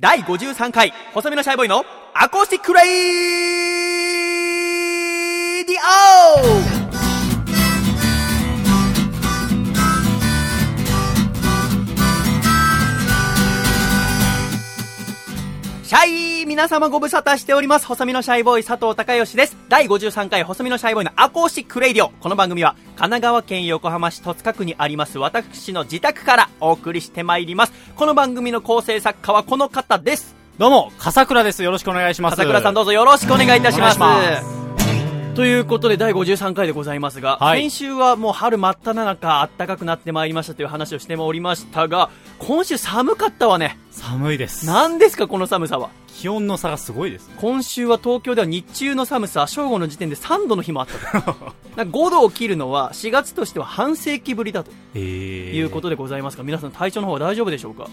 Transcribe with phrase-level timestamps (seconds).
[0.00, 2.84] 第53回、細身のシャイボーイのアコースティックレイ
[5.66, 6.40] ディオ！
[15.84, 16.29] シャイ！
[16.50, 17.86] 皆様ご無沙汰しております。
[17.86, 19.56] 細身のシャイボーイ佐藤孝義です。
[19.68, 22.10] 第53回細身のシャイボーイのアコースティックレイディオ。
[22.10, 27.72] この番組は神奈川県横浜市戸塚区にあります私の自宅からお送りしてまいります。
[27.94, 30.34] この番組の構成作家はこの方です。
[30.58, 31.62] どうも、笠倉です。
[31.62, 32.36] よろしくお願いします。
[32.36, 34.59] 笠倉さんどうぞよろしくお願いいたします。
[35.40, 43.78] ということで第53回でございますが、はい先週はもう春真っ只中暖かくなってまいりましたという話をしておりましたが、今週寒かったわね。
[43.90, 44.66] 寒いです。
[44.66, 45.88] 何ですかこの寒さは？
[46.08, 47.36] 気温の差がすごいですね。
[47.38, 51.34] 今週は東京では日中の寒さ、正午の時点で3度の日もあったと。
[51.74, 57.88] なんか5度を切るのは4月としては半世紀ぶりだとえーいうことでございますが、皆さん体調の方は大丈夫でしょうか？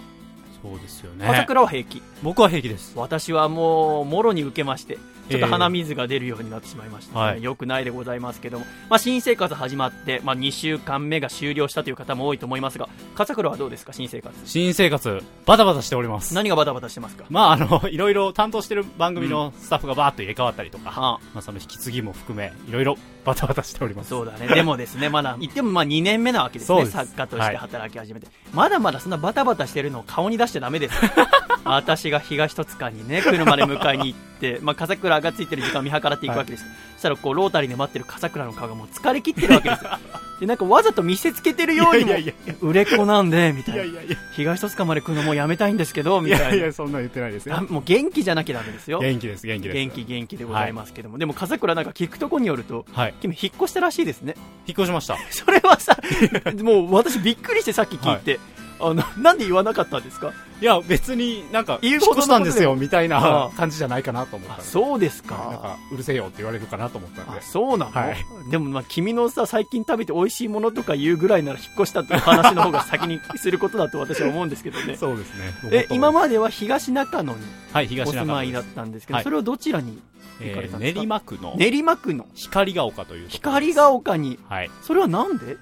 [0.62, 1.46] そうですよ朝ね。
[1.48, 2.02] 倉は平気。
[2.24, 2.92] 僕は平気です。
[2.98, 4.98] 私はもう、もろに受けまして、
[5.30, 7.44] ちょっと鼻水が出るようになってしまいました、ねはい。
[7.44, 14.36] よくないでございますけども、まあ、新生活始まって、まあ、2週間目が終了したという方も多いと思いますが、笠倉はどうですか、新生活。
[14.46, 16.34] 新生活、バタバタしております。
[16.34, 17.26] 何がバタバタしてますか？
[17.30, 21.20] まあ、あの、 いろいろ担当してる番組のスタッフがバーッと入れ替わったりとか、あ。
[21.34, 24.10] まあ、その引き継ぎも含め、いろいろバタバタしております。
[24.10, 31.12] そうだね、でもですね、まだ、言ってもまあ2年目なわけですね、作家として働き始めて、まだまだそんなバタバタしてるのを顔に出しちゃだめですよ
[31.66, 36.64] 私が東戸塚にね、車で迎えに行って、まあ、笠倉がついてる時間を見計らっていくわけです。
[36.94, 39.90] そしたら、こう、ロータリーで待ってる笠倉の顔がもう疲れ切ってるわけですよ。
[40.40, 42.14] で、なんかわざと見せつけてるようにも
[42.62, 44.00] 売れっ子なんで、みたいな。
[44.36, 46.46] 東戸塚まで来るのもうやめたいんですけど、いみたいな。
[46.50, 47.62] やいや、そんな言ってないですよあ。
[47.62, 49.00] もう元気じゃなきゃダメですよ。
[49.00, 49.74] 元気です、元気です。
[49.74, 53.16] 元気元気でございますけども、でも笠倉なんか聞くとこによると、はい。
[53.22, 54.36] 君引っ越したらしいですね。
[54.68, 55.18] 引っ越しました。
[55.32, 55.98] それはさ、
[56.64, 58.40] もう私びっくりしてさっき聞いて、
[58.80, 60.34] あの、なんで言わなかったんですか？
[60.60, 64.62] いや、別になんか、言うほどの越したんですよ、みたいな感じじゃないかなと思った。
[64.64, 65.58] そうですなんか。
[65.60, 67.42] か、うるせえよって言われるかなと思ったんあで。
[67.44, 68.16] そうなの、はい
[68.50, 74.96] でもまあ君のさ、最近食べて美味しいものとか言うぐらいなら引っ越したっていう話の方が先にすることだと私は思うんですけどね。
[74.98, 75.54] そうですね。
[75.72, 77.40] え、今ままでは東中野に
[77.74, 80.00] はい、東お住まいだったんですけど、はいそれをどちらに
[80.42, 84.72] えー練馬区の練馬区の光が丘という光が丘に、はい。
[84.82, 85.58] それはなんで？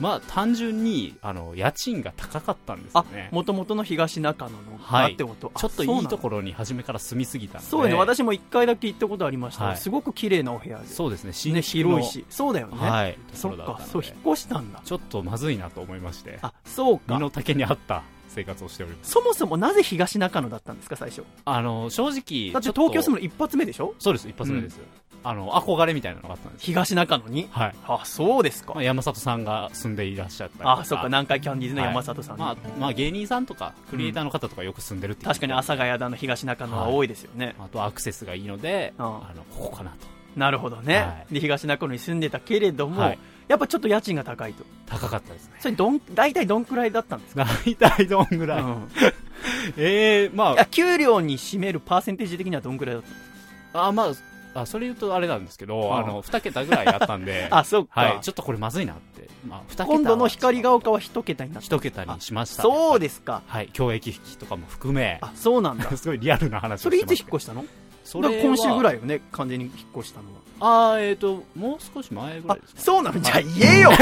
[0.00, 3.30] まあ、単純に、あの、家賃が高かったんですあよね、。
[3.32, 5.50] もともとの東中野の、はいってこと。
[5.52, 6.18] あちょっといいとろ。
[6.18, 7.66] ころに初めから住みすぎたんで。
[7.66, 9.64] そうよね、私も一回だけ行ったことありました。
[9.64, 10.86] はいすごく綺麗なお部屋で。
[10.86, 12.24] そうですね、新ね、広いし。
[12.30, 12.76] そうだよね。
[12.78, 13.18] はい。
[13.34, 14.80] そっかそう、引っ越したんだ。
[14.84, 17.20] ちょっとまずいなと思いまして、あ、そうか身。
[17.20, 19.10] の丈に合った生活をしております。
[19.10, 21.24] そもそもなぜ東中野だったんですか、最初。
[21.44, 23.94] あの、正直、だって東京住むの一発目でしょ？
[23.98, 24.78] そうです、一発目です。
[25.24, 26.66] あの、憧れみたいなのがあったんですよ。
[26.66, 27.48] 東中野に？
[27.50, 27.74] はい。
[27.86, 28.84] あ、そうですかまあ、。
[28.84, 30.72] 山里さんが住んでいらっしゃったりとか。
[30.80, 37.56] あ、そうか、南海キャンディーズの山里さんね、まあ、まあ、芸人さんとか、クリエイターの方とかよく住んでるっていう確かに阿佐ヶ谷だの東中野は多いですよね。
[37.58, 39.96] あとアクセスがいいので、うんあの、ここかなと。
[40.36, 44.64] なるほどね、はで、東中野に住んでたけれども、はいやっぱちょっと家賃が高いと。
[44.86, 45.52] 高かったですね。
[45.60, 48.88] それどん、大体どんくらいだったんですか、大体どんぐらい、うん
[49.76, 53.80] ええまいや給料に占めるパーセンテージ的にはどんくらいだったんですか？
[53.84, 54.12] あ、あ、ま
[54.54, 58.00] あ、あ、それ言うとあれなんですけど、うんあの、二桁ぐらいあったんで、 あ、そうか。
[58.00, 59.28] はい、ちょっとこれまずいなって。
[59.46, 61.66] まあ、二桁は今度の光が丘は一桁になった。
[61.66, 62.62] 一桁にしました。
[62.62, 63.42] そうですか。
[63.46, 65.88] はい、教育費とかも含め、あ、そうなんだ。
[65.96, 67.64] すごいリアルな話それいつ引っし越したの？
[68.08, 70.38] そだから今週ぐいらいよね、完全に引っ越したのは。
[70.60, 73.90] あーえっ、と、もう少し前ぐらあいです、か、そうなのじゃあ言えよ。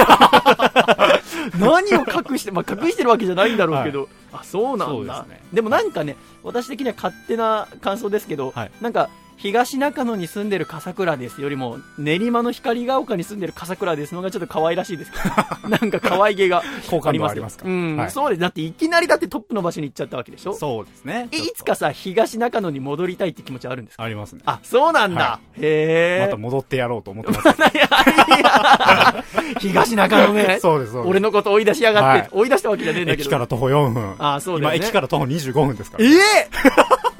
[1.58, 5.22] 何を隠して、まあ、隠してるわけじゃないんだろうけど、あ、そうなんだ。
[5.22, 5.42] ですね。
[5.52, 8.70] でもなんかね、私的には勝手な感想ですけど、はい。
[8.80, 15.12] なんか、東中野に住んでる笠倉ですよりも、練馬の光が丘に住んでる笠倉ですのがちょっと可愛らしいです。
[15.68, 16.62] なんか可愛げが
[17.04, 18.40] ありますうん、はいそうです。
[18.40, 20.54] だっていきなりだってトップの場所に行っちゃったわけでしょ？
[20.54, 21.28] そうですね。
[21.32, 24.02] いつかさ、東中野に戻りたいって気持ちはあるんですか？
[24.02, 24.40] ありますね。
[24.46, 25.20] あ、そうなんだ。
[25.20, 26.24] はへえ。
[26.24, 27.48] また戻ってやろうと思ってます。
[29.60, 30.58] 東中野ね。
[30.62, 31.10] そうです、そうです。
[31.10, 33.22] 俺のこと追い出しやがって、はい追い出したわけじゃねえんだけど。
[33.22, 34.14] 駅から徒歩4分。
[34.18, 36.04] あそうだよね今駅から徒歩25分ですから。
[36.04, 36.12] ええ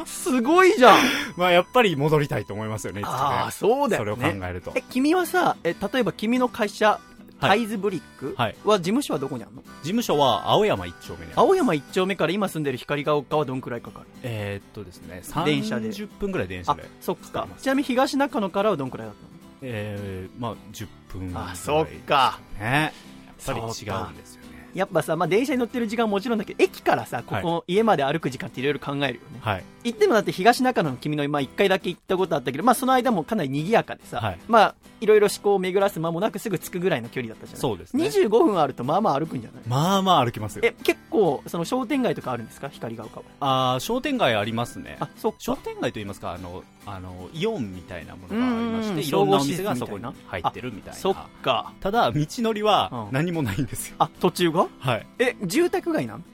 [0.07, 0.99] すごいじゃん。
[1.37, 3.99] まあやっぱり戻りたいと思いますよね、あかあ、そうだね。
[3.99, 4.17] それを。
[4.17, 4.73] 考えると。
[4.75, 6.99] え、君はさ、え、例えば君の会社、
[7.41, 9.63] タイズブリックは事務所はどこにあるの？
[9.63, 11.33] 事務所は青山一丁目に。
[11.35, 14.07] 青山一丁目から今住んでる光が丘はどんくらいかかる？
[14.23, 19.17] えーっとですね、電車で30分ぐらい電車あで。、そっかちなみに東中野からはどんくらいだっ
[19.63, 21.43] えー、まあ10分ぐらい。
[21.43, 22.41] たのあ、そっか。
[22.59, 22.93] ね。
[23.27, 24.36] やっぱり違うんです。
[24.77, 29.39] やっぱさ、まあ、電車に乗ってる時間はもちろんだけど、駅からさ、ここ、家まで歩く時間っていろいろ考えるよね。
[29.41, 29.65] はい。
[29.85, 37.61] 行ってもだって東中野の君の、まあ、1回だけ行ったことあったけど、まあ、その間もかなり賑やかでさ、はいまあ、いろいろ思考を巡らす間もなくすぐ着くぐらいの距離だったじゃない？
[37.61, 38.05] そうですね。
[38.07, 39.63] 25分あるとまあまあ歩くんじゃない？
[39.69, 40.63] まあまあ歩きますよ。
[40.65, 42.69] え、結構、その商店街とかあるんですか？
[42.69, 43.25] 光が丘は。
[43.41, 44.97] ああ、商店街ありますね。
[45.01, 45.61] あ、そっ商か。
[45.65, 51.27] 店街といいますか、あの、あの、イオンみたいなものがありまして、いろんなお店がそこに入ってるみたいそっな。
[51.43, 51.73] か。
[51.81, 53.97] ただ、道のりはうん何もないんですよ。
[53.99, 54.66] あ、途中が？
[54.79, 55.07] はい。
[55.19, 56.25] え、住宅街なん？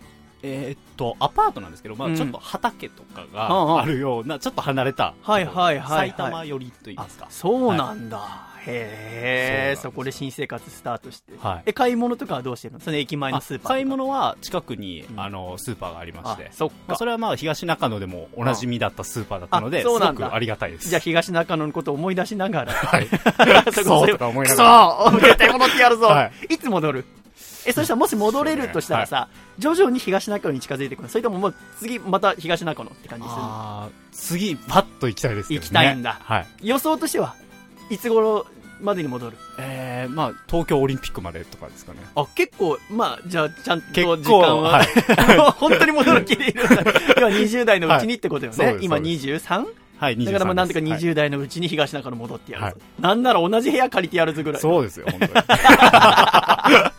[0.44, 3.32] えーっと、アパートなんですけど、まうんあちょっと畑とかうんうん
[3.76, 5.14] があるような、ちょっと離れた。
[5.22, 8.48] はいはいはいはい埼玉寄りと言いあますか。、そうなんだ。
[8.64, 11.32] へえ、そうなんですそこで新生活スタートして。
[11.40, 12.80] はいえ、買い物とかはどうしてるの？
[12.80, 13.74] その駅前のあスーパーとか。
[13.74, 16.48] 買い物は近くに、うんあの、スーパーがありまして、。
[16.48, 16.96] あそっかまあ、。
[16.98, 20.88] それはまあ東中野でもおなじみだったスーパーだったので、あすそうなんだごくありがたいです。
[20.88, 22.72] じゃあ東中野のことを思い出しながら。
[22.74, 23.06] はい。
[23.72, 25.10] そそうとか思いながら。
[25.12, 27.04] くそ絶対戻ってやるぞ、、はいつ戻る？
[27.66, 29.28] え、そしたらもし戻れるとしたらさ、
[29.58, 35.58] 徐々に東中野に近づいてくるそれとももう次また東中野って感じするあー次、パッと行きたいですね。
[35.58, 36.46] 行きたいんだはい。
[36.62, 37.34] 予想としては
[37.90, 38.46] いつ頃
[38.80, 39.36] までに戻る？
[39.58, 42.00] えー、まあ、東京オリンピックまでとかですかね。
[42.14, 44.86] あ、結構、まあ、じゃあ、ちゃんと時間は、はい
[45.58, 46.82] 本当に戻る気でいるんだ。
[47.16, 48.56] 今20代のうちにってことよね。
[48.58, 49.82] 今はいそうですそうで 23?
[50.02, 54.58] はい、23だからまあなんとかです20代のうちに東中野戻ってやるぞ、はいなんなら同じ部屋借りてやるぞぐら。
[54.58, 54.62] はいい。
[54.62, 55.32] そうですよ、本当に。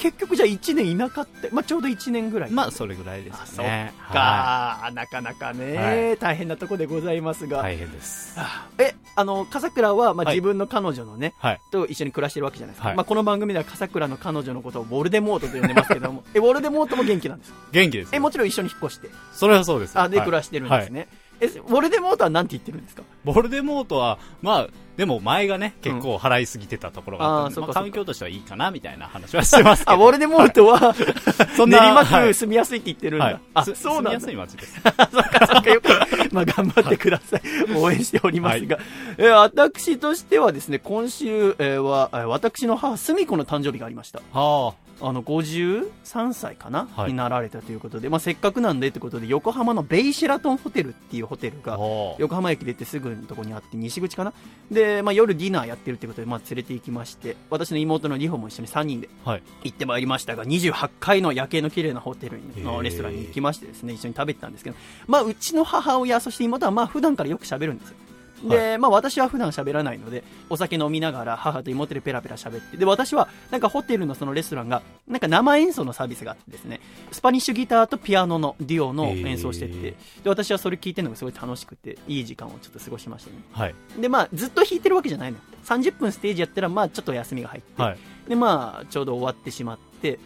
[0.00, 2.50] え結局じゃあ1年いなかった、まあちょうど1年ぐらい。
[2.50, 3.92] まあ、それぐらいであそっすね。
[4.12, 7.58] か、なかなかね、はい大変なとこでございますが。
[7.58, 8.34] はい大変です。
[8.36, 11.60] あえ、あの、笠倉は、まあ、はい自分の彼女のね、はい。
[11.70, 12.88] と一緒に暮らしてるわけじゃないですか。
[12.88, 17.58] はいまあ、この番組では笠倉の彼女のことをウォルデモートと呼んでますけども、 え、ウォルデモートも元気なんですか？
[17.72, 18.10] 元気ですよ。
[18.14, 19.08] え、もちろん一緒に引っ越して。
[19.32, 19.98] それはそうです。
[19.98, 21.08] あ、で、はい暮らしてるんですね。
[21.40, 23.02] え、ウォルデモートは何て言ってるんですか？
[23.24, 24.66] ボルデモートは、まあ、
[24.96, 30.04] でも前がね、結構払いすぎてたところがあったんで、あーそっかそっかまあ、環境としてはいいかな、みたいな話はしてますけあ、ど。
[30.04, 30.94] ウォルデモートは、
[31.56, 33.24] そんな練馬はい区住みやすいって言ってるんだ。
[33.26, 33.40] はい。
[33.54, 34.20] あ、すそうなんだ。
[34.20, 34.80] 住みやすい街です。
[34.84, 36.34] そっかそっかよかった。
[36.34, 37.42] まあ頑張ってください。
[37.74, 38.78] 応援しておりますが。
[39.16, 44.20] えー私としてはですね、今週、えーは、えー私の母、すみ子の誕生日がありました。
[44.32, 51.70] はあの、53歳かな、はいになられたということで、まあせっかくなんでってことで、横浜のベイシェラトンホテルっていうホテルあ。
[51.70, 54.32] が、は横浜駅出てすぐのとこにあって、西口かな？
[54.70, 59.08] で、まあ夜ディナーやってるってことで、まあ連れて行きまして、私の妹のリホも一緒に3人で。
[59.24, 64.76] 行ってまいりましたが、28階の夜景の綺麗なホテルのレストランに行きましてですね、一緒に食べてたんですけど、
[65.06, 67.96] まあ、うちの母親、そして妹はまあ普段からよく喋るんですよ。
[68.44, 76.80] で、まあ私は普段喋らないので、お酒飲みながら母と妹でペラペラ喋って、で、私はなんかホテルのそのレストランが、なんか生演奏のサービスがあってですね、
[77.12, 79.90] スパニッシュギターとピアノのデュオの演奏をしてて、へ
[80.22, 83.36] で、私はそれ聞いてるのがすごい楽しくて、いい時間をちょっと過ごしましたね。
[83.52, 83.74] はい。
[83.98, 85.44] で、まあずっと弾いてるわけじゃないのよ。
[85.64, 87.98] 30分ステージやったら、まあちょっと休みが入って、はい。
[88.28, 90.18] で、まあ、ちょうど終わってしまって、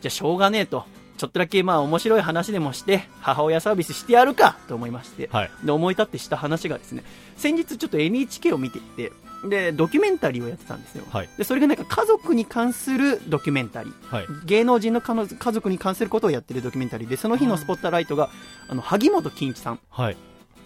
[0.00, 0.84] じゃあしょうがねえと。
[1.18, 5.50] ちょっとだけまあ面白い話でもして、母親サービスしてやるかと思いまして、はい。
[5.62, 7.04] で、思い立ってした話がですね、
[7.36, 9.12] 先日ちょっと NHK を見ていて、
[9.48, 11.04] で、ドキュメンタリーをやってたんですよ。
[11.10, 11.28] はい。
[11.36, 14.16] で、それがなんか家族に関するドキュメンタリー。
[14.16, 14.26] はい。
[14.46, 18.30] 芸能人の家の家族に関することをやってるドキュメンタリーで、その日のスポットライトが、
[18.68, 20.16] あの、萩本欽一さん、はい。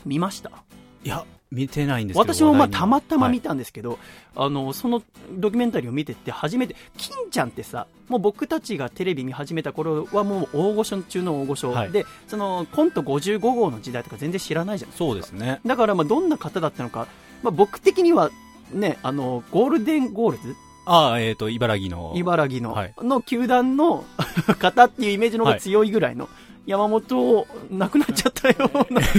[0.07, 0.51] 見ました？
[1.05, 3.99] いや、見てないんです私もまあたまたま見はいたんですけど、
[4.35, 5.03] あのその
[5.33, 11.93] ドキュメンタリーを見てって初めて金ちゃんってさもう僕たちがテレビ見始めた頃はもう大御所中の大御所、はい。
[11.93, 15.61] でそのコント55号の時代とか全然知らないじゃないそうですね。
[15.67, 17.07] だからまあどんな方だったのか、
[17.43, 18.31] まあ、僕的には
[18.73, 20.55] ねあのゴールデンゴールズ？
[20.85, 22.13] ああ、えっ、と、茨城の。
[22.17, 22.95] 茨城の,、はい。
[22.99, 24.05] の球団の
[24.59, 26.29] 方っていうイメージの方が強いぐらいの、
[26.67, 29.01] 山本亡くなっちゃったような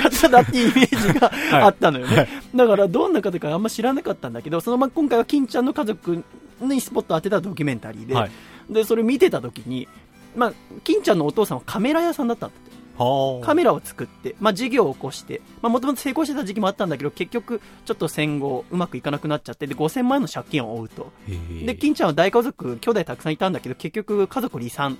[0.00, 1.30] 方だっていうイメージが
[1.66, 6.24] あったのよね、だからどんな方かあんま知らなかったんだけどそのまあ今回は金ちゃんの家族
[6.60, 8.30] にスポット当てたドキュメンタリーで,、はい。
[8.70, 9.88] でそれ見てた時に、
[10.36, 10.52] まあ、
[10.84, 12.70] 金ちゃんのお父さんはカメラ屋さんだったって。
[12.98, 13.46] はあ。
[13.46, 21.10] カメラを作って、まあ、事業を起こしてもともと成功してた時期もあったんだけど結局ちょっと戦後うまくいかなくなっちゃってで5000万円の借金を負うと。
[21.64, 24.98] で金ちゃんは大家族兄弟たくさんいたんだけど結局家族離散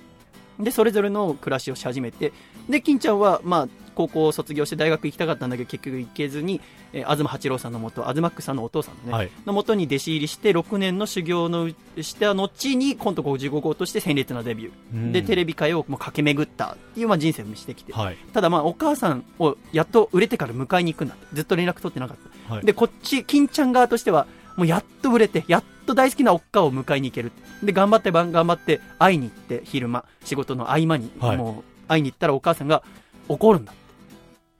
[0.63, 2.33] でそれぞれの暮らしをし始めて
[2.69, 6.61] で金ちゃんは、まあ、高校を卒業して大学行きたかったんだけど結局行けずに、
[6.93, 9.31] えー東八郎さんのもと東マックさんのお父さんのね、はい。
[9.45, 11.69] のもとに弟子入りして6年の修行の
[12.01, 18.17] した後にコント55号として鮮烈なデビュー、でテレビ界をもう駆け巡ったっていうまあ人生を見せてきて、はい。
[18.33, 22.65] ただまあお母さんをやっと売れてから迎えに行くんだってずっと連絡取ってなかった、はい。
[22.65, 24.27] でこっち金ちゃん側としては
[24.61, 27.31] もうやっと売れてやっと大好きなおっかを迎えに行ける。
[27.63, 31.37] で頑張って頑張って会いに行って昼間仕事の合間に、はい。
[31.37, 32.83] もう会いに行ったらお母さんが
[33.27, 33.73] 怒るんだ。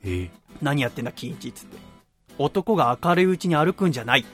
[0.03, 1.49] え何やってんだ金一？
[1.49, 1.77] っつって。
[2.39, 4.25] 男が明るいうちに歩くんじゃない。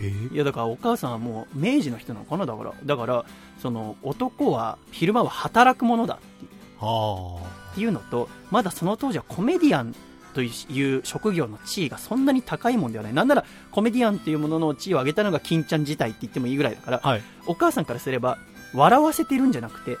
[0.00, 2.72] えいやだからお母さんはもう明治の人なのかなだから。
[2.84, 3.24] だから
[3.60, 9.92] その男は昼間は働くものだっていうのとまだその当時はコメディアン
[10.34, 13.14] という職業の地位がそんなに高いもんではない。
[13.14, 17.08] なんならコメディアンというものの地位を上げたのが金ちゃん自体って言ってもいいぐらいだからあ。
[17.08, 17.22] はい。
[17.46, 18.38] お母さんからすれば
[18.74, 19.98] 笑わせてるんじゃなくて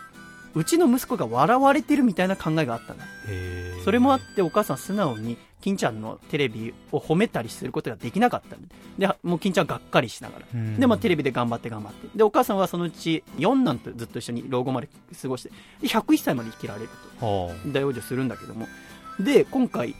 [0.54, 3.04] うちの息子が笑われてるみたいな考えがあったんだ
[3.84, 8.56] それもあってお母さん素直に金ちゃんのテレビを褒めたりすることができなかった
[8.98, 10.46] でもう金ちゃんがっかりしながら。
[10.52, 10.80] うん。
[10.80, 12.08] で、まあ、テレビで頑張って頑張って。
[12.16, 14.88] でお母さんはそのうち四男とずっと一緒に老後まで
[15.20, 16.88] 過ごしてで101歳まで生きられる
[17.20, 17.26] と。
[17.26, 18.66] は大往生するんだけども。
[19.20, 19.94] で今回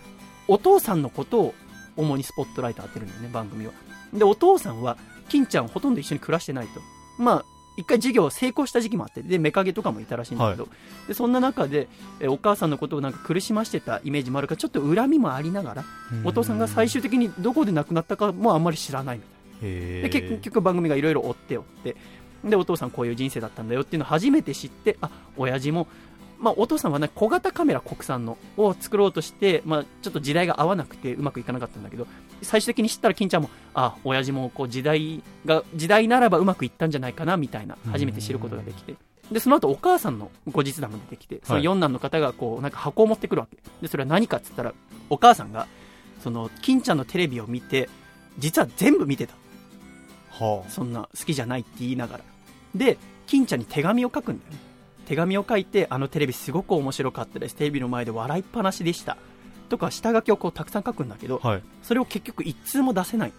[0.53, 1.55] お父さんのことを
[1.97, 3.73] 主にスポットライト当てるんだよね番組は。
[4.13, 4.99] でお父さんは
[5.31, 6.81] 金ちゃんほとんど一緒に暮らしてないと。
[7.19, 7.45] まあ
[7.79, 10.69] 一回授業成功した時期もあってでメカゲとかもいたらしいんだけど、
[11.09, 11.89] でそんな中で
[12.21, 15.87] えお母さんのことをなんか苦しましてたイメージもあるからちょっと恨みもありながらあ
[16.25, 19.71] お父さんが最終的にどこで亡くなったかもあんまり知らないみたい
[20.03, 21.97] で結局番組がいろいろ追って追って。
[22.45, 25.87] でお父さんこういう人生だったんだよっていうのを初めて知ってあ親父も
[26.43, 32.09] まあ、お父さんはね小型カメラ国産のを作ろうとして、まあ、ちょっと時代が合わなくてうまくいかなかったんだけど
[32.43, 38.97] 最終的に知ったら金ちゃんもあ親父もこう時代が時代ならばうまくいったんじゃないかなみたいな初めて知ることができて。
[39.31, 43.57] でその後お母さんの後日談も出てきてその四男の方がこうなんか箱を持ってくるわけ。
[43.81, 44.75] でそれは何かっつったら
[45.09, 45.69] お母さんが
[46.23, 47.89] その金ちゃんのテレビを見て
[48.39, 49.35] 実は全部見てた。
[50.33, 52.25] はそんな好きじゃないって言いながら。
[52.75, 54.59] で金ちゃんに手紙を書くんだよね
[55.13, 59.19] 手紙を書いてあのテレビすごく面白かったですテレビの前で笑いっぱなしでした
[59.69, 61.49] とか下書きをこうたくさん書くんだけどあ。
[61.49, 61.63] はい。
[61.83, 63.33] それを結局一通も出せない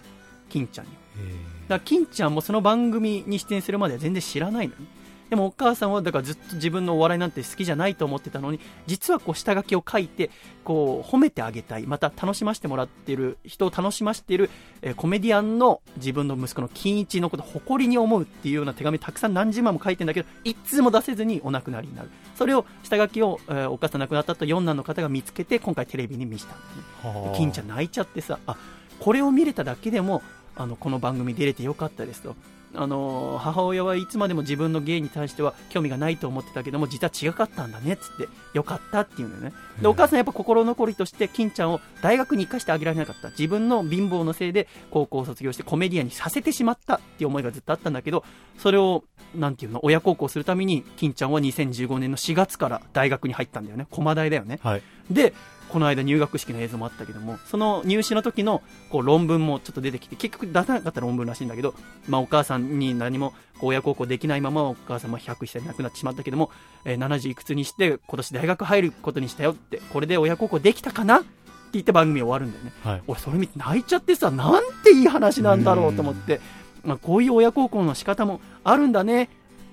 [0.49, 1.33] 金ちゃんにへだか
[1.69, 4.85] ら金ちゃんもその番組に出演するまでは全然知らないのに
[5.33, 10.29] でもお母さんはだからずっと自分のお笑いなんて好きじゃないと思ってたのに実はこう下書きを書いて
[10.63, 11.87] こう褒めてあげたい。
[11.87, 14.51] また楽しませてもらってる人を楽しませてる、
[14.83, 22.09] えコメディアンの自分の息子の金一のこと誇りに思うっていうような手紙たくさん何十万も書いてんだけど一通も出せずにお亡くなりになる。
[22.35, 26.57] それを下書きを、えーお母さん亡くなったと四男の方が見つけて今回テレビに見せたん
[27.03, 28.55] だよね金ちゃん泣いちゃってさあ
[28.99, 30.21] これを見れただけでも
[30.55, 32.35] あのこの番組出れてよかったですと。
[32.75, 43.29] あの母親はいつまでも自分の芸に対しては興味がないと思ってたけども実は違かったんだねっつってよかったっていうのよねでお母さんやっぱ心残りとして金ちゃんを大学に行かしてあげられなかった。
[43.29, 48.23] 自分の貧乏のせいで高校を卒業してコメディアンにさせてしまったっていう思いがずっとあったんだけど
[48.57, 49.03] それを
[49.35, 54.59] なんていうの親孝行するために金ちゃんは2015年の4月から大学に入ったんだよね駒大だよね。
[54.61, 54.83] はい。
[55.09, 55.33] で
[55.73, 58.61] この間入学式の映像もあったけどもその入試の時の
[58.91, 61.73] こう論文もちょっと出てきて結局出さなかった論文らしいんだけど、
[62.07, 66.51] まあ、お母さんに何も親孝行できないままお母さんは101歳で亡くなってしまったけども、
[66.85, 71.17] えー70いくつにして今年大学入ることにしたよってこれで親孝行できたかな？
[71.17, 71.27] って
[71.73, 73.03] 言って番組終わるんだよねはい。
[73.07, 76.39] 俺それ見て泣いちゃってさなんていい話なんだろうと思って、
[76.85, 79.27] まあ、こういう親孝行の仕方もあるんだねっ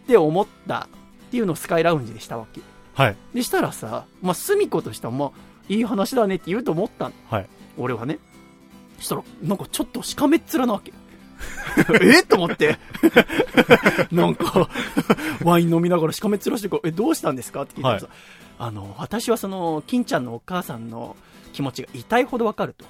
[0.06, 0.88] て思った
[1.26, 2.62] っていうのをスカイラウンジでしたわけ
[2.94, 3.16] はい。
[3.34, 5.30] でしたらさ、まあ、隅子としては、まあ、
[5.70, 7.14] いい話だねって言うと思ったの。
[7.30, 7.46] はい。
[7.78, 8.18] 俺はね。
[8.98, 10.92] そしたら、なんかちょっとしかめっ面なわけ。
[12.02, 12.76] えと思って。
[14.10, 14.68] なんか、
[15.44, 18.08] ワイン飲みながらしかめっ面してこう、え、どうしたんですかって聞いたらさ、
[18.58, 21.16] あの、私はその、金ちゃんのお母さんの
[21.52, 22.84] 気持ちが痛いほどわかると。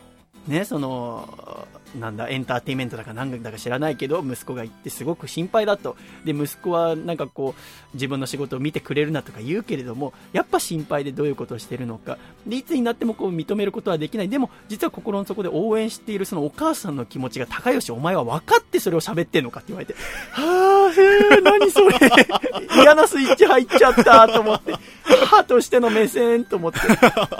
[0.48, 1.68] ね、その、
[1.98, 5.96] なんだ、エンターテインメントだか何だか知らないけど、息子が行ってすごく心配だと。
[6.24, 7.60] で、息子はなんかこう、
[7.94, 12.18] 自分の仕事を見てくれるなとか言うけれども、やっぱ心配でどういうことをしてるのか。
[12.46, 14.28] で、いつになってもこう認めることはできない。
[14.28, 19.94] でも、実は心の底で応援しているそのお母さんの気持ちが、高吉お前は分かってそれを喋ってんのかって言われて、
[20.32, 21.96] はぁ、へぇ、何それ。
[22.82, 26.78] 嫌なスイッチ入っちゃったと思って、母としての目線と思って、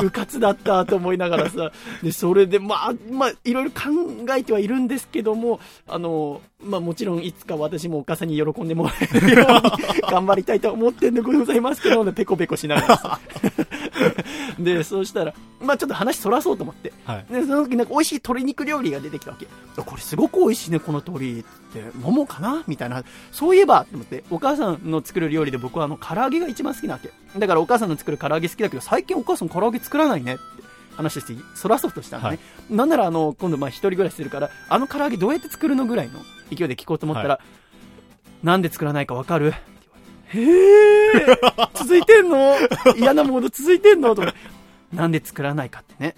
[0.03, 3.79] うかつだったと思いながらさ、で、それで、まあ、まあ、いろいろ考
[4.37, 9.53] えてはいるんですけども、あの、まあもちろんいつか私もお母さんに喜んでもらえるよう
[9.97, 13.21] に頑張りたいと思ってるんでございますけど、ね、ペコペコしながらさ。
[14.59, 16.93] で、そうしたら、まあちょっと話そらそうと思って。
[17.05, 17.33] はい。
[17.33, 19.47] で、その時なんか美味しい鶏肉料理が出てきたわけ。
[19.77, 21.85] これすごく美味しいね、この鶏って。
[22.01, 22.63] 桃かな？
[22.67, 23.03] みたいな。
[23.33, 27.11] そういえば、と思って、お母さんの作る料理で僕はあの、唐揚げが一番好きなわけ。
[27.39, 30.43] だからお母さんの作る唐揚げ好きだけど、最近お母さん唐揚げ作らないねって
[31.03, 32.29] 話して、そらそうとしたのね。
[32.29, 32.39] はい。
[32.71, 37.41] なんならあの、今度まあ一人暮らしするから、あの唐揚げどうやって作るのぐらいの勢いで聞こうと思ったら、は
[38.43, 39.53] なんで作らないかわかる？
[40.27, 41.71] へー。
[41.75, 42.55] 続いてんの？
[42.97, 44.15] 嫌なモード続いてんの？
[44.15, 44.39] と思って。
[44.97, 46.15] なんで作らないかってね。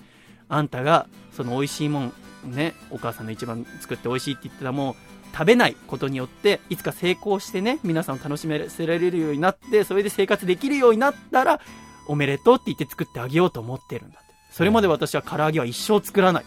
[0.49, 2.13] あんたが、その美味しいもん、
[2.45, 4.97] ね、お母さんの一番作って美味しいって言ってたもんを
[5.33, 11.61] 食べないことによって、いつか成功してね、皆さんを楽しめせられるようになって、それで生活できるようになったら、
[12.07, 14.22] おめでとうって言って作ってあげようと思ってるんだ。
[14.53, 16.45] それまで私は唐揚げは一生作らない。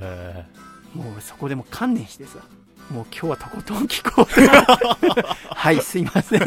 [0.00, 0.44] へ
[0.94, 2.38] もうそこでもう観念してさ、
[2.90, 4.26] もう今日はとことん聞こう
[5.54, 6.40] はい、すいません。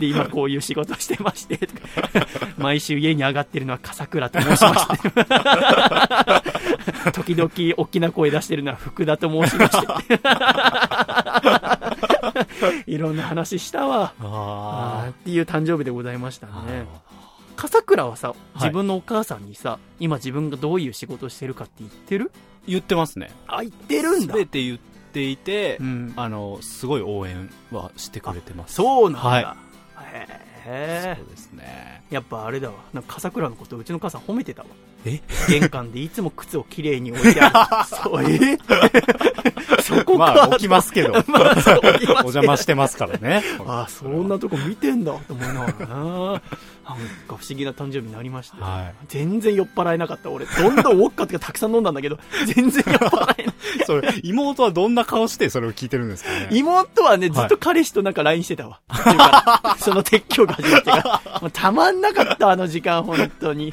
[0.00, 1.60] で、今こういう仕事してまして、
[2.56, 5.10] 毎週家に上がってるのは笠倉と申しまして、
[7.12, 10.20] 時々大きな声出してるのは福田と申しまして、
[12.90, 14.12] いろんな話したわ。
[14.20, 16.86] あーあっていう誕生日でございましたあね。
[17.58, 22.30] 笠倉はさ、い自分のお母さんにさ、今自分がどういう仕事をしてるかって言ってる？
[22.68, 23.30] 言ってますね。
[23.48, 24.34] あ、言ってるんだ。
[24.34, 24.78] 全て言っ
[25.12, 26.12] ていて、うん。
[26.14, 28.74] あの、すごい応援はしてくれてます。
[28.74, 29.28] そうなんだ。
[29.28, 29.46] はい
[30.70, 32.02] へえそうですね。
[32.10, 32.74] やっぱあれだわ。
[32.92, 34.68] なんか笠倉のことうちの母さん褒めてたわ。
[35.06, 35.20] え？
[35.48, 37.88] 玄関でいつも靴をきれいに置いてある。
[37.88, 38.58] そう、え？
[39.82, 40.18] そこか。
[40.18, 41.12] まあ、起きますけど。
[41.26, 41.54] まあ
[42.16, 43.42] お邪魔してますからね。
[43.66, 46.42] あそんなとこ見てんだと思いながらな。
[46.96, 50.46] なんか不思議な誕生日になりましたよ、はい全然酔っ払えなかった俺。
[50.46, 52.18] どんどんウォッカってかたくさん飲んだんだけど、
[52.54, 53.54] 全然酔っ払えない。
[53.86, 56.48] それ、妹はどんな顔してそれを聞いてるんですかね？
[56.50, 58.80] 妹はね、ずっと彼氏となんか LINE してたわ。
[58.92, 59.12] ってい
[59.82, 61.22] その撤去が始まってから。
[61.40, 63.72] もうたまんなかった、あの時間、本当に。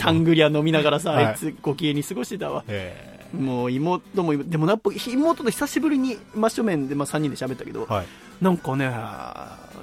[0.00, 2.64] サングリア飲みながらさ、はいあいつご機嫌に過ごしてたわ。
[2.68, 8.06] えもう妹も、でもやっぱ妹と久しぶりに真正面で、まあ、3人で喋ったけど、ーはい。
[8.42, 8.90] なんかね、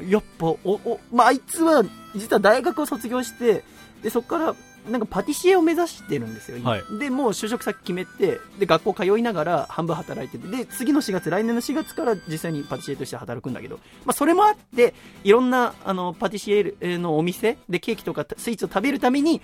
[0.07, 1.83] やっぱ、お、お、まあ、あいつは、
[2.15, 3.63] 実は大学を卒業して、
[4.01, 4.55] で、そこから、
[4.89, 6.71] なんかパティシエを目指してるんですよ、今。
[6.71, 6.83] はい。
[6.99, 13.75] で、もう就職先決めて、で、学校通いながら半分働いてて、で、次の4月、来年の4月から実際にパティシエとして働くんだけど、
[14.05, 19.41] まあ、それもあって、いろんな、あの、パティシエのお店でケーキとかスイーツを食べるために、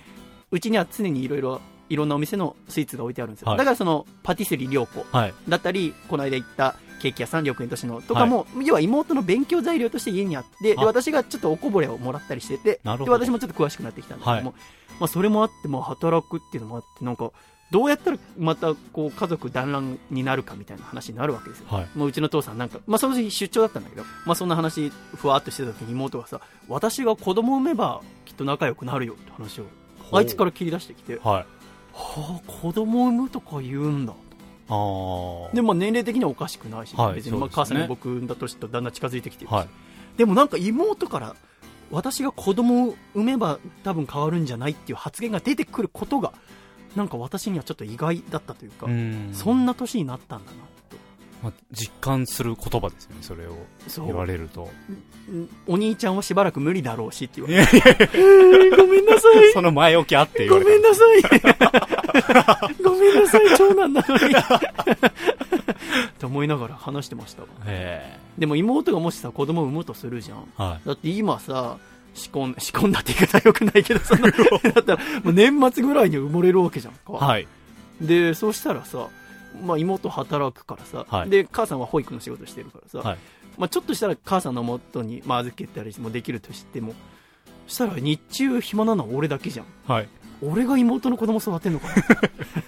[0.50, 3.48] うちには常にいろいろ、いろんなお店のスイーツが置いてあるんですよ。
[3.48, 3.58] はい。
[3.58, 5.34] だからその、パティスリー良子はい。
[5.48, 14.60] だったり、この間行ったケーキ屋さん、緑園都市のとかも、要は妹の勉強材料として家にあって、であ私がちょっとおこぼれをもらったりしてて、で私もちょっと詳しくなってきたんだけども、はい
[14.98, 17.30] まあ、それもあって、もう働くっていうのもあって、なんか、
[17.70, 21.66] どうやったらまたこう家族団らんになるかみたいな話になるわけですよ。
[21.68, 21.88] はい。
[21.96, 29.64] もううちの父さんなんか、まあ、その時出張だったんだけど、まあ、そんな話ふわっとしてた時に妹がさ私が子供を産めばきっと仲良くなるよって話を
[30.12, 31.46] あいつから切り出してきてははい。
[31.94, 34.12] あ子供を産むとか言うんだ。
[34.68, 39.44] でも年齢的にはおかしくないし、はい別にまあ母さんに僕だ年とだんだん近づいてきて。
[39.44, 39.68] るし、はい。
[40.16, 41.36] でもなんか妹から
[41.90, 46.32] 私が子供を産めば多分変わるんじゃないっていう発言が出てくることが
[46.96, 49.30] なんか私にはちょっと意外だったというか、うん。
[49.32, 50.58] そんな年になったんだな。
[50.58, 50.75] と
[51.46, 53.54] まあ実感する言葉ですよね、それを
[54.04, 54.68] 言われると。
[55.30, 58.76] んお兄ちゃんはしばらく無理だろうしって言わいれてやいやいや。
[58.76, 59.52] ごめんなさい。
[59.52, 60.88] その前置きあって言われごめんた。
[60.88, 62.82] なさい。
[62.82, 63.42] ごめんなさい。
[63.56, 64.34] 長男なのに。
[66.18, 67.44] と思いながら話してました。
[68.38, 70.38] でも妹がもしさ子供を産むとするじゃん。
[70.58, 70.86] ーはい。
[70.88, 71.76] だって今さ
[72.14, 74.22] 仕込ん仕込んだって言い方よくないけどその
[74.74, 77.46] だったらもう年末ぐらいに埋もれるわけじゃんか、はい。
[78.00, 79.08] でそうしたらさ、
[79.64, 83.18] まあ、妹働くからさ、はいで母さんは保育の仕事してるからさ、はい。
[83.58, 86.94] まあ、ちょっとしたら母さんの元に、まあ、預けたりもできるとしても
[87.66, 90.08] そしたら日中暇なのは俺だけじゃんはい。
[90.42, 91.88] 俺が妹の子供育てんのか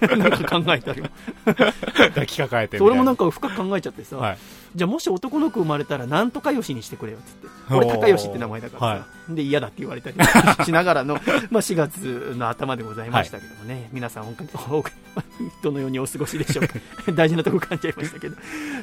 [0.07, 0.15] な？
[0.17, 1.09] なんか考えたりも。
[1.45, 2.79] 抱きかかえて。
[2.79, 4.37] 俺もなんか深く考えちゃってさ、はい。
[4.75, 10.17] じゃあもし男の子生まれたらなんとかよしにしてくれよっつって俺高吉って名前だからさ、で嫌だって言われたり
[10.63, 11.15] しながらの
[11.49, 14.49] まあ4月の頭でございましたけどもね、皆さん本当に
[15.63, 16.75] どのようにお過ごしでしょうか。
[17.13, 18.35] 大事なとこ感じちゃいましたけど。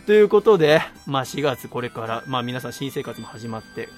[0.06, 3.88] ということで、まあ、4月これから、まあ、皆さん新生活も始まって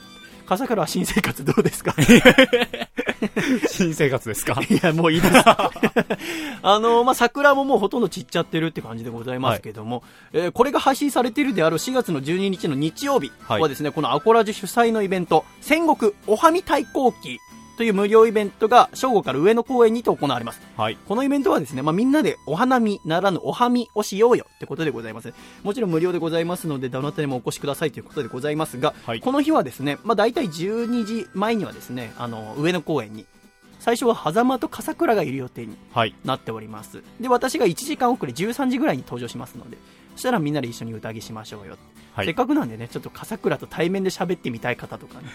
[0.48, 1.94] 笠倉は新生活どうですか？
[3.68, 4.60] 新生活ですか？
[4.68, 5.34] いや、もういいです。
[6.62, 13.30] あの、まあ、桜ももうほとんど散っちゃってるって感じでございますけども、えーこれが配信されているであろう4月の12日の日曜日
[13.60, 17.38] はですね、このアコラジ主催のイベント、戦国おはみ対抗期
[17.78, 20.60] という無料イベントが正午から上野公園にて行われます。
[20.76, 20.98] はい。
[21.06, 25.32] このイベントはですね、まあ、みんなでお花見ならぬおはみをしようよってことでございます。
[25.62, 33.26] もちろん無料でございますので、どなたでもお越しくださいということでございますが、はいこの日はですね、まあ、大体12時前にはですね、あの、上野公園に、
[33.78, 36.14] 最初は狭間と笠倉がいる予定にはい。
[36.24, 37.04] なっております。
[37.20, 39.78] で、私が1時間遅れ13時ぐらいに登場しますので、
[40.14, 41.76] そしたらみんなで一緒に宴しましょうよ。
[42.18, 42.26] はい。
[42.26, 45.28] せっかくなんでね、ちょっと笠倉と対面で喋ってみたい方とかね、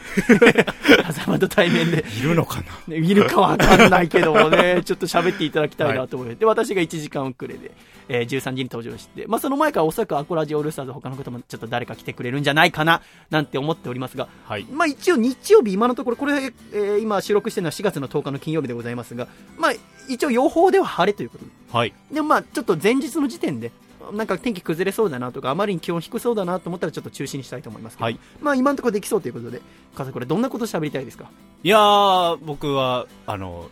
[1.14, 2.04] 狭間と対面で。
[2.20, 2.96] いるのかな？
[2.96, 7.72] ねいるかわかんないけどもね、ちょっと喋っていただきたいなと思って、で、私が1時間遅れで、
[8.10, 14.66] えー13時に登場して、まあ、その前からおそらくアコラジオールスターズ他の方もちょっと誰か来てくれるんじゃないかな、なんて思っておりますが、はい。
[14.70, 16.34] まあ、一応日曜日、今のところ、これ、
[16.74, 19.72] えー今収録してるのは4月の10日の金曜日でございますが、まあ、
[20.10, 21.94] 一応予報では晴れということで、はい。
[22.12, 23.72] でもまあ、ちょっと前日の時点で、
[24.12, 28.20] なんか天気崩れそうだなとか、あまりに気温低そうだなと思ったらちょっと中止にしたいと思いますけど、はい。
[28.42, 29.62] まあ今のところできそうということで、
[29.96, 31.30] 笠倉、どんなこと喋りたいですか？
[31.64, 33.70] いやー、僕は、あの、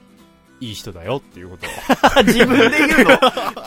[0.59, 1.65] いい人だよっていうこと
[2.19, 2.21] を。
[2.23, 3.17] 自分で言うの？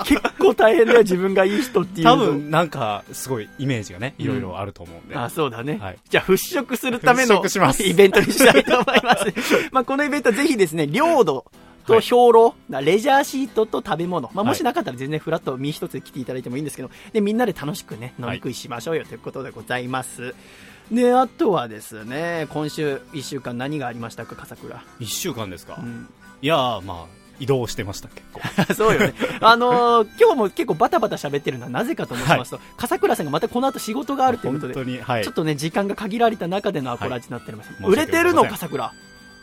[0.05, 2.07] 結構大変だよ、自分がいい人っていう。
[2.07, 5.79] の多分なんかすごいイメージがねいろいろあると思うんで、あ、そうだね。
[5.81, 5.98] はい。
[6.09, 7.42] じゃあ、払拭するための
[7.85, 9.24] イベントにしたいと思います。
[9.72, 11.44] まあ、このイベントぜひですね、領土
[11.87, 14.31] と兵糧、レジャーシートと食べ物。
[14.35, 20.35] まあ、もしなかったら全然フラット身一つで来ていただいてもいいんですけど、で、みんなで楽しくね、飲み食いしましょうよということでございます。
[20.90, 24.83] で、あとはですね、今週1週間何がありましたか、笠倉。
[25.01, 26.09] 1週間ですか、うん
[26.42, 28.40] いやーまあ移動してました結構
[28.75, 29.14] そうよね。
[29.40, 37.70] あのー 今日も結構バタバタ喋ってるのはなぜかと申しますと、笠倉さんがまたこの後仕事があるということで、はいちょっとね、時間が限られた中でのアコラジになっております。
[37.70, 38.92] はい売れてるの、笠倉。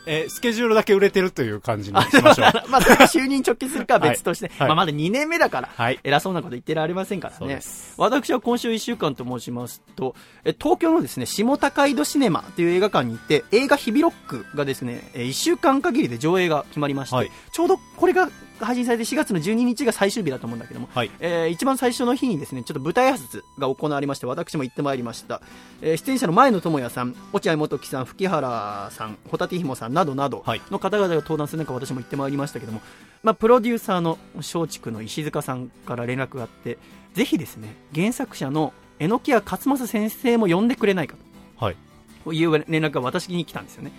[0.06, 2.70] えースケジュールだけ売れてるという感じにしましょう。
[2.70, 4.68] まあ、就任直結するかは別として、はい。
[4.68, 6.00] まあ、まだ2年目だから、はい。
[6.02, 7.60] 偉そうなこと言ってられませんからね。
[7.96, 17.30] 私は今週1週間と申しますと、え東京のですね、下高井戸シネマという映画館に行って、映画ヒビロックがですね、え1週間限りで上映が決まりまして、はい。
[17.52, 18.28] ちょうどこれが
[18.66, 25.40] 配信されて4月の12日が最終日だと思うんだけども、はいえー一番最初の日にですね、ちょっと舞台挨拶が行われまして、私も行ってまいりました。
[25.80, 32.80] えー出演者の前野智也さん、落合元樹さん、吹原さん、ホタテひもさんなどなどはいの方々が登壇する中、私も行ってまいりましたけども、
[33.22, 36.78] まあ、プロデューサーの松竹の石塚さんから連絡があって、
[37.14, 41.16] ぜひですね、原作者の榎谷勝正先生も呼んでくれないか
[41.56, 41.76] はい
[42.24, 43.92] という連絡が私に来たんですよね。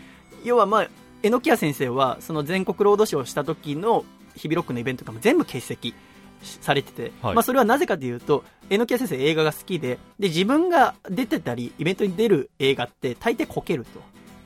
[0.43, 0.89] 要はまあ、
[1.23, 5.93] 榎谷先生は、その全国ロードショーをした時のヒビロックのイベントとかも全部欠席
[6.43, 7.35] されてて、はい。
[7.35, 14.01] まあそれはなぜかというと、榎谷先生映画が好きで、で、自分が出てたり、イベントに出る映画って大抵こけると。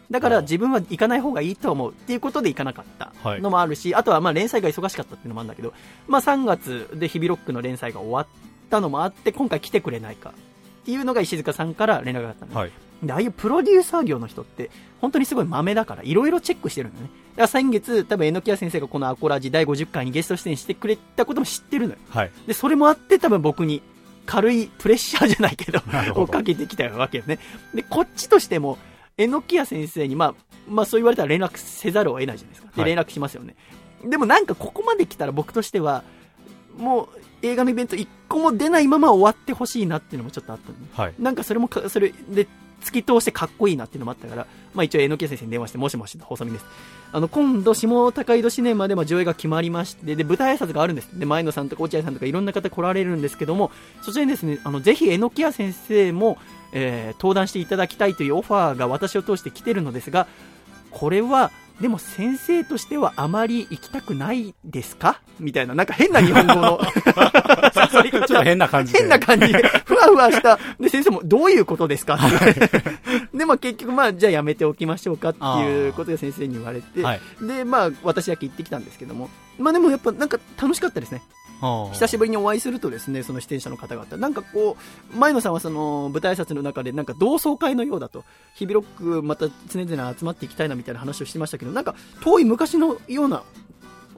[0.10, 3.42] だから自分は行かない方がいいと思うっていうことで行かなかったはい。
[3.42, 5.74] のもあるし、あとはまあ連載が忙しかったっていうのもあるんだけど、
[6.08, 8.28] まあ3月でヒビロックの連載が終わっ
[8.70, 10.34] たのもあって、今回来てくれないか
[10.82, 12.72] っていうのが石塚さんから連絡があったの、はい
[13.04, 17.12] で、ああいうプロデューサー業の人って、本当にすごい豆だから、いろいろチェックしてるんだよね。
[17.32, 22.00] だから先月、多分、榎谷先生がこのアコラジ第50回にゲスト出演してくれたことも知ってるのよ。
[22.10, 23.82] はいで、それもあって多分僕に
[24.26, 25.80] 軽いプレッシャーじゃないけど
[26.22, 27.40] をかけてきたわけよね。
[27.74, 28.78] で、こっちとしても、
[29.18, 30.36] 榎谷先生に、まあ、
[30.70, 32.68] まあそう言われたら連絡せざるを得ないじゃないですか。
[32.76, 33.56] で、はい連絡しますよね。
[34.04, 36.04] でもなんかここまで来たら僕としては、
[36.78, 37.08] もう
[37.42, 40.88] 映画のイベント一個も出ないまま終わってほしいなっていうのもちょっとあったのね。
[40.94, 42.48] はいなんかそれもか、それで
[42.84, 46.66] 突き通してかっこいいなっていうのもあったから、まあ一応榎谷先生に電話して、もしもし、細身です。
[47.12, 51.18] あの、今度、下高井戸シネマでも上映が決まりまして、で、舞台挨拶があるんです。
[51.18, 56.38] で、前野さんとか落合さんとかいろんな方来られるんですけども、そちらにですね、あの、ぜひえのきや先生も、
[56.74, 60.28] えー登壇していただきたいというオファーが私を通して来てるのですが、
[60.92, 65.22] これは、でも先生としてはあまり行きたくないですか？
[65.40, 70.58] みたいな、なんか変な日本語のちょっと変な感じで変な感じで、ふわふわした。
[70.80, 72.16] で、先生も、どういうことですか？
[72.16, 72.20] っ
[72.54, 72.70] て。
[73.38, 81.22] で、まあ結局、まあ、じゃあやめておきましょうかっていうことで先生に言われて、はいで、まあ、私だけ行ってきたんですけども、まあでもやっぱなんか楽しかったですね。
[81.60, 84.78] 久久しぶりにお会いするとですね、その出演者の方々、なんかこ
[85.14, 93.44] う、前野さんはその舞台挨拶の中で、なんか同窓会のようだと、ヒビロックまた常々集まっていきたいなみたいな話をしてましたけど、なんか遠い昔のような、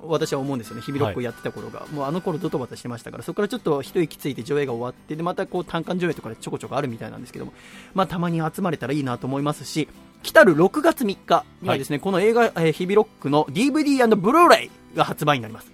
[0.02, 7.54] 私は思うんですよね、ヒビロックをやってた頃が、もうあの頃ドタバタしてましたから、そこからちょっと一息ついて上映が終わって、でまたこう単館上映とかでちょこちょこあるみたいなんですけども、
[7.94, 9.88] まあたまに集まれたらいいなと思いますし、
[10.24, 15.72] 来たる6月3日にはですね、この映画、えーヒビロックの DVD& ブルーレイが発売になります。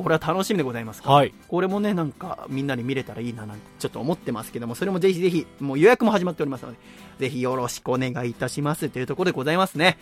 [0.00, 1.32] おおこれは楽しみでございますはい。
[1.48, 6.78] これもね、なんか、みんなで見れたらいいななんて、ちょっと思ってますけども、それもぜひぜひ、もう予約も始まっておりますので、
[7.18, 9.98] ぜひよろしくお願いいたしますというところでございますね。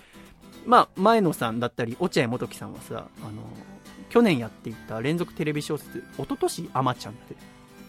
[0.67, 3.43] まあ、前野さんだったり、落合元樹さんはさ、あの、
[4.09, 7.35] 去年やっていた連続テレビ小説、一昨年アマちゃんって、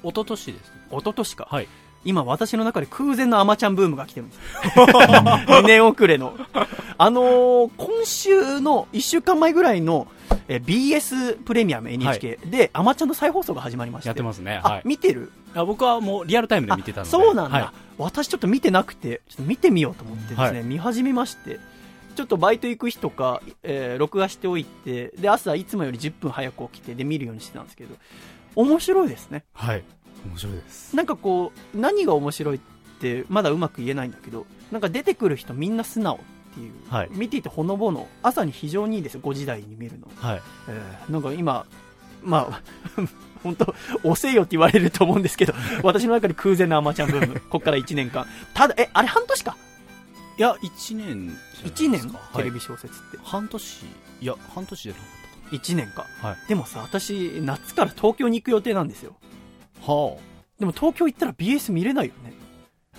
[0.04, 0.72] 一昨年ですね。
[0.92, 1.48] 一昨年か。
[1.50, 1.68] はい
[2.06, 4.40] 今私の中で空前のアマちゃんブームが来てるんです。
[4.80, 4.86] よ。
[4.86, 6.34] 2年遅れの。
[6.98, 10.08] あのー今週の1週間前ぐらいの、
[10.48, 14.10] えー BS プレミアム NHK で、アマちゃんの再放送が始まりまして。
[14.10, 14.62] やってますね。
[14.64, 14.82] あ、はい。
[14.86, 15.32] 見てる？
[15.56, 17.10] あ僕はもうリアルタイムで見てたので。
[17.12, 17.70] そうなんだ、はい。
[17.98, 20.64] 私ちょっと見てなくて、ちょっと見てみようと思ってですね、はい。
[20.64, 21.60] 見始めまして、
[22.16, 27.96] ちょっとバイト行く日とか、えー録画しておいて、で、朝いつもより10分早く起きて、で、見るようにしてたんですけど、
[28.56, 29.44] 面白いですね。
[29.54, 29.84] はい
[30.26, 32.60] 面白いですなんかこう、何が面白いっ
[33.00, 36.20] て、まだうまく言えないんだけど、なんか出てくる人みんな素直っ
[36.54, 40.08] ていう、はい見ていてほのぼの、朝に非常にいいですよ、5時台に見るの。
[40.16, 41.66] はいえーなんか今、
[42.24, 42.62] まあ、
[43.44, 45.54] 本当、押せよって言われると思うんですけど、
[45.84, 48.28] 私の中で空前のアマちゃんブーム、こっから1年間。
[48.54, 49.56] ただ、え、あれ半年か？
[50.38, 53.18] いや1年じゃない1年テレビはい小説って。
[53.24, 53.86] 半年
[54.22, 55.04] いや半年じゃなか
[55.52, 56.06] 1年か。
[56.22, 59.16] はいでもさ、私、夏から東京に行く予定なんですよ。
[59.82, 60.18] は
[60.60, 62.34] でも東京行ったら BS 見れないよね。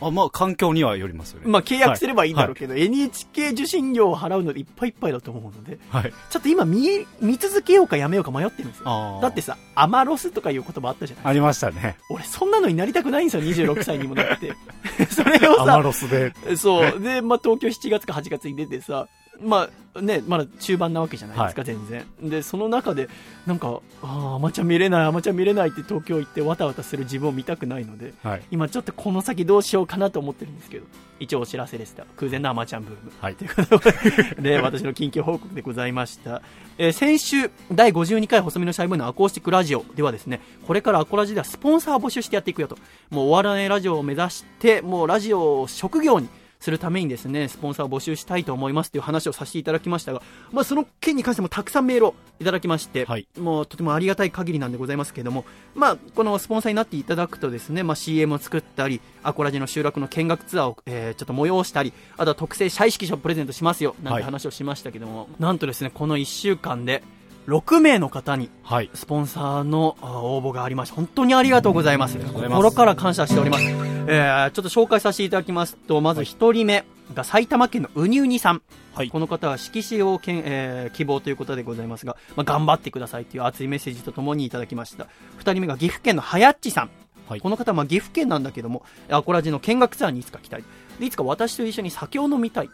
[0.01, 1.49] あ、まあ、環境にはよりますよね。
[1.49, 6.12] まあ契約すればいいんだろうけど、NHK 受信料を払うのでいっぱいいっぱいだと思うので、はい。
[6.31, 9.19] ちょっと今見、見続けようかやめようか迷ってるんですよ。
[9.21, 11.97] だってさ、アマロスとかいう言葉あったじゃないありましたね。
[12.09, 14.55] 俺そんなのになりたくないんですよ、26歳にもなって。
[15.11, 16.33] それをアマさ、ロスで。
[16.57, 17.01] そう。
[17.01, 19.07] で、まあ、東京7月か8月に出てさ、
[19.42, 22.05] まあね、まだ中盤なわけじゃないですか、全然。
[22.22, 23.09] で、その中で、
[23.44, 28.42] なんか、ああ、アマちゃん見れない、アマちゃん見れないって東京行ってわたわたする自分を見たくないので、はい。
[28.53, 30.87] 今ちょっとこの先どうしようかなと思ってるんですけど、
[31.18, 32.07] 一応お知らせでした。
[32.16, 33.12] 空前のアマちゃんブーム。
[33.20, 36.40] はいということで、私の近況報告でございました。
[36.79, 42.79] えー先週、第52回細身のシャイボーイのアコースティックラジオではですね、これからアコラジではスポンサーを募集してやっていくよと。
[43.11, 46.29] もう終わらないラジオを目指して、もうラジオを職業に
[46.61, 53.27] するためにですね、スポンサーを募集したいと思いますという話をさせていただきましたが、まあその件に関してもたくさんメールをいただきまして、はい。
[53.38, 55.44] もうとてもありがたい限りなんでございますけれども、
[55.75, 64.23] まあこのスポンサーになっていただくとですね、まあ CM を作ったり、アコラジの集落の見学ツアーを、えーちょっと催したり、あとは特製シャイ色紙をプレゼントしますよ、なんてはい。
[64.23, 67.03] 話をしましたけども、なんとですね、この1週間で
[67.46, 68.90] 6名の方にはい。
[68.94, 72.18] スポンサーのあ応募がありまして、本当にありがとうございます。
[72.18, 73.64] 心から感謝しております。
[73.64, 78.62] えー、ちょっと紹介させていただきますと、まず1人目が埼玉県のうにうにさん。
[78.92, 85.05] はいこの方は色紙をけん、えー希望ということでございますが、まあ、頑張ってくださいという熱いメッセージとともにいただきました。
[85.38, 86.90] 2人目が岐阜県のはやっちさん。
[87.29, 90.64] はいこの方はまあ岐阜県なんだけども、アコラジの見学ツアーにいつか来たい。
[91.00, 92.70] でいつか私と一緒に酒を飲みたい。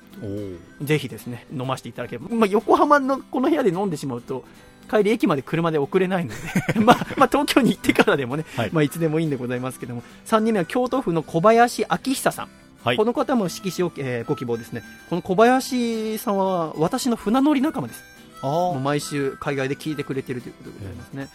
[0.82, 2.28] ぜひですね、飲ませていただければ。
[2.34, 4.44] まあ、横浜のこの部屋で飲んでしまうと、
[4.90, 6.32] 帰り駅まで車で送れないの
[6.74, 12.48] で、 まあ、まあ、東京に行ってからでもね、はいまあ、いつでもいいんでございますけども、3人目は京都府の小林明久さん。
[12.84, 13.04] はいこ。
[13.04, 14.82] の方も色紙を、えーご希望ですね。
[15.08, 18.02] この小林さんは私の船乗り仲間です。
[18.82, 21.28] 毎週海外で聞いてくれてるということでございますね。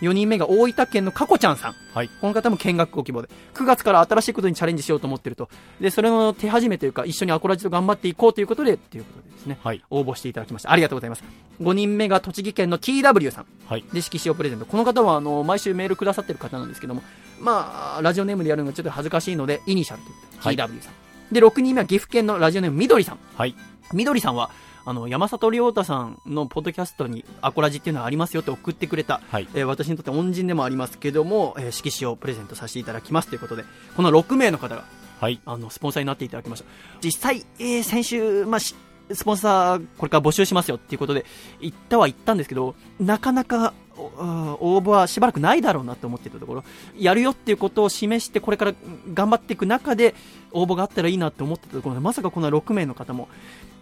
[0.00, 1.74] 4人目が大分県のかこちゃんさん。
[1.94, 2.08] はい。
[2.20, 5.48] この方も見学ご希望で、9月から新しいことにチャレンジしようと思ってると。
[5.80, 9.82] で、それの手始めというか、一緒にアコラジと頑張っていこうということで、っていうことでですね、はい。
[9.90, 10.72] 応募していただきました。
[10.72, 11.24] ありがとうございます。
[11.60, 13.46] 5人目が栃木県の TW さん。
[13.66, 13.84] はい。
[13.92, 14.66] で、色紙をプレゼント。
[14.66, 17.02] この方は、あの、毎週メールくださってる方なんですけども、
[17.40, 21.06] まあ、ラジオネームでやるのがちょっと恥ずかしいので、イニシャルという TW さん。
[21.32, 23.18] で、6人目は岐阜県のラジオネームみどりさん。
[23.34, 23.54] はい。
[23.92, 24.50] みどりさんは、
[24.86, 29.48] あの、山里亮太さんのポッドキャストにアコラジっていうのはありますよって送ってくれた、はい。
[29.52, 33.64] えー私にとって恩人でもありますけども、えー色紙をプレゼントさせていただきますということで、
[33.96, 34.84] この6名の方が、
[35.20, 35.40] はい。
[35.44, 36.66] あの、スポンサーになっていただきました。
[37.02, 38.76] 実際、えー先週、まあ、し
[39.12, 41.24] スポンサー、これから募集しますよっていうことで、
[41.60, 46.64] 行ったは行ったんですけど、なかなか、応募はしばらくないだろうなと思ってたところ、
[46.98, 48.74] やるよっていうことを示して、これからう
[49.10, 50.14] ん頑張っていく中で、
[50.52, 53.28] 応募があったらいいなって思ってたところで、まさかこの6名の方も、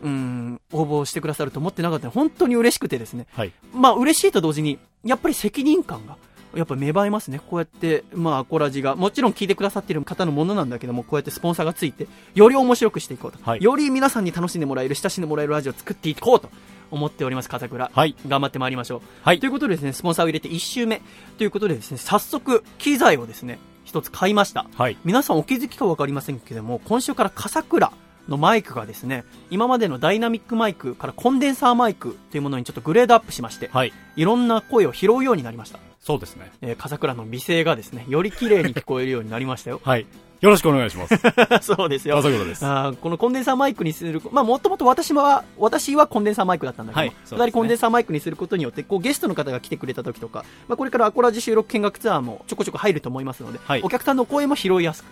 [0.04, 3.52] うん、応募してくださると思ってなかったので、本当に嬉しくてですね、はい。
[3.72, 6.16] まあ嬉しいと同時に、やっぱり責任感が、
[6.54, 7.38] やっぱ芽生えますね。
[7.38, 13.38] こうやって、まあ、アコラジが、もちろん聞いてくださっている方のものなんだけども、こうやってスポンサーがついて、より面白くしていこうと。
[13.42, 16.50] はいより皆さんに楽しんでもらえる、親しんでもらえるラジオを作っていこうと
[16.90, 17.90] 思っております、笠倉。
[17.92, 18.14] はい。
[18.28, 19.00] 頑張ってまいりましょう。
[19.22, 21.00] はいということでですね、スポンサーを入れて1周目。
[21.38, 24.66] ということでですね、早速、機材をですね、一つ買いました。
[24.76, 24.96] はい。
[25.04, 27.92] 皆さんお気づきか分かりませんけども今週から笠倉
[28.28, 33.92] のマイクがですね今までのダイナミックマイクからコンデンサーマイクというものにちょっとグレードアップしましてはい。
[34.16, 36.52] いろんな声を拾うようになりました、そうですね。
[36.60, 40.06] えー、笠倉の美声がですねより綺麗に聞こえるようになりましたよ はい。
[40.40, 41.16] よろしくお願いします。
[41.64, 42.66] そうですよです。
[42.66, 47.14] あーこのコンデンサーマイクにする、まあ、もともと私は、私はコンデンサーマイクだったんだけど、はいね
[47.46, 55.06] 人コンデンサーマイクにすることによって、こうゲストの方が来てくれた時とか、まあ、これからアコラジ収録見学ツアーもちょこちょこ入ると思いますので、はいお客さんの声も拾いやすく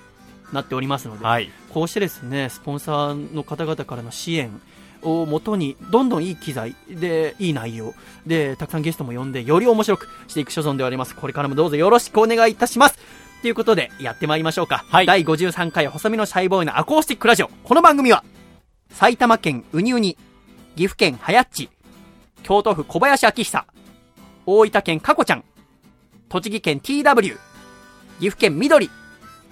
[0.53, 1.51] なっておりますので、はい。
[1.73, 4.61] こうしてですね、スポンサーの方々からの支援
[5.03, 7.95] をもとに、どんどんいい機材で、いい内容
[8.27, 11.15] で、たくさんゲストも呼んで、より面白くしていく所存ではあります。
[11.15, 12.99] これからもどうぞよろしくお願いいたします。
[13.43, 14.85] ということで、やってまいりましょうか。
[14.89, 17.49] はい第53回細身のシャイボーイのアコースティックラジオ。
[17.65, 18.25] この番組は、
[18.91, 20.17] 埼玉県ウニウニ、
[20.77, 21.69] 岐阜県はやっち、
[22.43, 23.67] 京都府小林明久、
[24.47, 25.45] 大分県かこちゃん、
[26.29, 27.37] 栃木県 TW、
[28.21, 28.91] 岐阜県緑、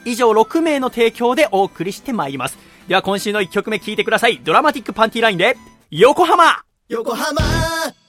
[0.05, 2.59] 以上6名の提供でお送りしてまいります。
[2.89, 4.41] では今週の1曲目聴いてください。
[4.43, 5.57] ドラマティックパンティーラインで、
[5.91, 7.41] 横浜横浜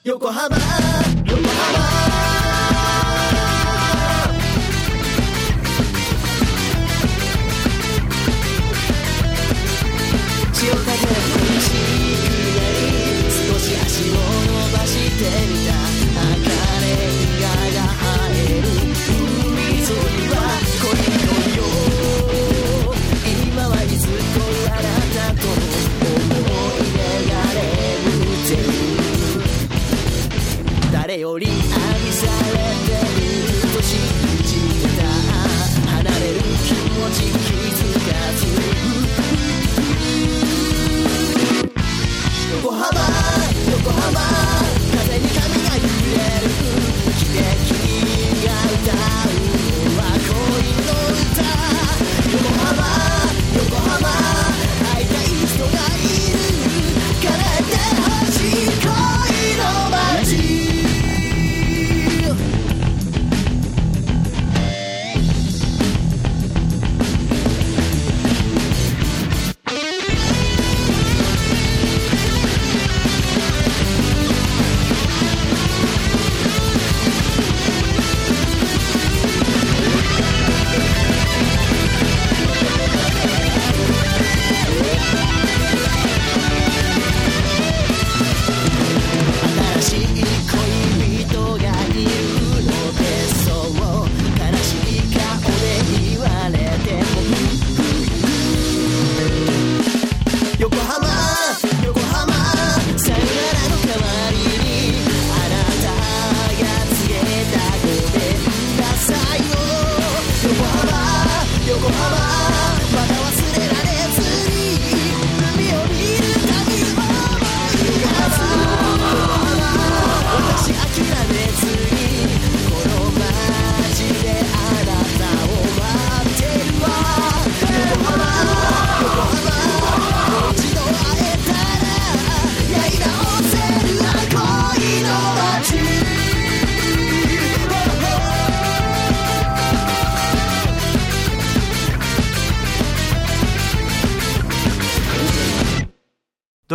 [0.04, 0.58] 横浜
[1.24, 2.02] 横浜
[10.62, 11.14] 潮風の
[11.60, 11.74] しく
[12.56, 12.80] なり
[13.32, 14.20] 少し足を伸
[14.78, 15.81] ばしてみた
[31.12, 32.56] 誰より愛され
[32.88, 34.00] ていると信
[34.46, 35.04] じてた
[35.92, 38.40] 離れる気持ち気づかず
[42.56, 42.88] 横浜
[43.72, 44.08] 横浜
[44.96, 46.56] 風に髪が揺れる
[47.20, 48.50] 汽笛が
[48.94, 49.11] 歌う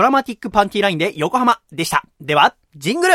[0.06, 2.04] ドラマティックパンティーラインで横浜でした。
[2.20, 3.14] では、ジングル。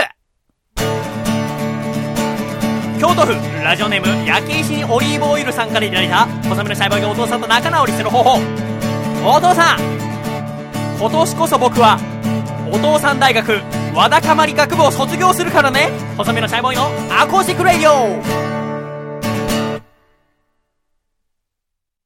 [3.00, 8.40] 京都府ラジオネーム焼き石にオリーブオイルさんからいただいた細身のシャイボーイがお父さんと仲直りする方法。
[9.26, 9.80] お父さん
[11.00, 11.98] 今年こそ僕は
[12.70, 13.62] お父さん大学
[13.96, 15.92] わだかまり学部を卒業するからね。
[16.18, 18.71] 細身のシャイボーイのアコースティックレイディオ。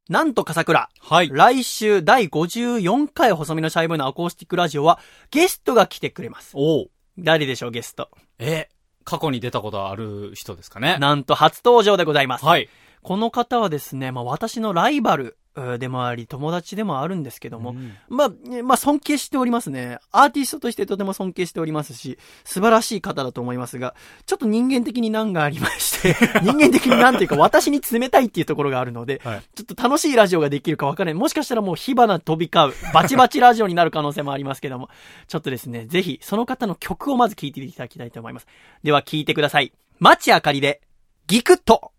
[0.07, 1.29] なんと笠倉はい。
[1.33, 4.99] 来週第54回細身のシャイボーイのアコースティックラジオは
[5.31, 6.51] ゲストが来てくれます。
[6.53, 8.11] おう誰でしょうゲスト。
[8.37, 8.69] え、
[9.03, 10.97] 過去に出たことある人ですかね。
[10.99, 12.45] なんと初登場でございます。
[12.45, 12.69] はい。
[13.01, 15.39] この方はですね、まあ私のライバル
[15.77, 19.99] でもあり、友達でもあるんですけども、うんまあ、えまあ尊敬しておりますね。
[20.11, 29.41] アーティストとしてとても尊敬しておりますし、素晴らしい方だと思いますが、ちょっと人間的に難がありまして、 人間的になんていうか私に冷たいっていうところがあるので、はい。
[29.55, 31.13] ちょっと楽しいラジオができるかわからない。
[31.13, 34.89] もしかしたらもう火花飛び交う、バチバチラジオになる可能性もありますけども、
[35.27, 38.47] ちょっとですね、ぜひその方の曲をまず聴いていただきたいと思います。
[38.83, 39.71] では聴いてください。
[39.99, 40.81] 町あかりで、
[41.27, 41.94] ギクッと。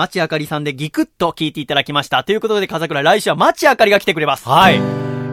[0.00, 2.24] 町あかりさんでギクッと聞いていただきました。
[2.24, 4.48] ということで、風倉、来週は町あかりが来てくれます。
[4.48, 4.80] はい。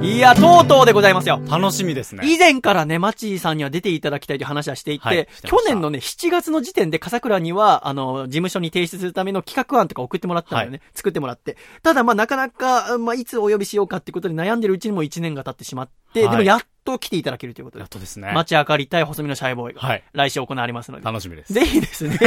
[0.01, 1.41] いや、とうとうでございますよ。
[1.49, 2.21] 楽しみですね。
[2.25, 10.81] 以前からね、マチさんには出ていただきたいという話はしていて、はい去年のね、7月の時点で笠倉には、あの、事務所に提出するための企画案とか送ってもらったんだよね。
[10.93, 11.55] 作ってもらって。
[11.81, 17.89] ただ、まあ、なかなか、まあ、いつお呼びしようかってことで悩んでるうちにも1年が経ってしまって、はいでもやっと来ていただけるということでやっ。
[17.89, 18.31] とですね。
[18.33, 21.03] 町あかり対細身のシャイボーイが、はい来週行われますので。
[21.03, 21.53] 楽しみです。
[21.53, 22.17] ぜひですね、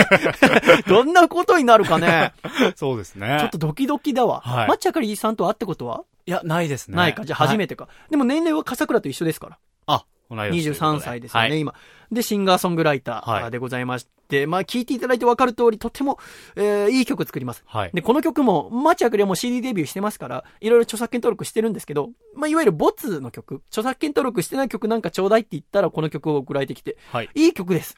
[0.87, 2.33] どんなことになるかね、
[2.77, 3.39] そうですね。
[3.41, 4.41] ちょっとドキドキだわ。
[4.41, 6.97] はい町あかりさんと会ってことはいや、ないですね。
[6.97, 7.25] ないか？
[7.25, 7.75] じゃあ初めて。
[7.75, 7.89] てか。
[8.11, 9.59] でも年齢は笠倉と一緒ですから。
[9.87, 11.61] あ、同い年ということ23歳ですよね、はい。
[11.61, 11.75] 今。
[12.13, 14.11] で、シンガーソングライタはいーでございまして、
[14.47, 16.19] まあ、聞いていただいて分かる通り、とても、
[16.57, 17.63] えーいい曲作ります。
[17.67, 17.91] はい。
[17.93, 27.31] で、この曲も、マチアクリはもう CD デビューしてますから、いろいろ著作権登録してるんですけど、まあ、いわゆるボツの曲、著作権登録してない曲なんかちょうだいって言ったら、この曲を送られてきて、はい。
[27.35, 27.97] いい曲です。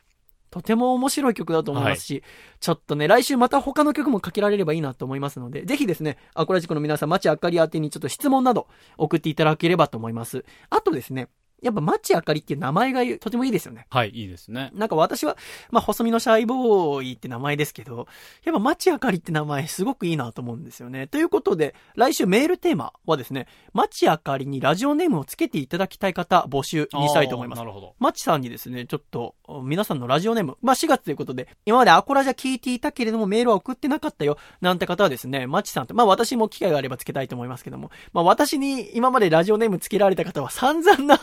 [0.52, 2.22] とても面白い曲だと思いますし、
[2.60, 8.68] ちょっとね、来週また他の曲もかけられればいいなと思いますので、ぜひですね、アコラジコの皆さん、町あかり宛てにちょっと質問など
[8.98, 10.44] 送っていただければと思います。
[10.68, 11.28] あとですね、
[11.62, 13.86] やっぱ町あかりっていう名前がとてもいいですよね。
[13.90, 14.70] はい、いいですね。
[14.74, 15.36] なんか私は、
[15.70, 18.06] まあ、細身のシャイボーイって名前ですけど、
[18.44, 21.06] やっぱ町あかりって名前すごくいいなと思うんですよね。
[21.06, 27.64] ということで、来週メールテーマはですね、町あかりにラジオネームをつけていただきたい方募集にしたいと思いますな。
[27.64, 27.94] るほど。
[27.98, 41.18] マチさんにですね、ちょっと、皆さんのラジオネーム、まあ、4月ということで、今までアコラじゃ聞いていたけれどもメールは送ってなかったよ、なんて方はですね、マチさんと、まあ、私も機会があればつけたいと思いますけども、まあ、私に今までラジオネームつけられた方は散々な、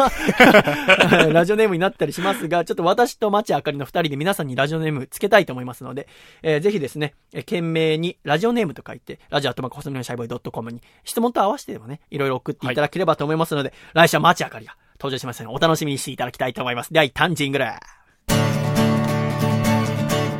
[1.31, 6.07] ラジオネームになったりしますが、ちょっと私とマチあかりの二人で皆さんにラジオネームつけたいと思いますので、
[6.41, 16.93] えーぜひですね、えー懸命にラジオネームと書いて、ラジオアットマーク細身のシャイボーイ .com に質問と合わせてでもね、いろいろ送っていただければと思いますので、来週はマチあかりが登場しますので、お楽しみにしていただきたいと思います。
[16.93, 17.65] では、一旦ジングル。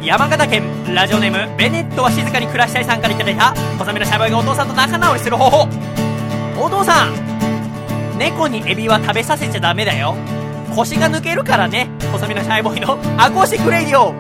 [0.04, 0.64] 山形県
[0.96, 5.68] ラジオネームベネットは静かに暮らしたいさんからいただいた細身のシャイボーイがお父さんと仲直りする方法
[6.58, 7.29] お父さん
[8.20, 10.14] 猫にエビは食べさせちゃダメだよ
[10.76, 14.14] 腰が抜けるからね細身のシャイボーイのアコースティックレイディオ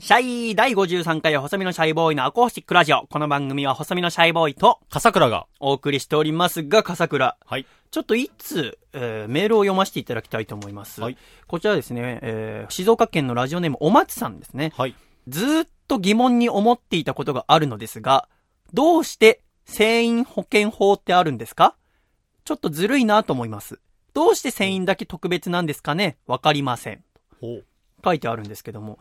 [0.00, 3.08] シャイ第53回細身のシャイボーイのアコースティックラジオ。
[3.08, 5.48] この番組は細身のシャイボーイと笠倉が。
[5.58, 7.36] お送りしておりますが、笠倉。
[7.44, 7.66] はい。
[7.90, 11.00] ちょっといつ、えーメールを読ませていただきたいと思います。
[11.00, 11.16] はい
[11.48, 14.72] こちらですね、えー静岡県のラジオネームお松さんですね。
[14.76, 14.94] はい。
[15.26, 18.28] ずーっと疑問に思っていたことがあるのですが、
[18.72, 21.76] どうして船員保険法ってあるんですか？
[22.44, 23.80] ちょっとずるいなと思います。
[24.14, 26.16] どうして船員だけ特別なんですかね？
[26.26, 27.04] わかりません。
[28.04, 28.98] 書いてあるんですけども。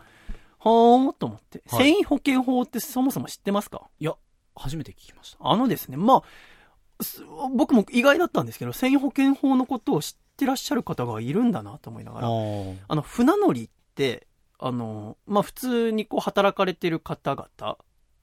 [0.58, 1.62] ほーんと思って。
[1.70, 3.84] はい船員保険法ってそもそも知ってますか？
[4.00, 4.16] いや、
[4.56, 5.38] 初めて聞きました。
[5.42, 6.24] あのですね、ま
[7.00, 17.78] あ、す僕も意外だったんですけど、船員保険法のことを知ってらっしゃる方がいるんだなと思いながら、ーあの、船乗りって、あの、まあ、普通にこう働かれてる方々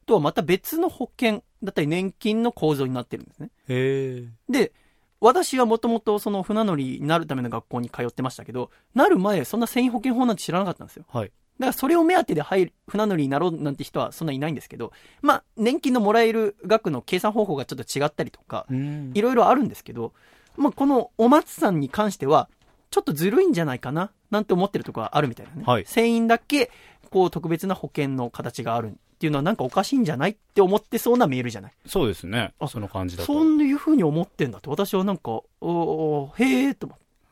[0.07, 3.51] とはまた別の保険だったり年金の構造になってるんですね。
[3.69, 4.53] へえ。
[4.53, 4.73] で、
[5.21, 11.05] 私はもともとその船乗りになるための学校に通ってましたけど、なる前そんな船員保険法なんて知らなかったんですよ。
[11.09, 11.33] はい。
[11.59, 20.13] だからそれを目当てで入る、船乗りになろうなんて人はそんないないんですけど、まあ、年金のもらえる額の計算方法がちょっと違ったりとか、うんいろいろあるんですけど、
[20.57, 22.49] まあ、このお松さんに関しては、
[22.91, 25.63] ちょっとずるいんじゃないかな、なんて思ってるところがあるみたいなね。
[25.65, 26.71] はい船員だけ、
[27.11, 31.73] こう、特別な保険の形があるっていうのはなんかおかしいんじゃないって思ってそうなメールじゃない？
[31.87, 32.53] そうですね。
[32.59, 33.33] あその感じだと。
[33.33, 36.89] そういう風に思ってんだって、私はなんか、おおへえと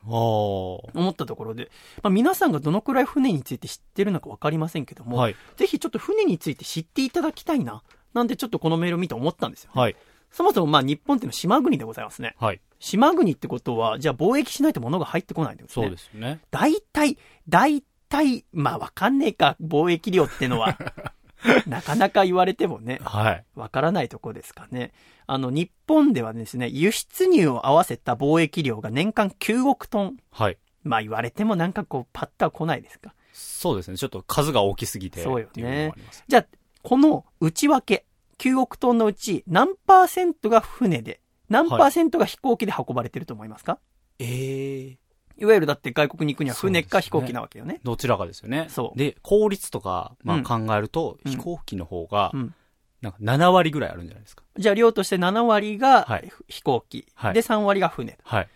[0.06, 0.80] 思
[1.10, 1.68] ったところで、
[2.04, 5.10] まあ、皆さんがどのくらい船について知ってるのかわかりませんけどあ。
[5.10, 5.36] も、はい。
[5.56, 7.82] ぜひちょっと船について知っていただきたいな、
[8.14, 9.72] なんてちょっとこのメールを見て思ったんですよ。
[9.74, 9.96] はい。
[10.30, 12.36] そもそもまあ日本っていうのは島国でございますね。
[12.38, 12.60] はい。
[12.78, 15.72] 島国ってことは、じゃあ貿易しないと物が入ってこないんですね。
[15.74, 16.38] そうですよね。
[16.52, 17.18] 大体、
[17.48, 20.78] 大体、まあわかんねえか、貿易量ってのは。
[21.66, 23.44] なかなか言われてもね、はい。
[23.54, 24.92] わからないとこですかね。
[25.26, 30.16] あの、日本ではですね、輸出入を合わせた貿易量が年間9億トン。
[30.30, 30.58] はい。
[30.82, 33.14] まあ言われてもなんかこう、パッとは来ないですか。
[33.32, 33.96] そうですね。
[33.96, 35.22] ちょっと数が大きすぎて。
[35.22, 35.92] そうよね。
[36.28, 36.46] じゃあ、
[36.82, 38.06] この内訳、
[38.38, 43.78] 9億トンのうち何パーセントが船で、何パーセントが飛行機で運ばれてると思いますか、
[44.18, 44.98] ええ
[45.40, 47.80] いわゆるだって外国に行くには船か飛行機なわけよね。
[47.82, 48.66] どちらかですよね。
[48.68, 52.54] そうで、効率とか、まうんあ考えると、うん飛行機の方がう、ん。
[53.00, 54.44] なんか7割ぐらいあるんじゃないですか。
[54.58, 58.48] じゃあ量として7割がはい飛行機、はいで3割が船はい。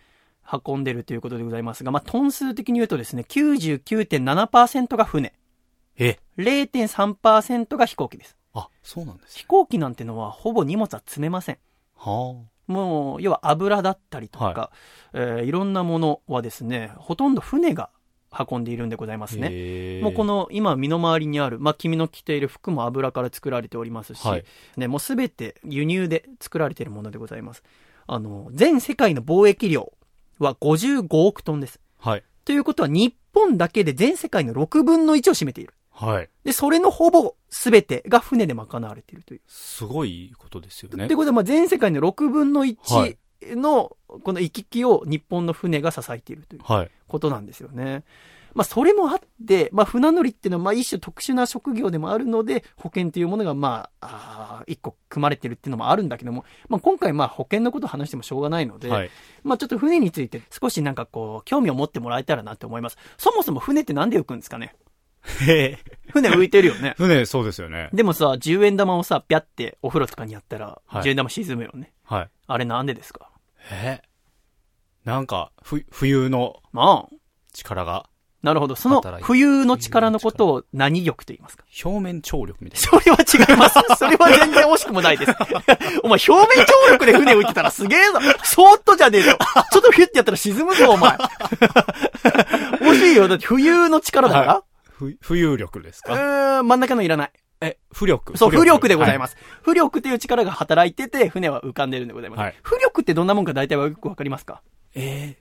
[0.66, 5.32] 運んでるということでございますが、まあ、トン数的に言うとですね、99.7%が船、
[5.96, 8.36] え？0.3%が飛行機です。
[8.52, 11.58] あ、そうなんです飛行機なんてのはほぼ荷物は積めません。
[11.96, 12.36] は
[12.66, 14.76] もう、要は油だったりとか、はい
[15.14, 17.90] えーいろんなものはですね、ほとんど船が
[18.36, 19.40] 運んでいるんでございますあ。
[19.40, 20.00] ね。
[20.02, 24.44] もうこ、の今身の回りにある、まあ、君の着ている服も油から作られておりますし、はい
[24.76, 27.62] ね、もうすべて輸入で作られているものでございます。
[28.06, 29.92] あの、全世界の貿易量
[30.38, 31.80] は55億トンです。
[31.98, 32.24] はい。
[32.44, 35.74] ということは日本だけで全世界の6分の1を占めている。
[35.94, 36.28] はい。
[36.42, 39.40] で、それのほぼ全てが船で賄われているという。
[39.46, 41.14] すごいことですよねって。
[41.14, 43.16] ことは、まあ、全世界の6分のは1
[43.52, 46.90] いの、この行き来を日本の船が支えているというはい。
[47.06, 48.02] ことなんですよね。
[48.54, 59.10] まあ、それもあって、まあ、船乗りっていうのは、まあ、一種特殊な職業でもあるので、保険というものが、まあ、あー一個組まれてるっていうのもあるんだけども、まあ、今回、まあ、保険のことを話してもしょうがないので、はい。
[59.42, 62.96] まあ、ちょっと船について少しなんかこう、興味を持ってもらえたらなって思います。
[63.18, 64.74] そもそも船ってなんで浮くんですかね？
[65.46, 65.78] へえ。
[66.12, 66.94] 船浮いてるよね。
[66.98, 67.88] 船、そうですよね。
[67.92, 71.92] でもさ、10円玉をさ、ぴゃってお風呂とかにやったら、はい10円玉沈むよね。
[72.04, 72.28] はい。
[72.46, 73.30] あれなんでですか？
[73.70, 74.00] え？
[75.04, 77.14] なんか、ふ、冬のまあ、
[77.52, 78.06] 力が
[78.42, 78.76] なるほど。
[78.76, 81.64] その働いて冬の力のことを何力と言いますか？
[81.84, 82.86] 表面張力みたいな。
[83.00, 83.78] それは違います。
[83.96, 85.32] それは全然惜しくもないです。
[86.04, 88.18] お前表面張力で船浮いてたらすげえぞ。
[88.44, 89.38] そーっとじゃねえぞ。
[89.72, 91.16] ちょっとフュッてやったら沈むぞ、お前。
[92.80, 93.28] 惜しいよ。
[93.28, 94.54] だって冬の力だから。
[94.56, 94.64] は
[95.20, 97.32] ふ浮遊力ですうかーん、真ん中のいらない。
[97.60, 98.36] え、浮力？
[98.36, 99.18] そう、浮力でございす。
[99.18, 99.36] ます。
[99.64, 102.40] 浮力という力が働いてて、船は浮かんでるんでございます。
[102.40, 104.62] はい浮力ってどんなもんか大体はよくわかりますか？
[104.94, 105.36] えー、い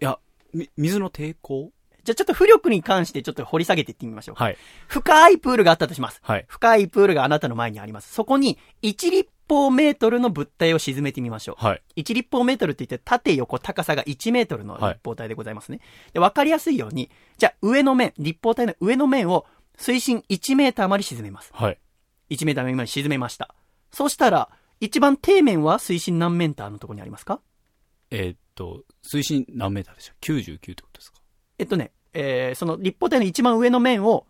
[0.00, 0.18] や、
[0.52, 1.70] み、水の抵抗？
[2.02, 4.34] じゃあちょっと浮力に関してちょっと掘り下げていってみましょう。
[4.36, 4.58] はい。
[4.88, 6.20] 深いプールがあったとします。
[6.22, 6.44] はい。
[6.48, 8.12] 深いプールがあなたの前にあります。
[8.12, 11.64] そこに1立方メートルの物体を沈めてみましょう。
[11.64, 11.82] はい。
[11.96, 15.80] 1立方メートルって言って縦横高さが1メートルの立方体でございますね。
[16.12, 21.50] で、わかりやすいように、じゃあ上の面、立方体の上の面を水深1メーターまで沈めます。
[21.52, 21.78] はい。
[22.30, 23.54] 1メーターまで沈めました。
[23.92, 27.40] そしたら、一番底面は水深何メーターのところにありますか？
[28.10, 31.20] えーっと、水深何メーターでした ?99 ってことですか？
[31.58, 34.26] えっとね、えー、その立方体の一番上の面を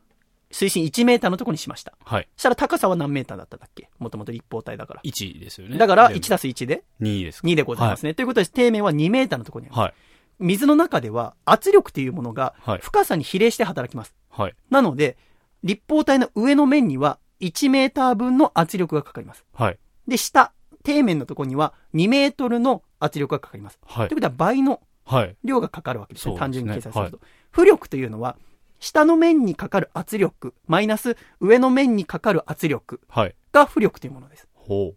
[0.55, 1.94] 水深1メーターのところにしました。
[2.05, 2.28] はい。
[2.36, 3.90] そしたら高さは何メーターだったんだっけ？
[3.98, 5.00] もともと立方体だから。
[5.02, 5.76] 1ですよね。
[5.78, 8.14] だから、全部1たす1で？2ですか2でございますね。
[8.14, 9.80] ということで、底面は2メーターのところにある。
[9.80, 9.94] はい。
[10.38, 14.14] 水の中では圧力というものがはい深さに比例して働きます。
[14.30, 14.55] はい。
[14.70, 15.16] なので、
[15.64, 19.44] 立方体の上の面には1メーター分の圧力がかかります。
[19.55, 19.78] はい。
[20.07, 20.52] で、下、
[20.86, 23.80] 底面のところには2メートルの圧力がかかります。
[23.84, 24.16] はいという。
[24.18, 25.36] ことは倍のはい。
[25.44, 26.30] 量がかかるわけですね。
[26.30, 27.20] そうですね単純に計算すると。
[27.52, 28.36] 浮力というのは、
[28.85, 33.35] 下の面にかかる圧力、マイナス上の面にかかる圧力はい。
[33.51, 34.47] が浮力というものです。
[34.53, 34.93] ほ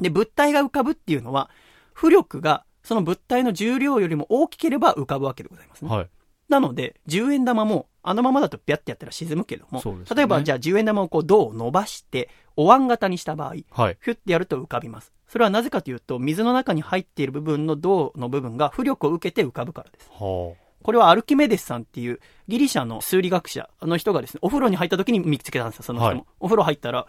[0.00, 1.48] で、物体が浮かぶっていうのは、
[1.94, 5.88] 浮力がその物体の重量よりも大きければ浮かぶわけでございますう。
[5.88, 5.94] ね。
[5.94, 6.10] はい。
[6.48, 13.98] なので、10円玉も、あのままだとビャってやったら沈むけども、ね例えばじゃあ10円玉をこう銅を伸ばして、お椀型にした場合、はい。
[14.02, 15.12] ヒュッてやると浮かびます。
[15.28, 20.10] それはなぜかというと、水の中に入っている部分の銅の部分が浮力を受けて浮かぶからです。
[20.10, 26.10] はこれはアルキメデスさんっていうギリシャの数理学者の人がですね、お風呂に入った時に見つけたんですよ、その人も。
[26.12, 27.06] はいお風呂入ったら、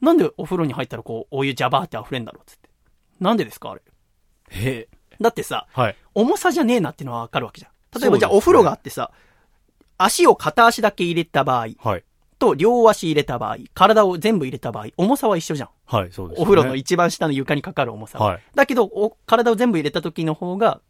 [0.00, 2.68] なんでお風呂に入ったらこう、お湯ジャバーって溢れんだろうっつって。
[3.20, 3.82] なんでですかあれ。
[4.50, 4.88] へえ。
[5.20, 5.96] だってさ、はい。
[6.14, 8.00] 重さじゃねえなっていうのはわかるわけじゃん。
[8.00, 9.10] 例えばじゃあお風呂があってさ、
[9.98, 12.04] 足を片足だけ入れた場合はい。
[12.38, 15.68] と両足入れた場合、体を全部入れた場合、重さは一緒じゃん。
[15.86, 16.42] はい、そうです、ね。
[16.42, 18.26] お風呂の一番下の床にかかる重さは。
[18.26, 18.42] はい。
[18.54, 20.80] だけどお、体を全部入れた時の方が、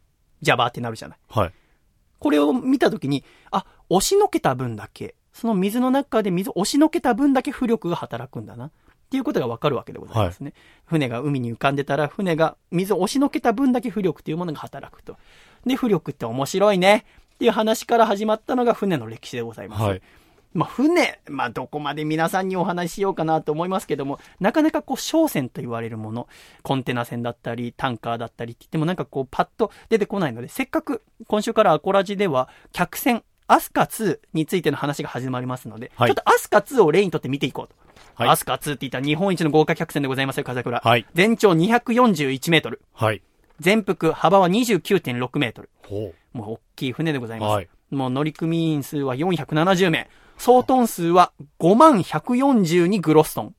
[0.41, 1.17] ジャバーってなるじゃない。
[1.29, 1.53] はい。
[2.19, 8.65] これを見たときに、あ、押しのけた分だけ、その水の中で水を押しのけた分だけ浮力が働くんだな。
[8.67, 8.71] っ
[9.09, 10.53] ていうことがわかるわけでございますね。
[10.85, 15.15] 船が海に浮かんでたら、船が水を押しのけた分だけ浮力というものが働くと。
[15.65, 17.05] で、浮力って面白いね。
[17.35, 19.83] っていう話から始まったのが船の歴史でございます。
[19.83, 20.01] はい。
[20.53, 26.27] まあ、船、まあ、どこまで皆さんにお話ししようかなと思いますけども、なかなかこう、商船と言われるもの、
[26.63, 37.75] コンテナ船だったり、タンカーだったりって言ってもなんかこう、パッと出てこないので、せっかく今週からアコラジでは、客船、アスカ2についての話が始まりますので、はいちょっとアスカ2を例にとって見ていこうと。
[38.13, 40.81] はいアスカ2って言ったら日本一の豪華客船でございますよ、風倉。
[40.83, 42.81] はい全長241メートル。
[42.93, 43.21] はい。
[43.59, 45.69] 全幅、幅は29.6メートル。
[45.83, 47.53] ほもう大きい船でございます。
[47.53, 50.09] はいもう乗組員数は470名。
[50.37, 53.47] 総トン数は5万142グロストン。
[53.47, 53.53] う。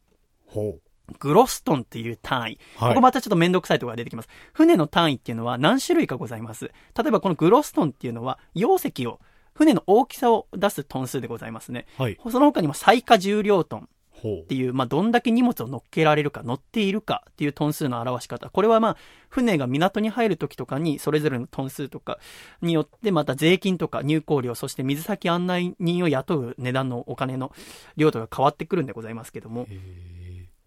[0.46, 0.78] ほ
[1.18, 2.58] グロストンっていう単位。
[2.76, 4.28] はいここまたちょっとめんどくさいところが出てきます。
[4.52, 6.66] 船の単位っていうのは何種類かございます。
[6.66, 9.20] 例えばこのグロストンっていうのは容積を、
[9.54, 11.86] 船の大きさを出すトン数でございますね。
[11.98, 12.02] う。
[12.02, 12.18] はい。
[12.30, 13.88] その他にも最下重量トン。
[14.22, 14.46] っ。
[14.46, 18.50] ていう、まあ、どんだけ荷物を乗っけられるか、乗っているかっていうトン数の表し方。
[18.50, 18.96] これはまあ、
[19.28, 22.18] 船が港に入る時とかに、それぞれのトン数とか
[22.62, 27.52] によって、また税金とか入港料、そして水先案内人を雇う値段のお金の
[27.96, 29.66] 量とか変わってくるんでございますけども、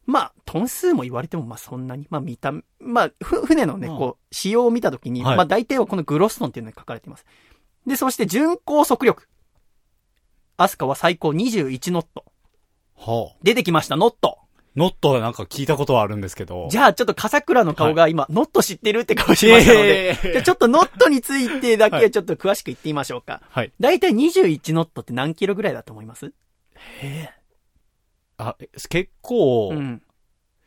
[0.06, 7.26] まあ、トン数も言われても、まあそんなに、まあ見た目、まあ、ふ船のね、まあこう、仕様を見た時に、はいまあ大体はこのグロストンっていうのに書かれています。
[7.86, 9.28] で、そして巡航速力。
[10.58, 12.26] アスカは最高21ノット。
[13.04, 13.38] はあ。
[13.44, 14.38] 出てきました、ノット。
[14.76, 16.70] ノットはなんか聞いたことはあるんですけど。
[16.72, 23.42] じゃあ、ちょっと笠倉の顔が今、ノット知ってるって顔しましたので、いやいやいやじゃあちょっとノットについてだはいけちょっと詳しく言ってみましょうか。
[23.50, 23.72] はい。
[23.82, 26.32] だいたい21ノットって何キロぐらいだと思います？
[28.38, 30.02] あ、え結構う、ん。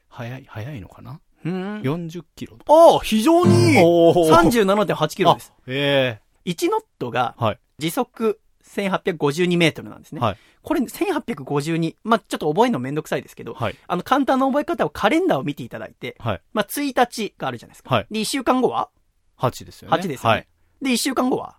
[0.08, 1.20] 早い、早いのかな？
[1.46, 1.80] うん。
[1.80, 2.58] ?40 キロ。
[2.66, 5.52] ああ、非常にいいおー !37.8 キロです。
[5.56, 7.58] あえ1ノットがえはい。
[7.78, 8.38] 時速
[8.74, 10.20] 1852メートルなんですね。
[10.20, 10.36] はい。
[10.62, 13.76] これ1852、まあ、ちょっと覚えるのめんどくさいですけど、はい。
[13.86, 16.42] あの、簡単な覚え方をカレンダーを見ていただいて、はい。
[16.52, 17.94] まあ、1日があるじゃないですか。
[17.94, 18.90] はいで、1週間後は
[19.38, 19.96] ？8ですよね。
[19.96, 20.36] 8ですよね。
[20.36, 20.48] はい。
[20.82, 21.56] で、1週間後は？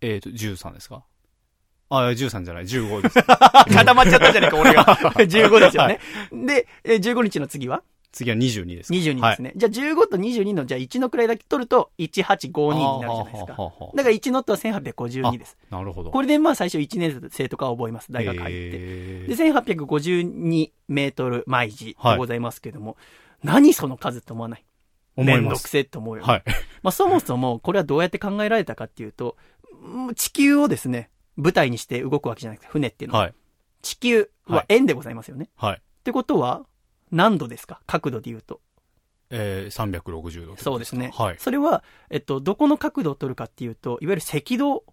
[0.00, 1.04] えっと、13ですか？
[1.90, 3.14] あ、13じゃない、15です。
[3.24, 4.84] 固まっちゃったじゃねえか、俺が。
[5.16, 6.00] 15ですよね。
[6.32, 7.82] で、えー15日の次は？
[8.10, 8.98] 次は22ですか。
[8.98, 9.52] 22ですね。
[9.54, 13.52] じゃあ15と22の、じゃあ1の位だけ取ると、1852になるじゃないですか。
[13.52, 15.58] だから1ノットは1852です。
[15.70, 16.10] なるほど。
[16.10, 18.10] これでまあ最初1年生とかは覚えます。
[18.10, 19.26] 大学入って。
[19.26, 22.96] で、1852メートル毎時でございますけども、
[23.42, 24.64] 何その数って思わない？
[25.16, 25.68] 思いますめんどく。
[25.68, 26.32] せえって思うよ、ね。
[26.32, 26.42] はい。
[26.82, 29.36] まあそもそもこれはどうやって考えられたかっていうと、
[29.82, 33.24] うん地球をですね、舞台にして動くわけじゃなくて、船っていうのは。
[33.24, 33.34] はい。
[33.80, 35.50] 地球は円でございますよね。
[35.54, 35.76] はい。
[35.76, 36.64] ってことは、
[37.10, 37.80] 何度ですか？
[37.86, 38.60] 角度で言うと。
[39.30, 40.56] えー、360度。
[40.56, 41.10] そうですね。
[41.14, 41.36] はい。
[41.38, 44.84] それは、えっと、どこの角度を取るかっていうと、いわゆる赤道、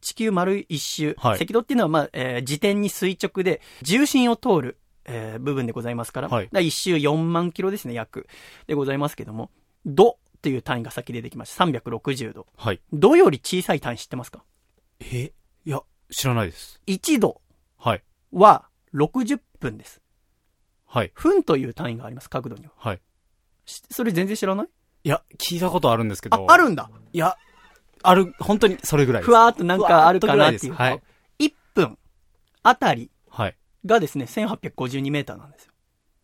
[0.00, 1.16] 地球丸一周。
[1.18, 8.28] はい赤道っていうのは、まあ、えー自転に垂直で、重心を通る、えー部分でございますから、はい一周4万キロですね、約。
[8.66, 9.50] でございますけども、
[9.86, 11.64] 度っていう単位が先出てきました。
[11.64, 12.46] 360度。
[12.56, 12.80] はい。
[12.92, 14.44] 度より小さい単位知ってますか？
[15.00, 15.32] え？
[15.64, 16.80] いや、知らないです。
[16.86, 17.40] ?1 度
[17.76, 18.04] はい。
[18.32, 20.00] は60分です。
[20.92, 21.12] はい。
[21.14, 22.72] 分という単位があります、角度には。
[22.76, 23.00] はい。
[23.64, 24.66] しそれ全然知らない？
[25.04, 27.36] いや、聞いたことあるんですけあど。、あるんだいや、
[28.02, 29.30] ある、本当にそれぐらいです。
[29.30, 31.02] ふわーっとなんかあるかなっていうと、ふわーっとぐ
[31.44, 31.98] ら1分
[32.64, 33.56] あたりはい。
[33.86, 35.72] がですね、1852メーターなんですよ。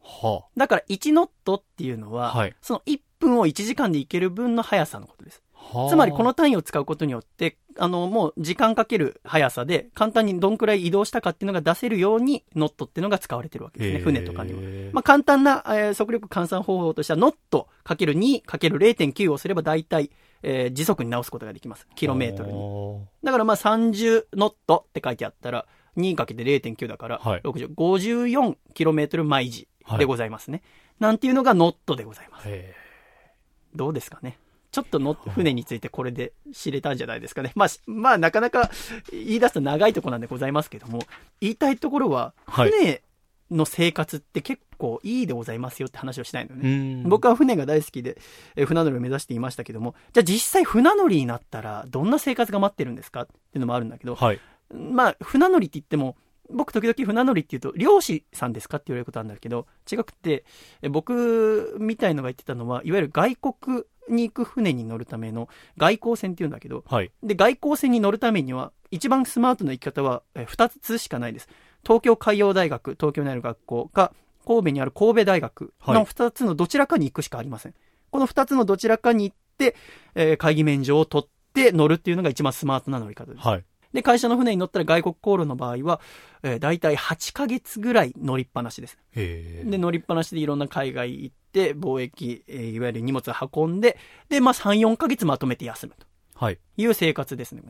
[0.02, 5.42] はだから1ノットっていうのは、はいその1分を1時間で行ける分の速さのことです。
[5.88, 14.60] つまりこの、単位を使うことによって、あの、もう時間かける速さで簡単にどんくらい移動したかっていうのが出せるようにノットっていうのが使われてるわけですね、へー船とかには。
[14.92, 20.10] まあ、簡単な、えー速力換算方法としては、ノットかける2かける0.9をすれば大体、
[20.42, 21.86] えー時速に直すことができます。
[21.94, 22.58] キロメートルに。
[22.58, 23.00] に。
[23.22, 30.62] だからまあ30ノットって書いてあったら、2かけて0.9だから、はい60、54キロメートル毎時でございますね。
[30.98, 32.44] なんていうのがノットでございます。
[32.48, 32.74] へ
[33.74, 34.38] どうですかね。
[34.76, 37.50] ちょっとの船についてこれで知れたんじゃないですかね。
[37.54, 38.70] まあ、しまあなかなか
[39.10, 40.98] 言い出すと長いところなんでございますけども、
[41.40, 43.02] 言いたいところは、はい船
[43.50, 47.04] の生活って結構いいでございますよって話をしたいのーね。
[47.04, 47.08] うん。
[47.08, 48.18] 僕は船が大好きで、
[48.54, 54.40] えー船乗りを目指していましたけども、じゃあ実際船乗りになったらどんな生活が待ってるんですかっていうのもあるんだけど、はい。
[54.74, 56.16] まあ、船乗りって言っても、
[56.50, 60.44] 僕時々船乗りって言うと、漁師さんですかって言われることあるんだけど、違くて、
[60.82, 67.10] え僕みたいのが言ってたのは、いわゆる外国に行く船に乗るための外交船って言うんだけど、はい。
[67.22, 71.48] で、外交船に乗るためには、一番スマートな行き方は、え2つしかないです。
[71.82, 74.12] 東京海洋大学、東京にある学校か、
[74.46, 77.74] 神戸にある神戸大学のはい2つのどちらかに行くしかありません。
[78.10, 79.74] この2つのどちらかに行って、
[80.14, 83.46] えー会議免状を取って乗るっていうのが一番スマートな乗り方です。
[83.46, 83.64] はい。
[83.96, 86.00] で、会社の船に乗ったら外国航路の場合は、
[86.42, 88.98] えー、大体8ヶ月ぐらい乗りっぱなしです。
[89.14, 93.96] で、乗りっぱなしでいろんな海外行って、貿易、えーいわゆる荷物を運んで、
[94.28, 96.58] で、まあ3、4ヶ月まとめて休むとはい。
[96.76, 97.62] いう生活ですね。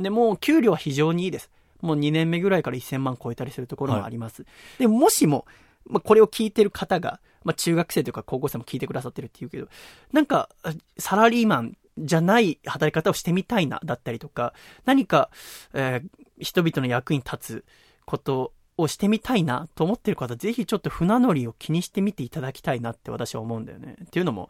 [0.00, 1.48] で、もう給料は非常にいいです。
[1.80, 4.44] もう2年目ぐらいから1000万超えたりするところもあります。
[4.80, 5.46] で、もしも、
[5.86, 9.68] まあ、これを聞いてる方が、まあ、中学生というか高校生も聞いてくださってるっていうけど、
[10.12, 15.30] なんか、あサラリーマンじゃない働き方をしてみたいな、だったりとか、何か、
[15.74, 17.64] えー人々の役に立つ
[18.04, 23.96] ことをしてみたいなと思ってる方、ぜひちょっと船乗りを気にしてみていただきたいなって私は思うんだよね。
[24.04, 24.48] っていうのも、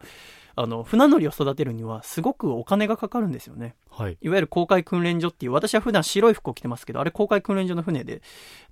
[0.55, 3.75] あの、船乗りを育てるにはすごくお金がかかるんですよね。
[3.89, 4.17] はい。
[4.21, 8.21] いわゆる公開訓練所っていう、私は普段白い服を着てますけど、あれ公開訓練所の船で、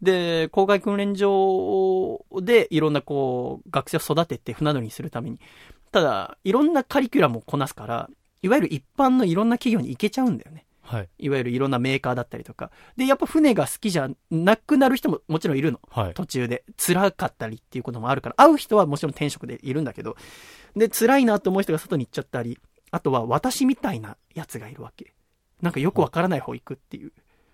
[0.02, 5.40] で、公開訓練所でいろんなこう、学生を育てて船乗りにするために、
[5.92, 8.10] ただ、いろんなカリキュラムをこなすから、
[8.42, 10.66] いわゆる一般のいろんな企業に行けちゃうんだよね。
[10.82, 11.10] はい。
[11.20, 12.72] いわゆるいろんなメーカーだったりとか。
[12.96, 15.82] で、やっぱ船が好きじゃなくなる人ももちろんいるの。
[15.90, 16.14] はい。
[16.14, 20.16] 途中で辛かったりっていうこともあるから、会う人はもちろん転職でいるんだけど、
[20.76, 22.58] で、辛いなと思う人が外に行っちゃったり、
[22.92, 25.14] あとは私みたいなやつがいるわけ。
[25.62, 27.12] なんかよくわからない方行くっていう。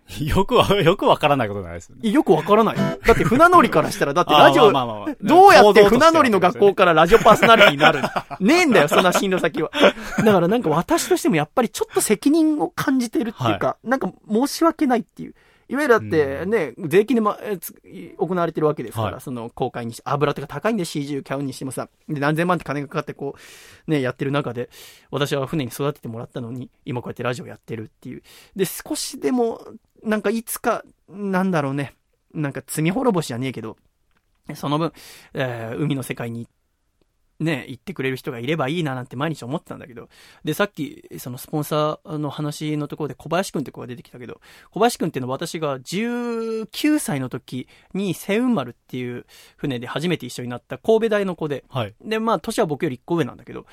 [0.19, 2.09] よくは、 よくわからないことないですよね。
[2.09, 2.75] よくわからない。
[2.77, 9.71] だって船乗りからしたら、だって ラジオ、あまあまあまあまあどうやって船乗りの学校からラジオパーソナリティになるのねえんだよ、そんな進路先は。
[10.23, 15.33] だからなんか私としてもやっぱりちょっと責任を感じてるっていうか、なんか申し訳ないっていう。
[15.69, 17.37] いわゆるだってね、税金で、ま、
[18.19, 23.35] 行われてるわけですから、はいその公開にし、油とか高いんで CG 買うにしてもさ、で何千万って金がかかってこ
[23.87, 24.69] う、ね、やってる中で、
[25.09, 28.23] 私は船に育ててもらったのに、今こうやってラジオやってるっていう。
[28.55, 29.61] で、少しでも、
[30.03, 31.95] なんかいつか、なんだろうね、
[32.33, 33.77] なんか罪滅ぼしじゃねえけど、
[34.55, 34.91] その分、
[35.33, 36.47] えー海の世界に、
[37.39, 40.07] ね、行ってくれる人がいればいいななんて毎日思ってたんだけど、
[40.43, 44.39] で、さっき、そのスポンサーの話のところで小林くんって子が出てきたけど、
[44.71, 49.25] 小林くんっていうのは私が19歳の時にセウン丸っていう
[49.57, 51.95] 船で初めて一緒になった神戸大の子で、はい。
[52.03, 53.65] で、まあ、年は僕より1個上なんだけど、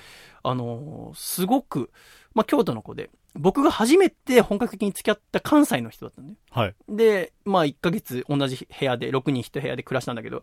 [0.42, 1.90] あのーすごく、
[2.34, 6.36] まあ、京都の子で、僕が初めて本格的に付き合った関西の人だったんだよ。
[6.50, 6.74] はい。
[6.88, 10.42] で、まあ1ヶ月同じ部屋で、6人1部屋で暮らしたんだけど、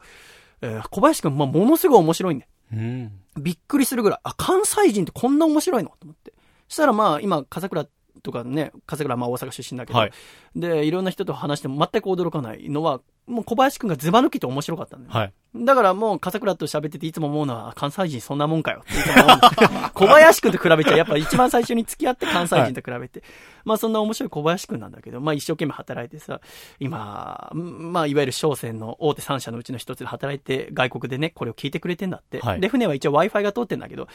[0.61, 2.51] えー小林くん、まあものすごい面白いんだよ。
[2.73, 3.19] うん。
[3.41, 5.89] びっくりするぐらい、あ、関西人ってこんな面白いの？
[5.89, 6.33] と思って。
[6.67, 7.85] そしたらまあ、今、笠倉
[8.23, 10.11] とかね、笠倉はまあ大阪出身だけど、はい
[10.55, 15.13] で、いろんな人と話しても全く驚かないのは、もう小林くんがズバ抜きと面白かったんだよ。
[15.13, 15.33] はい。
[15.55, 23.23] だからもう、笠倉と喋ってていつも思うのは、あ関西人そんなもんかよっていつも思うんだ 小林くんと比べちゃ、やっぱ一番最初に付き合って関西人と比べて。
[23.65, 26.39] まあそんな面白い小林くんなんだけど、まあ一生懸命働いてさ、
[26.79, 32.39] 今、んまあいわゆる商船の大手3社のうちの一つで働いて、外国でね、これを聞いてくれてんだって。
[32.39, 34.07] はいで、船は一応 Wi-Fi が通ってんだけど、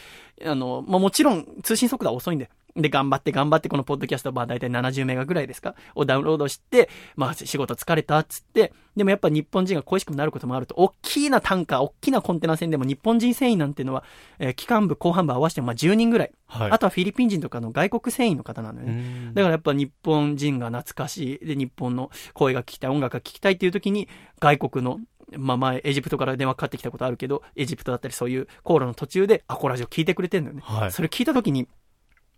[0.44, 2.50] あの、まあもちろん通信速度は遅いんだよ。
[2.74, 5.74] で、頑張って頑張って、このポッドキャスト、まあ大体70メガぐらいですか？
[5.94, 14.04] をダウンロードして、まあ仕事疲れたっつって、でもやっぱ日本人が恋しくなることもあると、大きなタンカー、大きなコンテナ船でも日本人船員なんていうのは、
[14.38, 16.32] えー機関部、後半部合わせてもまあ10人ぐらい。
[16.46, 16.70] はい。
[16.70, 18.92] あとはフィリピン人とかの外国船員の方なのようね。
[19.30, 24.08] んだからやっぱ日本人が懐かしい、で、日本の声が聞きたい、音楽が聞きたいっていう時に、
[24.40, 24.98] 外国の、
[25.38, 30.62] まあ前、エジプトから電話かかってきたことあるけど、エジプトだったりそういう航路の途中で、アコラジオ聞いてくれてんだよね。
[30.64, 31.68] はいそれ聞いた時に、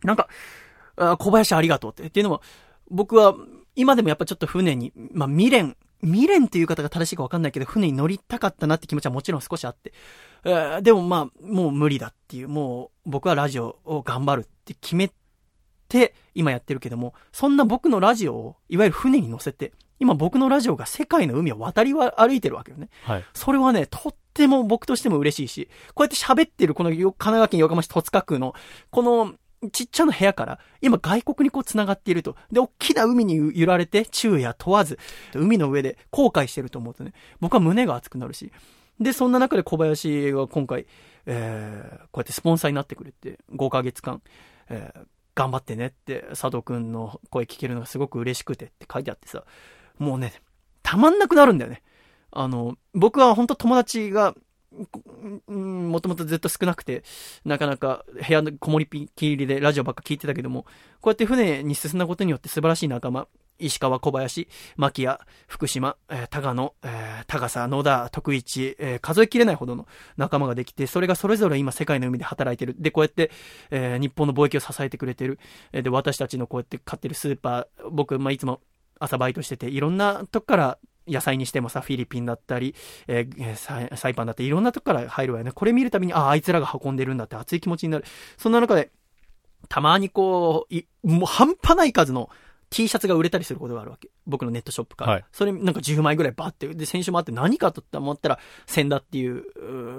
[0.05, 0.28] なんか、
[0.96, 2.05] あ小林ありがとうって。
[2.05, 2.42] っていうのも、
[2.90, 3.34] 僕は、
[3.74, 9.92] 今でもやっぱちょっと船に、まあ未練、未練っていう方が正しいか分かんないけど、船に乗りたかったなって気持ちはもちろん少しあって。
[10.44, 15.11] えーでもまあ、もう無理だっていう、もう僕はラジオを頑張るって決め
[15.88, 22.90] て、今やってるけども、そんな僕のラジオを、いわゆる船に乗せて、今僕のラジオが世界の海を渡りは歩いてるわけよね。
[23.05, 23.24] はい。
[23.32, 28.55] それはね、とっても僕としても嬉しいし、こうやって喋ってるこのよ神奈川県横浜市戸塚区の、
[28.90, 29.34] この
[29.71, 32.37] ちっちゃな部屋から、今外国にこう繋がっていると。
[32.51, 34.99] で、大きな海に揺られて、昼夜問わず、
[35.35, 38.53] 海の上で後悔してると思うとね、僕は胸が熱くなるし。
[39.01, 40.87] で、そんな中で小林が今回、
[41.27, 44.23] えー、こうやってスポンサーになってくれて、5ヶ月間、
[44.69, 49.45] えー、頑張ってねって、佐藤くんの声聞けるのがすごく嬉しくてって書いてあってさ、
[49.99, 50.33] もうね、
[50.83, 51.83] たまんなくなるんだよね。
[52.31, 54.35] あの、僕は本当友達が、
[55.47, 57.05] もともとずっと少なくて、
[57.45, 60.64] なかなか部屋のこもりっきりでラジオばっか聞いてたけども、
[61.01, 72.75] こうやって船に進んだことによって素晴らしい仲間、石川、小林、牧谷、福島、えー高野、えー高佐、野田、徳一、えー数えきれないほどの仲間ができて、それがそれぞれ今世界の海で働いてる。
[72.79, 73.31] で、こうやって、
[73.70, 75.39] えー日本の貿易を支えてくれてる。
[75.72, 78.61] えーで、私たちのこうやって買ってるスーパー、僕、まあ、いつも
[78.99, 82.74] 朝バイトしてて、いろんなとこから野菜にしてもさ、フィリピンだったり、
[83.07, 85.52] えーサイパンだっていろんなとこから入るわよね。
[85.52, 88.05] これ見るたびに、ああ、あいつらが運んでるんだって熱い気持ちになる。
[88.36, 88.90] そんな中で、
[89.68, 92.30] たまにこう、いもう半端ない数の
[92.75, 94.11] T シャツが売れたりすることがあるわけ。
[94.27, 95.12] 僕のネットショップから。
[95.12, 96.66] はいそれなんか10枚ぐらいバーって。
[96.75, 99.45] で、先週もあって何かと思ったら、センダっていう、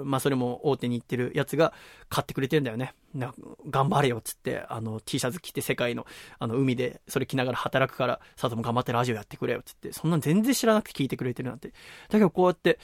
[0.04, 1.72] まあそれも大手に行ってるやつが
[2.10, 2.92] 買ってくれてるんだよね。
[3.14, 3.32] な
[3.70, 6.04] 頑張れよっつって、あの T シャツ着て世界の
[6.38, 11.68] あの海でそれ着ながら働くから、佐藤も頑張ってラジオやってくれよっつって、そんなん全然知らなくて聞いてくれてるなんて。
[11.68, 11.74] だ
[12.12, 12.78] けどこうやって、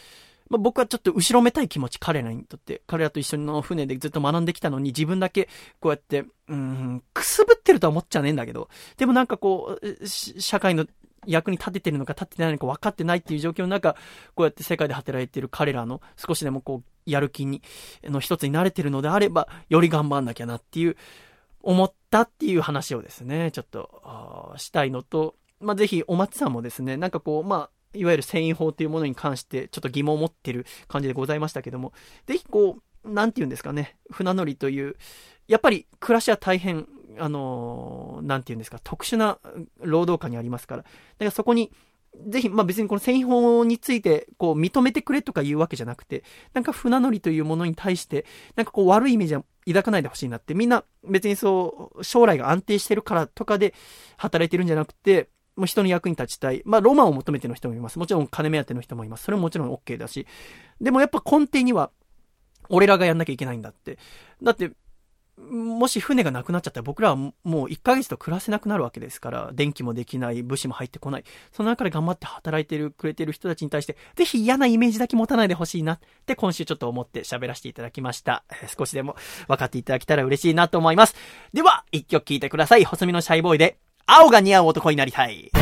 [0.52, 2.82] まあ、僕はちょっと後ろめたい気持ち、彼らにとって。
[2.86, 5.48] 彼らと一緒の船でずっと学んできたのに、自分だけ、
[5.80, 10.84] こうやって、うん、くすぶってるとは思っちゃねえんだけど、でもなんかこう、社会の
[11.26, 13.94] 役に立ててるのか立ってないのか分かってないっていう状況の中、
[14.34, 17.62] こうやって世界で働いてる彼らの少しでもこう、やる気に、
[18.04, 20.96] の一つに慣れてるのであれば、より頑張んなきゃなっていう、
[21.62, 31.92] 思ったっていう話をですね、ちょっと、したいのと、まあ、ぜひお松さんもですね、なんかこう、まあ、いわゆる繊維法というものに関してちょっと疑問を持ってる感じでございましたけども、
[32.26, 34.96] ぜひこう、なんて言うんですかね、船乗りという、
[35.48, 36.86] やっぱり暮らしは大変、
[37.18, 39.38] あのーなんて言うんですか、特殊な
[39.80, 41.72] 労働下にありますから、だからそこに、
[42.28, 53.74] ぜひ、まあ別にこの繊維法について、こう、認めてくれとか言うわけじゃなくて、なんか船乗りというものに対して、なんかこう悪いイメージは抱かないでほしいなって、みんな別にそう、将来が安定してるからとかで
[54.18, 56.62] 働いてるんじゃなくて、もう人の役に立ちたい。
[56.64, 57.98] まあ、ロマンを求めての人もいます。
[57.98, 59.24] もちろん金目当ての人もいます。
[59.24, 60.26] それももちろん OK だし。
[60.80, 61.90] でもやっぱ根底には、
[62.68, 63.98] 俺らがやんなきゃいけないんだって。
[64.42, 64.72] だって、
[65.38, 71.24] もし船がなくなっちゃったら僕らはもう1ヶ月と暮らせなくなるわけですから、電気もできない、物資も入ってこない。
[71.52, 78.44] その中で頑張って働いてる、くれてる人たちに対して、ぜひ嫌なイメージだけ持たないでほしいなって今週ちょっと思って喋らせていただきました。
[78.76, 79.16] 少しでも
[79.48, 81.14] 分かっていただけたら嬉しいなと思います。
[81.52, 82.84] では、一曲聴いてください。
[82.84, 85.50] 細身のシャイボーイで、青が似合う男になりたい。
[85.52, 85.58] 好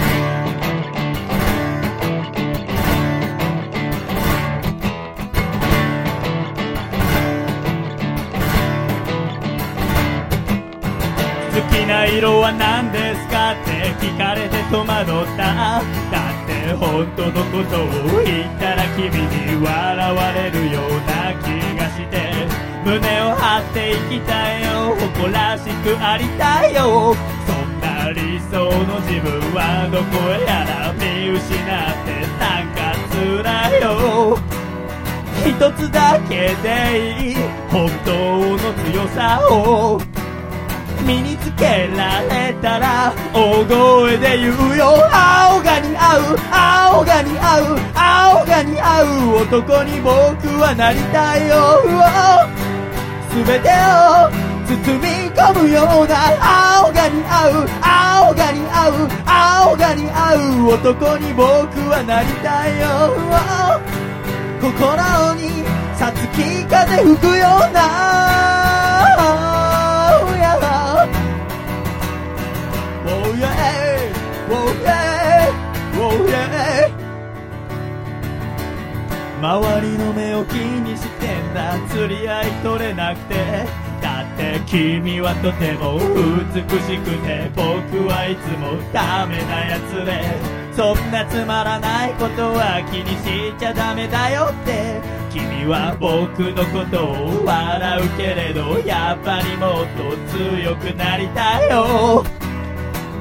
[11.69, 15.45] きな色は何ですかって聞かれて戸惑った。
[15.45, 15.83] だっ
[16.47, 21.45] て本当のことを言ったら君に笑われるような気
[21.77, 22.31] がして。
[22.85, 24.97] 胸を張っていきたいよ。
[24.97, 27.15] 誇らしくありたいよ。
[28.11, 31.59] な理想の自分はどこへやら見失っ
[32.05, 32.79] てなんか
[33.15, 34.39] 辛いよ。
[35.47, 36.69] 一つだけで
[37.29, 37.35] いい
[37.71, 40.01] 本当の強さを。
[41.07, 44.87] 身につけられたら大声で言うよ。
[45.13, 49.37] 青が似合う青が似合う青が似合う。
[49.43, 50.11] 男に僕
[50.61, 51.81] はなりたいよ。
[53.33, 56.15] 全てを包み込むような
[56.79, 61.43] 青が似合う青が似合う青が似合う男に僕
[61.91, 62.87] はなりたいよ。
[64.61, 65.65] 心に
[65.97, 67.81] さつき風吹くような
[69.19, 70.55] Oh yeah
[73.07, 73.91] Oh yeah
[75.99, 76.91] Oh yeah
[79.41, 83.90] 周りの目を気にしてんだ釣り合い取れなくて。
[84.01, 90.61] だって君はとても美しくて僕はいつもダメなやつで。
[90.73, 95.01] そんなつまらないことは気にしちゃダメだよって。
[95.31, 102.25] 君は僕のことを笑うけれどやっぱりもっと強くなりたいよ。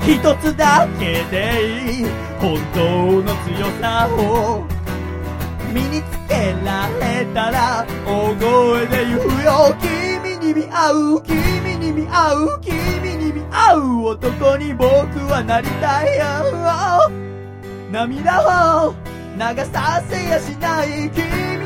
[0.01, 2.05] 一つだけでいい。
[2.39, 2.79] 本当
[3.21, 4.63] の強さを。
[5.73, 9.75] 身につけられたら大声で言うよ。
[9.81, 10.08] 君
[10.39, 11.23] に見合う。
[11.23, 11.37] 君
[11.77, 12.61] に見合う。
[12.61, 12.75] 君
[13.17, 14.87] に見合う男に僕
[15.31, 17.11] はなりたいよ。
[17.91, 18.93] 涙を
[19.35, 19.39] 流
[19.71, 21.09] させやしない。
[21.11, 21.25] 君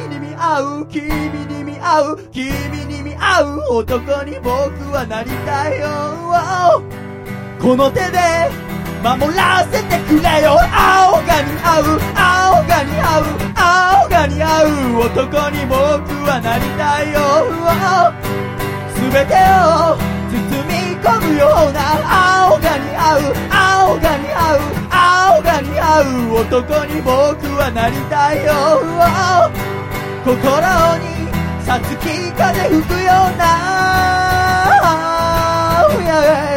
[0.09, 0.88] に見合う。
[0.88, 2.17] 君に見合う。
[2.32, 2.51] 君
[2.86, 6.84] に見合う男に僕はなりたいよ。
[7.61, 8.19] この手で
[9.04, 10.58] 守らせてくれよ。
[10.72, 11.99] 青が似合う。
[12.16, 13.24] 青が似合う。
[13.54, 14.68] 青が似合う。
[15.01, 15.76] 男に僕
[16.24, 17.20] はなりたいよ。
[18.95, 19.99] 全てを
[20.32, 20.39] 包
[20.72, 21.99] み込むような。
[22.47, 23.36] 青が似合う。
[23.51, 24.64] 青が似合う。
[24.89, 26.39] 青が似合う。
[26.39, 27.12] 男に僕
[27.60, 28.80] はなりたいよ。
[30.24, 30.39] 心
[31.04, 31.28] に
[31.66, 33.43] さつき風吹くような。
[36.14, 36.53] Yeah.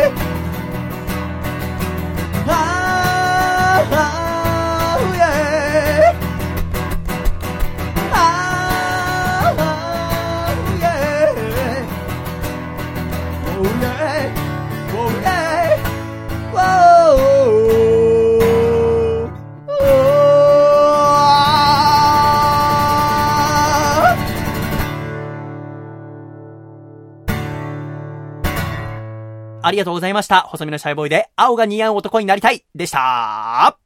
[29.67, 30.43] ありがとうございました。
[30.43, 33.77] 細身のシャイボーイで、青が似合う男になりたいでした。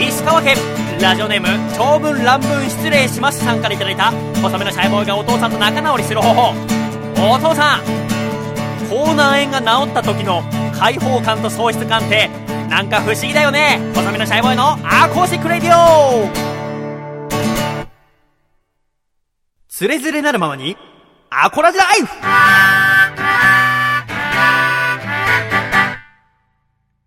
[0.00, 0.56] 石川県、
[1.02, 6.50] ラジオネーム、長文乱文失礼しますさんからいただいた、細身のシャイボーイがお父さんと仲直りする方法。
[7.34, 7.82] お父さん、
[8.88, 10.44] 口内炎が治った時の
[10.78, 12.30] 開放感と喪失感って、
[12.68, 13.80] なんか不思議だよね。
[13.96, 16.28] 細身のシャイボーイのアコースティックレイディオ
[19.68, 20.76] つれづれなるままに、
[21.30, 22.08] アコラジライフ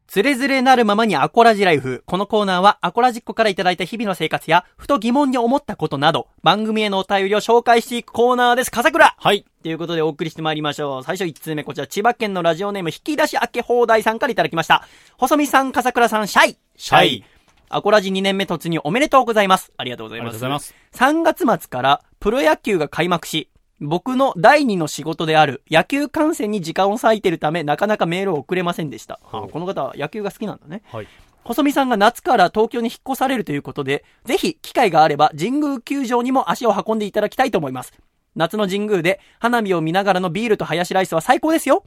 [0.07, 2.03] つれづれなるままにアコラジライフ。
[2.05, 8.72] このコーナーはアコラジッコからいただいた日々の生活や、ふと疑問に思ったことなど、番組へのお便りを紹介していくコーナーです。
[8.72, 9.45] 笠倉はい。
[9.63, 11.03] ということでお送りしてまいりましょう。
[11.03, 14.86] 最初1通目、こちら千葉県のラジオネーム引き出し開け放題さんからいただきました。
[15.17, 17.24] 細見さん、笠倉さん、シャイシャイ。
[17.69, 19.72] アコラジ2年目突入おめでとうございます。
[19.78, 20.28] ありがとうございます。
[20.28, 20.76] ありがとうございます。
[20.93, 23.49] 3月末からプロ野球が開幕し、
[23.82, 29.20] 僕の第二の仕事である野球観戦に時間を割いているため、なかなかメールを送れませんでした。
[29.24, 30.84] ほうあこの方は野球が好きなんだね。
[30.92, 31.08] はい。
[31.44, 37.92] 細見さんが夏から東京に引っ越されるということで、ぜひ機会があれば神宮球場にも足を運んでいただきたいと思います。
[38.36, 41.84] 夏の神宮で花火を見ながらのビールとハヤシライスは最高ですよ。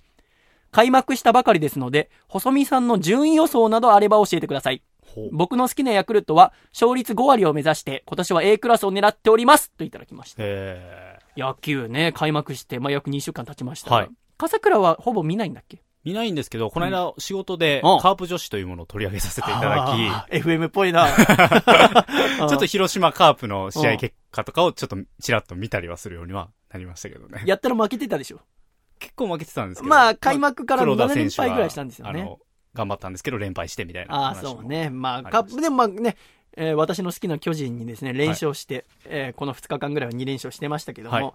[0.72, 4.82] 開幕したばかりですので、細見さんの順位予想などあれば教えてください。
[5.30, 10.38] 僕の好きなヤクルトは勝率5割を目指して今年は A クラスを狙っておりますといただきました。
[10.40, 11.03] え
[11.36, 13.94] 野球ね、開幕して、まあ、約2週間経ちました。
[13.94, 14.08] はい。
[14.36, 15.82] 笠倉はほぼ見ないんだっけ？
[16.04, 21.06] 見ないんですけど、この間仕事でうんカープ女子というものを取り上げさせていただあー FM っぽいな。
[21.16, 27.42] き、ちょっと広島カープの試合結果とかをちょっとちらっと見たりはするようにはなりましたけどね。
[27.46, 28.40] やったら負けてたでしょ。
[28.98, 29.88] 結構負けてたんですけど。
[29.88, 32.38] まあ開幕から黒田7連敗ぐらいしたんですよねあの、
[32.74, 34.48] 頑張ったんですけど、連敗してみたいなああ、話も。
[34.50, 34.90] そうね。
[34.90, 36.16] まあ、ありましたカップでもまあね、
[36.56, 41.32] えー私の好きな巨人にですね、連勝して、えーこの2日間ぐらいは2連勝してましてけども、はい。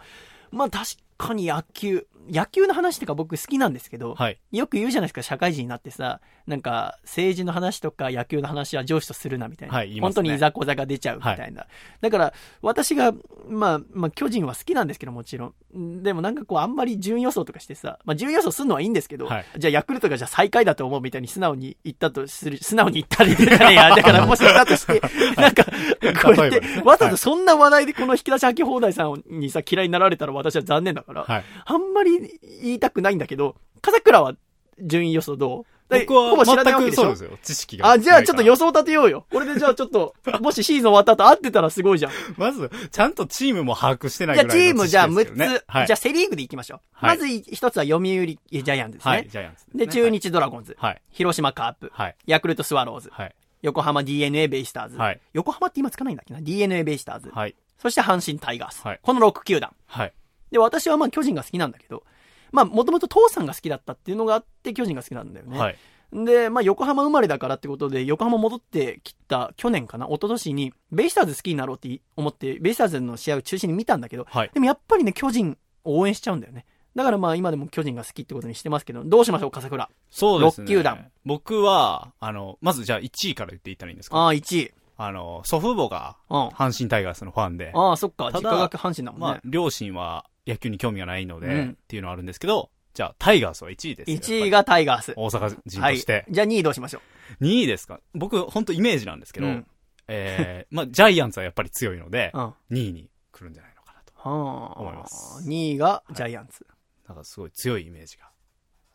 [0.52, 0.86] まあ確
[1.20, 4.40] かに野球、野球の話とか僕好きなんですけど、はい。
[4.52, 9.76] よく言うじゃないですか、社会人になってさ、なんか、政治の話とか野球の話は上司とするなみたいな。
[9.76, 11.68] はいね本当にいざこざが出ちゃうみたいな。
[12.02, 13.14] だから、私が、
[13.48, 16.02] まあ、まあ、巨人は好きなんですけど、もちろん。
[16.02, 25.02] でもなんかこう、あんまり順位予想とかしてさ、まあ、順位予想するのはいいんですけど、はいじゃあヤクルトがじゃあ最下位だと思うみたいに素直に言ったとする、 素直に言ったり出たらいや、 だからもし言ったとして、
[25.36, 31.44] なんか、こうやってわざわざそんな話題でこの引き出し秋放題さんにさ、嫌いになられたら私は残念だから、はい。
[31.66, 34.34] あんまり言いたくないんだけど、笠倉は
[34.80, 35.66] 順位予想どう？
[35.90, 37.32] だ僕ほぼは全くそうですよ。
[37.42, 37.90] 知識が。
[37.90, 39.26] あ、じゃあちょっと予想立てようよ。
[39.32, 42.12] これでじゃあちょっと、 もしシーズン終わった後合ってたらすごいじゃん。
[42.38, 45.40] まず、ちゃんとチームも把握してないじゃあぐらいのチームじゃあ知識です6つ。
[45.40, 45.88] けどねはい。
[45.88, 46.80] じゃあセリーグでいきましょう。
[46.94, 49.12] はいまず一つは読売ジャイアンツですね。
[49.12, 50.78] はい、ジャイアンツで、ね中日ドラゴンズ。
[50.80, 51.02] はい。
[51.10, 51.90] 広島カープ。
[51.92, 52.16] はい。
[52.28, 53.10] ヤクルトスワローズ。
[53.12, 53.36] はい。
[53.64, 54.98] 横浜 DNA ベイスターズ。
[54.98, 57.32] はい横浜って今つかないんだっけな ?DNA ベイスターズ。
[57.34, 57.56] はい。
[57.80, 58.86] そして阪神タイガース。
[58.86, 59.72] はいこの6球団。
[59.88, 60.14] はい。
[60.52, 62.04] で、私はまあ巨人が好きなんだけど、
[62.52, 65.58] まあもともと父さんが好きだったっていうのがあって巨人が好きなんだよね。
[65.58, 65.78] はい。
[66.12, 74.50] で、まあ、横浜生まれだからってことで、横浜戻ってきた去年かな、一昨年に、ベイスターズ好きになろうって思って、ベイスターズの試合を中心に見たんだけど、はい。
[74.52, 76.66] でもやっぱりね、巨人を応援しちゃうんだよね。
[76.96, 79.88] だからまあ今でも巨人が好きってことにしてますけど、どうしましょう、笠倉。
[80.10, 80.66] そうですね。
[80.66, 81.12] 6球団。
[81.26, 84.18] 僕は、あの、まずじゃあ1位から言っていったらいいんですか？
[84.18, 84.72] ああ、1位。
[84.98, 86.48] あの、祖父母が、うん。
[86.48, 88.32] 阪神タイガースのファンで、ああ、そっか。
[88.34, 89.28] 実家が阪神だもんね。
[89.28, 94.18] まあ、両親は野球に興味がないので、うんっていうのはあるんですけど、じゃあ、タイガースは1位ですよ。
[94.18, 95.14] 1位がタイガース。
[95.16, 95.96] 大阪人はい。
[95.96, 96.26] として。
[96.30, 97.02] じゃあ2位どうしましょ
[97.42, 98.00] 2位ですか？
[98.14, 99.44] 僕、本当イメージなんですけう。
[99.44, 99.68] ど、うん。
[100.08, 102.40] えー、 まあ、ジャイアンツはやっぱり強いので、うん。
[102.42, 104.14] は2位に来るんじゃないのかなと。
[104.16, 104.80] あ。
[104.82, 106.66] 思います2位がジャイアンツ。
[107.08, 108.26] なんかすごい強いイメージが。
[108.26, 108.32] も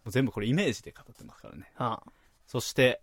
[0.07, 1.71] う全部これイメージで語ってますからね。
[1.77, 2.13] はあ。
[2.47, 3.01] そして、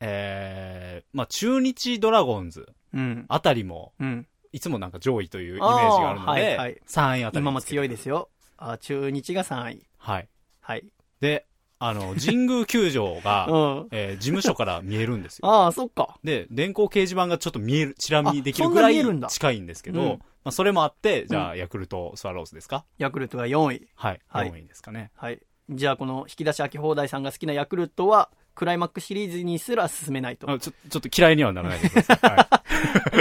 [0.00, 3.24] えー、まあ、中日ドラゴンズうん。
[3.28, 4.26] あたりも、うん。
[4.52, 7.96] いつもなんか上位というイメージがあるので、はいはい3位あたり今も強いで。
[7.96, 8.28] ですよ。
[8.58, 9.86] あ中日が3位。
[9.98, 10.28] はい。
[10.60, 10.84] はい。
[11.20, 11.46] で、
[11.78, 13.88] あの、 神宮球場が、うん。
[13.90, 15.48] えー事務所から見えるんですよ。
[15.50, 16.18] ああ、そっか。
[16.22, 20.08] で、電光掲示板がちょっと見える、チラ見できるぐらい近いんですけど、うん
[20.44, 22.84] まあ、それもあって、じゃあ、ヤクルトスワローズですか？
[22.98, 23.88] ヤクルトが4位。
[23.94, 24.20] はい。
[24.28, 25.10] はい4位ですかね。
[25.16, 25.40] はい。
[25.70, 30.50] じゃあ、この引き出し秋放題さんが好きなヤクルトは、クライマックスシリーズにすら進めないと。
[30.50, 32.18] あちょちょっと嫌いにはならないでください。
[32.20, 32.48] は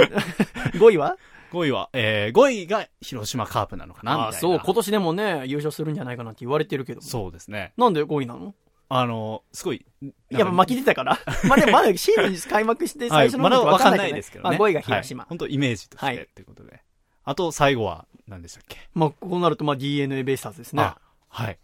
[0.05, 0.11] い、
[0.79, 1.17] 5位は
[1.51, 4.37] ？5位は、えー、5位が広島カープなのかなみたいな。
[4.37, 7.01] あそう、今年でもね、優勝するんじゃないかなって言われてるけど。
[7.01, 7.73] そうですね。
[7.77, 8.53] なんで5位なの？
[8.93, 9.85] あの、すごい、
[10.29, 11.17] やっぱ負けてたから。
[11.47, 14.57] まあでもまだシーズン開幕して最初のはい、まだわかんないですけどね。
[14.57, 15.23] まあ5位が広島。
[15.23, 16.81] はい本当イメージとしはいてってことで。
[17.23, 18.77] あと、最後は、何でしたっけ？
[18.93, 20.83] まあこうなるとまあ DNA ベイスターズですね。
[20.83, 20.97] あ
[21.29, 21.59] はい。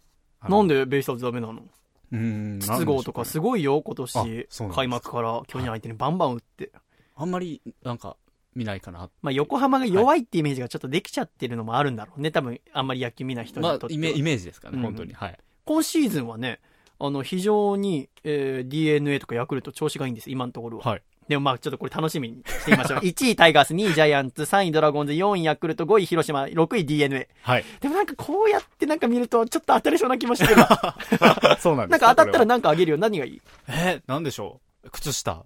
[0.48, 1.62] なんででベイスターズダメなの？
[2.12, 2.60] うーん。
[2.60, 6.72] 筒香とかすごいよ、今あ年開幕から巨人相手にバンバン打って。
[7.16, 8.16] あんまり、なんか、
[8.58, 9.08] 見ないかな。
[9.22, 12.30] まあ横浜が弱いってイメージがちょっとできちゃってるのもあるんだろうね。
[12.30, 15.14] 多分あんまり野球見ない人にまあとっ、てはイメイメージですかね、うん本当に。
[15.14, 15.38] はい。
[15.64, 16.60] 今シーズンはね、
[16.98, 20.90] あの、非常に、えー DNA とかヤクルト調子がいいんです、今のところは。
[20.90, 21.02] はい。
[21.28, 22.98] でもまあちょっとこれ楽しみにしてみましょう。
[23.04, 27.28] 1位タイガース、2位ジャイアンツ、3位ドラゴンズ、4位ヤクルト、5位広島、6位 DNA。
[27.42, 27.64] はい。
[27.80, 30.96] でもなんかこうやってなんか見るとちょっと当たりそうな気もしてるわ。
[31.60, 32.96] そうなんですなんか当たったらなんかあげるよ。
[32.98, 33.42] 何がいい？
[33.68, 34.90] えー、なんでしょう？
[34.90, 35.44] 靴下。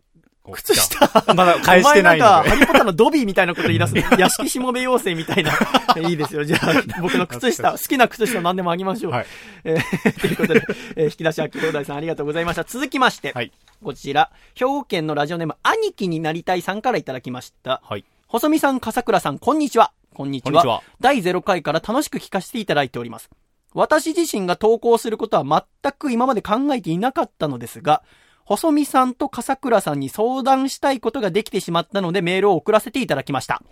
[0.50, 2.50] 靴下まだ返してないお前なんか。
[2.50, 4.18] ハリーポッターのドビーみたいなこと言い出す の。
[4.18, 5.52] 屋敷しもべ妖精みたいな。
[6.08, 6.42] いいですよ。
[6.44, 9.12] じゃあ、僕の靴下、好きな靴下何でもあげましょう。
[9.12, 9.26] はい。
[9.64, 9.80] えー
[10.20, 10.62] ということで、
[10.96, 12.64] えー引き出し秋兄弟さんありがとうございました。
[12.64, 13.52] 続きまして、はい。
[13.84, 17.80] こちら、兵庫県のラジオネーム、兄貴になりたいさんからいただきました。
[17.84, 18.04] はい。
[18.26, 19.92] 細見さん、笠倉さん、こんにちは。
[20.14, 20.62] こんにちは。
[20.62, 23.30] ちは第0回から楽しく聞かせていただいております。
[23.74, 28.02] 私自身が投稿することは全く今まで考えていなかったのですが、
[28.56, 33.62] 細見さんと笠倉さんに相談したいことができてしまったのでメールを送らせていただきました。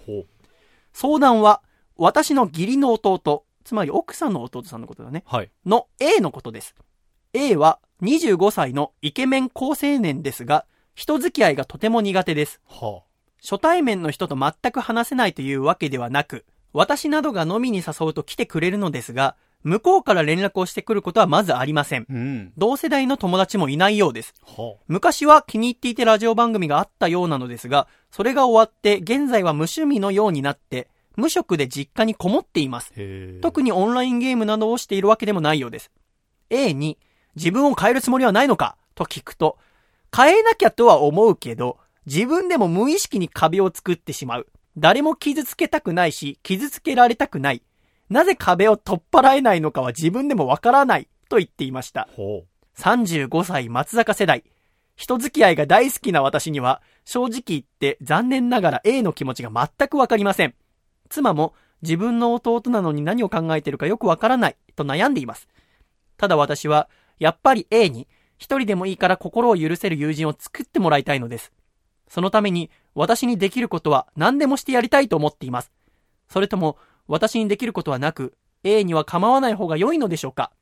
[0.95, 1.61] 相談は、
[1.99, 5.22] 私の義理の弟、つまり奥さんの弟さんのことだね。
[5.26, 5.51] はい。
[5.66, 6.74] の A のことです。
[7.35, 10.64] A は25歳のイケメン高青年ですが、
[10.95, 12.62] 人付き合いがとても苦手です。
[12.66, 13.03] は
[13.43, 22.03] 初対面の人と全く話せないというわけではなく、私などが飲みに誘うと来てくれるのですが、向こうから連絡をしてくることはまずありません。
[22.03, 22.05] あ。
[22.09, 22.53] うん。
[22.57, 24.35] 同世代の友達もいないようです。
[24.45, 32.93] は昔は気に入っていてラジオ番組があったようなのですが、それが終わって現在は無趣味のようになって、無職で実家にこもっています。
[33.41, 35.91] 特にオンラインゲームなどをしているわけでもないようです。
[36.49, 36.99] A に、
[37.37, 39.59] 自分を変えるつもりはないのかと聞くと、
[40.17, 44.47] 変えなきゃとは思うけど、自分でも無意識に壁を作ってしまう。
[44.77, 47.63] 誰も傷つけたくないし、傷つけられたくない。
[48.11, 51.09] なぜ壁を取っ払えないのかは自分でもわからない。
[51.31, 52.09] と言っていました。
[52.17, 52.45] ほ
[52.77, 54.45] 35歳松坂世代。
[54.97, 60.55] 人付き合いが大好きな私には、正直言って残念ながら A の気持ちが全くわかりません。
[61.09, 65.49] 妻も自分の弟なのに何を考えてるかよくわからないと悩んでいます。
[66.17, 66.89] ただ私は、
[67.19, 68.09] やっぱり A に
[68.39, 71.53] 一人でもいいから心を許せる友人を作ってもらいたいのです。
[72.09, 75.71] そのために私にできることは何でもしてやりたいと思っています。
[76.29, 76.77] それとも
[77.11, 80.53] 私にできることはなく A には構わない方が良いのでしょうか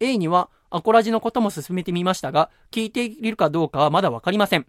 [0.00, 4.66] ?A にはアコラジのことも進めてみましたが、聞いているかどうかはまだわかりません。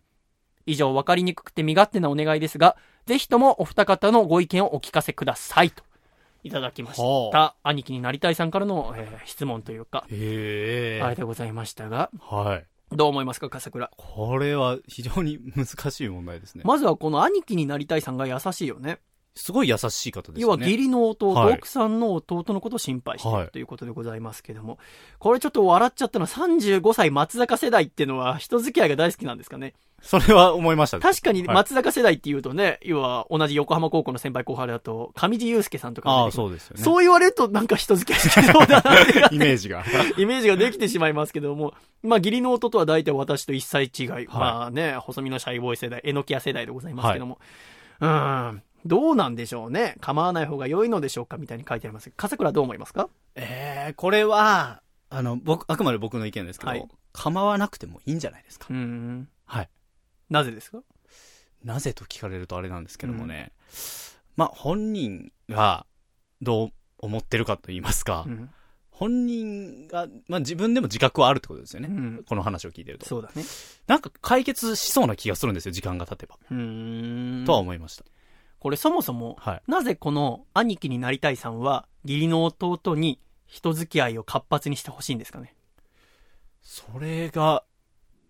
[0.66, 5.72] 以上、わかりにくくて身勝手なお願いですが、ぜひともお二方のご意見をお聞かせください。
[5.72, 5.84] と、
[6.44, 7.56] いただきましはた。
[7.64, 11.02] 兄貴になりたいさんからの、えー質問というか、へえ。
[11.02, 12.66] あれでございましたが、はい。
[12.96, 13.90] どう思いますか、笠倉？
[13.98, 16.64] これは非常に難しい問題ですね。
[16.66, 19.00] まずはこの兄貴になりたいさんが優しいよね。
[19.36, 20.58] すごい優しい方です要は。
[20.58, 24.78] 義理の弟、はい奥さんの弟のことを心配していはいるということでございますけども、
[25.20, 29.74] これちょっと笑っちゃったのは35歳松坂世代っていうのは人付き合いが大好きなんですかね。
[30.02, 31.00] それは思いました。
[31.00, 36.84] 確かにはい松坂世代っていうとね、要は同じ横浜高校の先輩後輩だと、上地雄介さんとかああ、が出てくるそうですよね。
[36.84, 39.84] そう言われるとなんか人付き合いしてそうだなって イメージが。
[40.18, 41.74] イメージができてしまいますけども、
[42.04, 44.28] まあ、義理の弟は大体私と一歳違い。
[44.28, 47.40] まあね、細身のシャイボーイ世代、えのきや世代でございますけども。
[48.02, 48.64] うーん。
[48.86, 49.96] どうなんでしょうね。
[50.02, 52.12] 構わない方が良いのでしょうかみたいに書いてあります。
[52.16, 53.10] 笠倉はどう思いますか？
[53.36, 58.66] ええこれは、あの、僕、あくまで僕の意見ですけど、はい構わなくてもいいんじゃないですか。
[58.72, 59.30] うーん。
[59.46, 59.70] はい。
[60.32, 60.80] なぜですか？
[61.64, 63.52] なぜと聞かれるとあれなんですけどもね。
[64.36, 65.86] まあ、本人が
[66.42, 68.50] どう思ってるかと言いますか、うん。
[68.90, 71.88] 本人が、まあ自分でも自覚はあるってことですよね。
[71.88, 73.06] うんこの話を聞いてると。
[73.06, 73.44] そうだね。
[73.86, 76.38] なんか解決しそうな気がするんですよ、時間が経てば。
[76.50, 77.46] うーん。
[77.46, 78.06] とは思いました。
[78.64, 79.62] これそもそも、はい。
[79.68, 85.54] なぜこの兄貴になりたいさんは、義理の弟に人付き合いを活発にしてほしいんですかね？
[86.62, 87.66] それが、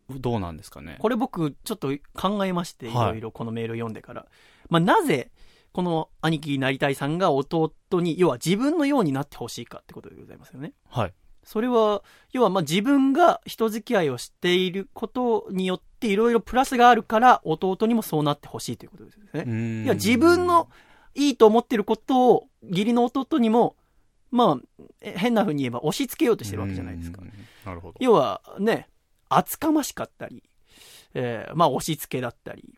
[0.09, 0.97] どうなんですかね？
[0.99, 4.25] これ僕、ちょっと考えまして、いはいろいろこのメールを読んでから。
[4.69, 5.29] まあ、なぜ、
[5.71, 7.71] この兄貴になりたいさんが弟
[8.01, 10.73] に、要は自分のようになってほしいかってことでございますよね。
[10.89, 11.13] はい。
[11.43, 19.83] それは、要はまあ自分が人付き合いをしていることによっていろいろプラスがあるから、弟にもそうなってほしいということですよね。
[19.83, 20.69] いや、自分の
[21.15, 23.75] いいと思ってることを、義理の弟にも、
[24.31, 27.25] まあ、え変な風に言えば押し付けようとしてるわけじゃないですかう。
[27.25, 27.31] ん。
[27.65, 27.95] なるほど。
[27.99, 28.89] 要はね、
[29.29, 30.43] 厚かましかったり、
[31.13, 32.73] えーまあ押し付けだったり、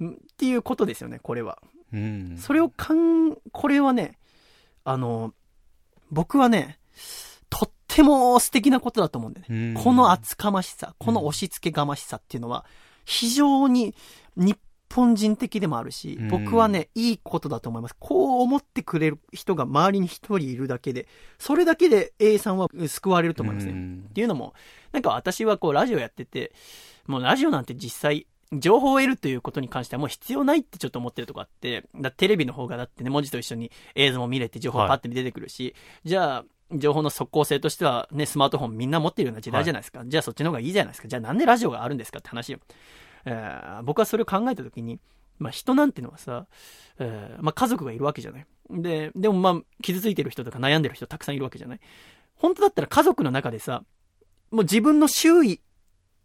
[0.00, 1.58] んっていうことですよね、これは。
[1.92, 2.36] うん。
[2.38, 4.18] それをかん、これはね、
[4.84, 5.34] あの、
[6.10, 6.78] 僕はね、
[7.96, 9.68] ても素敵なことだと思うんだよね。
[9.68, 12.66] うんこの厚かましさ、この押し付けがましさっていうのは、
[13.06, 13.94] 非常に
[14.36, 14.58] 日
[14.94, 17.96] 本人的でもあるしうん、僕はね、いいことだと思います。
[17.98, 21.08] こう思ってくれる人が周りに一人いるだけで、
[21.38, 23.72] それだけで A さんは救われると思いますね。
[23.72, 24.52] うんっていうのも、
[24.92, 26.52] なんか私はこうラジオやってて、
[27.06, 35.74] もうラジオなんて実際、情報を得るということに関してはもう必要ないってちょっと思ってるとこあって、だテレビの方がだってね、文字と一緒に映像も見れて情報がパッて出てくるし、
[36.04, 40.02] じゃあ、情報の速効性としてはね、スマートフォンみんな持ってるような時代じゃないですか。
[40.04, 41.08] じゃあそっちの方がいいじゃないですか。
[41.08, 42.58] じゃあなんでラジオがあるんですかって話よ。
[43.24, 44.98] えー僕はそれを考えたときに、
[45.38, 46.46] まあ人なんてのはさ、
[46.98, 48.46] えーまあ家族がいるわけじゃない。
[48.70, 51.80] で、でもまあ傷ついてる人とか悩んでる人たくさんいるわけじゃない。
[52.36, 53.82] 本当だったら家族の中でさ、
[54.50, 55.60] もう自分の周囲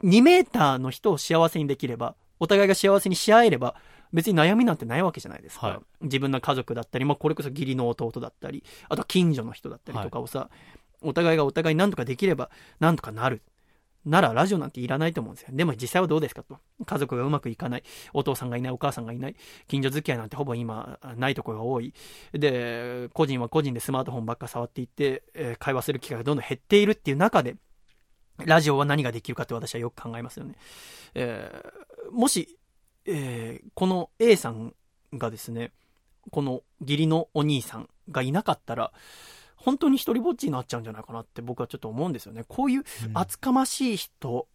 [0.03, 3.76] 2メーターの人を幸せにできれば、お互いが幸せにし合えれば、
[4.13, 5.67] 別に悩みなんてないわけじゃないですか。
[5.67, 10.49] はい自分の家族だったり、まあ、これこそ義理の弟だったり、あとは近所の人だったりとかをさ、
[11.01, 13.41] お互いがお互い何とかできれば、何とかなる。
[14.03, 15.49] ならラジオなんていらないと思うんですよ。
[15.51, 16.57] でも実際はどうですかと。
[16.85, 17.83] 家族がうまくいかない。
[18.13, 19.35] お父さんがいない、お母さんがいない。
[19.67, 21.93] 近所付き合いなんてほぼ今、ないところが多い。
[22.33, 27.55] で、個人は個人でスマートフォンばっか触っていって、えー会話する機会がどんどん減っているっていう中で、
[28.43, 30.55] ラジオは何ができるかって私はよく考えますよね。
[31.13, 32.57] えーもし、
[33.11, 34.73] えーこの A さん
[35.13, 35.71] がですね、
[36.31, 38.91] この義理のお兄さんがいなかったら、
[39.55, 42.43] 本当に一人ぼっちになっちゃうんじゃないかなって僕はちょっと思うんですよね。
[42.47, 42.83] こういう
[43.13, 44.47] 厚かましい人、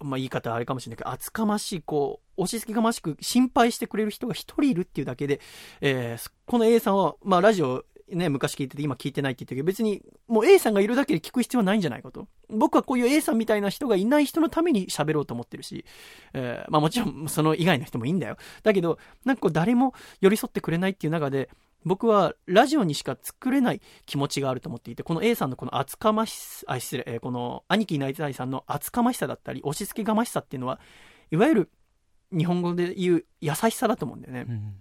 [0.00, 5.40] まあ言い方あれかもしれないけど、厚かましい、こう、押し付けがましく心配してくれる人が一人いるっていうだけで、
[5.80, 12.28] えーこの A さんは、まあラジオね、昔聞いてて今聞いてないって言ったけど、別にもう A さんがいるだけで聞く必要はないんじゃないかと。
[12.52, 15.84] 僕はこういう A さんみたいな人がいない人のために喋ろうと思ってるし、
[16.34, 18.36] えーまあもちろんその以外の人もいいんだよ。
[18.62, 21.50] だけど、なんかこう誰も寄り添ってくれないっていう中で、
[21.84, 30.80] 僕はラジオにしか作れない気持ちがあると思っていて、この A さんのこの厚かまし、あ、失礼、えーこの兄貴になりたいさんの厚かましさだったり、押し付けがましさっていうのは、
[31.30, 31.70] いわゆる
[32.36, 34.46] 日本語で言う優しさだと思うんだよね。
[34.48, 34.74] うん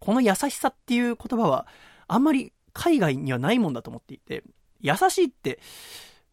[0.00, 1.66] この優しさっていう言葉は、
[2.08, 4.42] あんまり海外にはないもんだと思っていて、
[4.80, 5.60] 優しいって、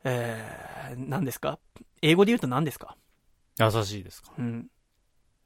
[0.04, 1.60] えー、何ですか？
[2.02, 2.96] 英語で言うと何ですか？
[3.60, 4.32] 優しいですか？
[4.38, 4.68] うん。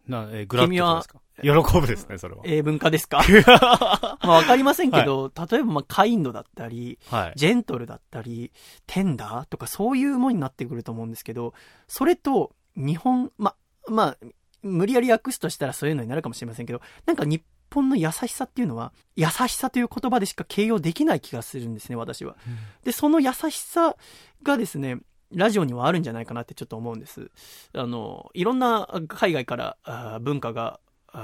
[0.08, 1.72] な、えーグラッ君はとかですか？
[1.72, 2.42] 喜ぶですね、それは。
[2.46, 3.22] 英文化ですか？
[3.48, 7.34] まあわかりませんけど、例えばまあカインドだったり、はい。
[7.36, 8.52] ジェントルだったり、
[8.86, 11.54] テンダーとかそういうものになってくると思うんですけど、
[11.88, 13.56] それと日本、ま、
[13.88, 14.18] まあ、
[14.62, 17.42] 無理やり訳すとしたらそういうのになるかもしれませんけど、なんか日
[17.74, 22.36] 本の優しさっていうのは、優しさという言葉でしか形容できない気がするんですね、私は。
[22.84, 23.96] で、その優しさ
[24.44, 25.00] がですね、
[25.32, 27.32] ラジオにはあるんじゃないかなってちょっと思うんです。
[27.74, 30.80] あの、いろんな海外から文化が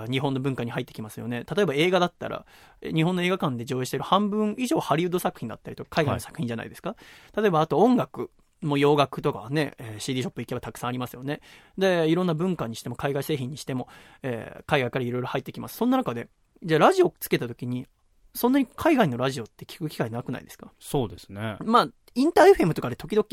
[0.09, 1.45] 日本の文化に入ってきますよね。
[1.55, 2.45] 例えば映画だったら、
[2.81, 6.95] え日本の映画館で上映している半分以上ハリウッド作品だったりとか、海外の作品じゃないですか。
[7.35, 8.31] 例えばあと音楽。
[8.61, 11.41] もう洋楽とかはね、えー CD ショップ行けばたくさんありますよね。
[11.77, 13.87] で、いろんな文化にしても、海外製品にしても、
[14.23, 15.77] えー海外からいろいろ入ってきます。
[15.77, 16.29] そんな中で、
[16.63, 17.87] じゃあラジオつけた時に、
[18.35, 20.71] そんなに海外のラジオって聞く機会なくないですか？
[20.79, 21.57] そうですね。
[21.63, 23.27] まあ、インター FM とかで時々、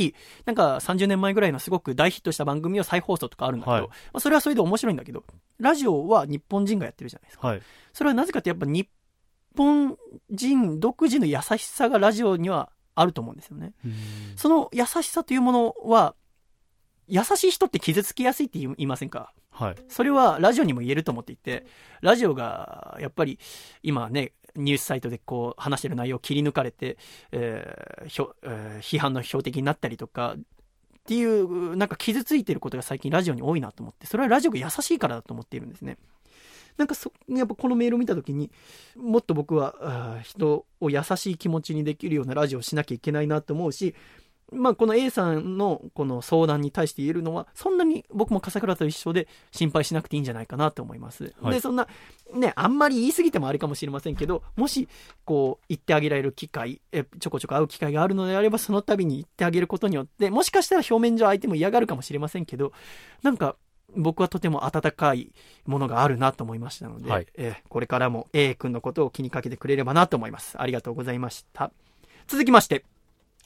[0.46, 5.24] なんか30年前ぐらいのすごく大ヒットした番組を再放送とかあるんだけど、はいまあ、それはそれで面白いんだけど、
[5.58, 7.48] ラジオは日本人がやってるじゃないですか。
[7.48, 7.62] はい。
[7.92, 8.88] それはなぜかってやっぱ日
[9.56, 9.96] 本
[10.30, 13.72] 人独自の優しさがラジオにはあると思うんですよね。
[14.34, 16.16] その優しさというものは、
[17.06, 19.32] 優しい人って傷つきやすいって言いませんか？
[19.50, 19.76] はい。
[19.88, 21.64] それはラジオにも言えると思っていて、
[22.00, 23.38] ラジオがやっぱり
[23.84, 26.98] 今ね、ニュースサイトでこう話してる内容を切り抜かれて、
[27.30, 30.38] えーひょえー批判の標的になったりとか、っ
[31.06, 35.98] ていう、なんか傷ついてることが最近ラジオに多いなと思って、それはラジオが優しいからだと思っているんですね。
[36.76, 38.50] なんかそ、やっぱこのメールを見たときに、
[38.96, 43.94] もっと僕は、人を優しい気持ちにできるようなラジオをしなきゃいけないなと思うし、
[44.52, 51.34] まあ、この A さんのこの相談に対して言えるのは、そんなに僕も笠倉と一緒で心配しなくていいんじゃないかなと思います。
[51.40, 51.88] はいで、そんな、
[52.32, 54.88] ね、あんまり言い過ぎてもあれかもしれませんけど、もし、
[55.24, 62.72] こう、言ってあげられる機会、えちょこちょこ会う機会があるのであれば、その度に言ってあげることによって、もしかしたら表面上相手も嫌がるかもしれませんけど、
[63.22, 63.56] なんか、
[63.96, 65.32] 僕はとても温かい
[65.64, 70.60] ものがあるなと思いましたので、はいえーこれからも A 君のことを気にかけてくれればなと思います。
[70.60, 71.70] ありがとうございました。
[72.26, 72.84] 続きまして、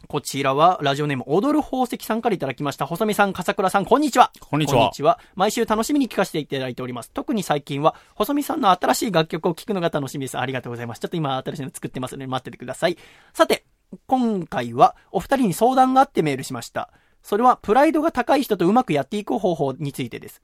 [0.09, 2.87] こちらは、ラジオネーム、踊る宝石さんからいただきました。
[2.87, 4.33] 細見さん、笠倉さん、こんにちは。
[4.41, 7.11] こんにちは毎週楽しみに聞かせていただいております。
[7.11, 10.39] 特に最近は、細見さんの新しい楽曲を聴くのが楽しみです。
[10.39, 11.01] ありがとうございます。
[11.01, 12.97] ちょっと今、新しいの作ってますので、待っててください。
[13.35, 13.65] さて、
[14.07, 16.91] 今回は、お二人に相談があってメールしました。
[17.23, 20.43] それは、プライドが高い人とうまくやっていく方法についてです。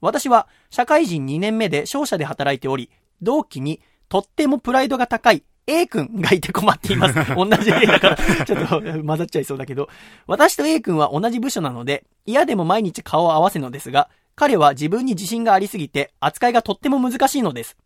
[0.00, 2.90] 私は、社会人2年目で商社で働いており、
[3.22, 7.14] 同期に、とってもプライドが高い A 君がいて困っています。
[7.36, 9.88] 同じ A だから、ちょっと混ざっちゃいそうだけど、
[10.26, 17.76] 私と A 君は同じ部署なので、嫌でも毎日顔を合わせのですが、彼は自分に自信がありすぎて、扱いがとっても難しいのです。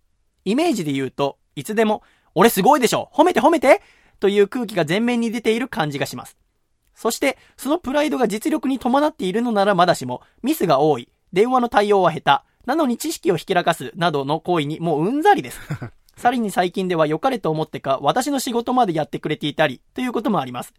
[0.45, 2.03] イメージで言うと、いつでも、
[2.35, 3.83] 俺すごいでしょ褒めて褒めて
[4.21, 6.37] という空気が前面に出ている感じがします。
[7.03, 15.59] そして、そのプライドが実力に伴っているのならまだしも、ミスが多い、電話の対応は下手、なのに知識をひけらかす、などの行為にもううんざりです。
[16.17, 20.75] さらに最近では良かれと思ってか、私の仕事までやってくれていたり、ということもあります。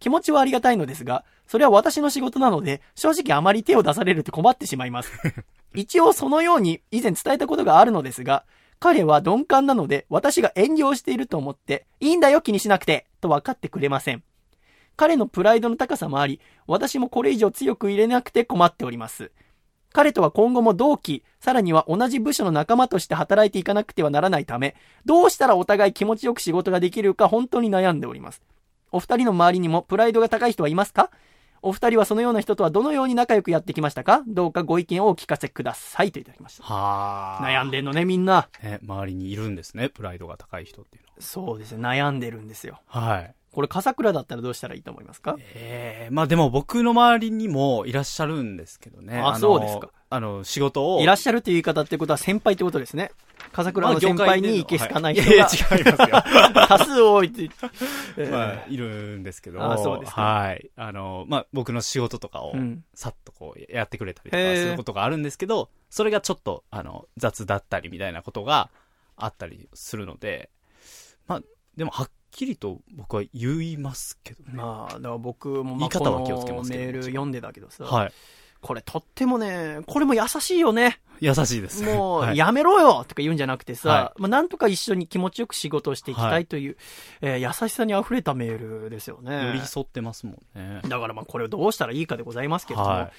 [0.00, 5.12] 気持ちはありがたいのですが、それは私の仕事なので、正直あまり手を出されると困ってしまいます。
[5.76, 8.44] 一応そのように以前伝えたことがあるのですが、
[8.78, 14.22] 彼は鈍感なので、私が遠慮していると思って、いいんだよ気にしなくて、と分かってくれません。
[14.96, 19.30] 彼のプライドの高さもあり、私もこれ以上強く入れなくて困っております。
[19.92, 24.74] 彼とは今後も同期、さらには同じ部署の仲間として働いていかなくてはならないため、
[25.04, 28.42] どうしたらお互い気持ちよく仕事ができるか本当に悩んでおります。
[28.92, 31.10] お二人の周りにもプライドが高い人はいますか？
[31.62, 34.22] お二人はそのような人とはどのように仲良くやってきましたか？
[34.26, 36.64] どうかご意見をお聞かせくださいといただきました。
[36.64, 37.44] はあ。
[37.44, 38.48] 悩んでんのね、みんな。
[38.62, 42.80] ね、周りにいるんですね、プライドが高い人っていうのそうですね、悩んでるんですよ。
[42.86, 43.00] は。
[43.00, 43.34] はい。
[43.56, 45.36] これ、笠倉だったらどうしたらいいと思いますか？
[45.54, 49.18] ええまあでも僕の周りにもいらっしゃるんですけどね。
[49.18, 49.90] あのそうですか。
[50.10, 51.00] あの、仕事を。
[51.00, 53.12] いらっしゃるという言い方ってことは先輩ってことですね。
[53.52, 56.22] 笠倉の先輩にいけすかない人はいいやがいや違いますよ。
[56.68, 57.44] 多数多いって。
[57.44, 57.46] え
[58.28, 59.64] ーまあ、いるんですけど。
[59.64, 60.70] あそうですかはい。
[60.76, 68.68] あの、まあ、僕の仕事とかをうん、さっとこう、やってくれたりとかすることがあるんですけど、それがちょっと、あの、雑だったりみたいなことが
[69.16, 70.50] あったりするので、
[71.26, 71.42] まあ、
[71.78, 74.52] でも、はっきりと僕は言いますけどね。
[74.54, 78.12] まあ、だから僕も、まあ、言い方は気をつけますけどメール読んでたけどさ、はい。
[78.60, 81.00] これとってもね、これも優しいよね。
[81.20, 81.82] 優しいです。
[81.84, 86.76] もう、はいやめろよとか言うんじゃなくてさ、はまあ、なんとか一緒に気持ちよく仕事をしていきたはいいという、
[87.20, 89.46] えー優しさに溢れたメールですよね。
[89.46, 90.80] 寄り添ってますもんね。
[90.88, 93.12] だからまあこれをどうしたらいいかでございますけれども、は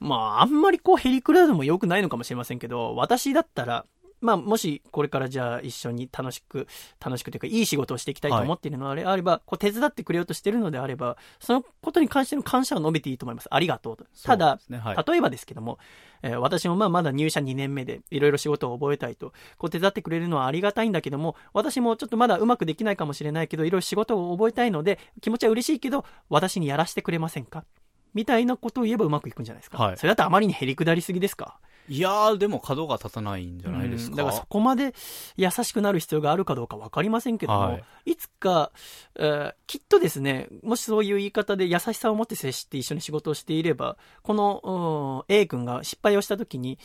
[0.00, 3.86] まああんまりこうヘリクラでも良くないのかもしれませんけど、私だったら、
[4.20, 6.66] まあ、もしこれからじゃあ一緒に楽しく、
[7.04, 13.48] 楽しくというか、いい仕事をしていきたいと思っているのであれば、こう手伝ってくれようとしているのであれば、そのことに関しての感謝を述べていいと思います。
[13.50, 14.04] ありがとうと。
[14.24, 15.78] ただ、ねはい例えばですけども、
[16.22, 27.64] えー私もまあまだ入社2年目で、いろいろ仕事を覚えたいと、こう手伝ってくれるのはありがたいんだけども、私もちょっとまだうまくできないかもしれないけど、いろいろ仕事を覚えたいので、気持ちは嬉しいけど、私にやらせてくれませんか？
[28.14, 29.78] みたいなことを言えばうまくいくんじゃないですか。
[29.78, 31.60] はいそれだとあまりにへりくだりすぎですか？
[31.88, 34.10] いやー、でも角が立たないんじゃないですか？
[34.12, 34.94] うんだからそこまで
[35.36, 38.72] 優しくなる必要があるかどうか分かりませんけども、、はいつか、
[39.16, 46.78] えーきっとですね、もしそういう言い方で優しさを持って接して一緒に仕事をしていれば、この、うん A 君が失敗をした時に、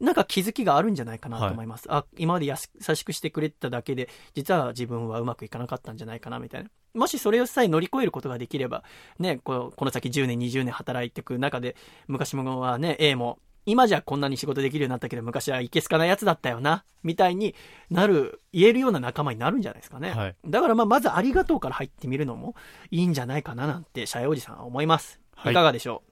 [0.00, 1.86] なんか気づきがあるんじゃないかなと思います。
[1.90, 6.70] あ、今まで優しくしてくれてただけで、実は自分はうまくいかなかったんじゃないかなみたいな。
[6.94, 8.82] もしそれをさえ乗り越えることができれば、
[9.18, 11.76] ね、この先10年、20年働いていく中で、
[12.08, 13.38] 昔もはね、A も、
[13.70, 17.54] 今じゃこんなに仕事できるようになったけど、昔はいけすかないやつだったよな、みたいに
[17.90, 20.10] なる、言えるような仲間になるんじゃないですかね。
[20.10, 22.54] はいだからまあ、まずありがとうから入ってみるのも
[22.90, 25.20] いいんじゃないかななんて、シャイおじさんは思います。
[25.36, 26.02] はいいかがでしょ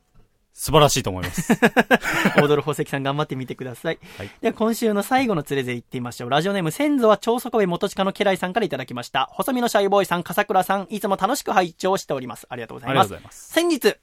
[0.54, 1.52] 素晴らしいと思います。
[1.52, 1.56] う
[2.42, 3.98] 踊る宝石さん頑張ってみてください。
[4.16, 6.30] はいでは今週の最後のつれで行ってみましょう。
[6.30, 9.28] ラジオネーム、先祖は超速部元近の家来さんからいただきました。
[9.32, 12.46] 細身のシャイボーイさん、笠倉さん、いつも楽しく拝聴しております。
[12.50, 13.14] ありがとうございますありがとうご。
[13.16, 13.52] ざいます。
[13.52, 13.96] 先日、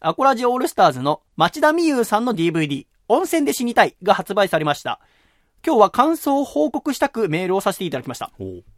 [0.00, 4.98] アコラジオールスターズの町田美優さんの DVD、温泉で死にたいが発売されました。
[5.64, 8.32] 今日は感想を報告したくメールをさせていただきました。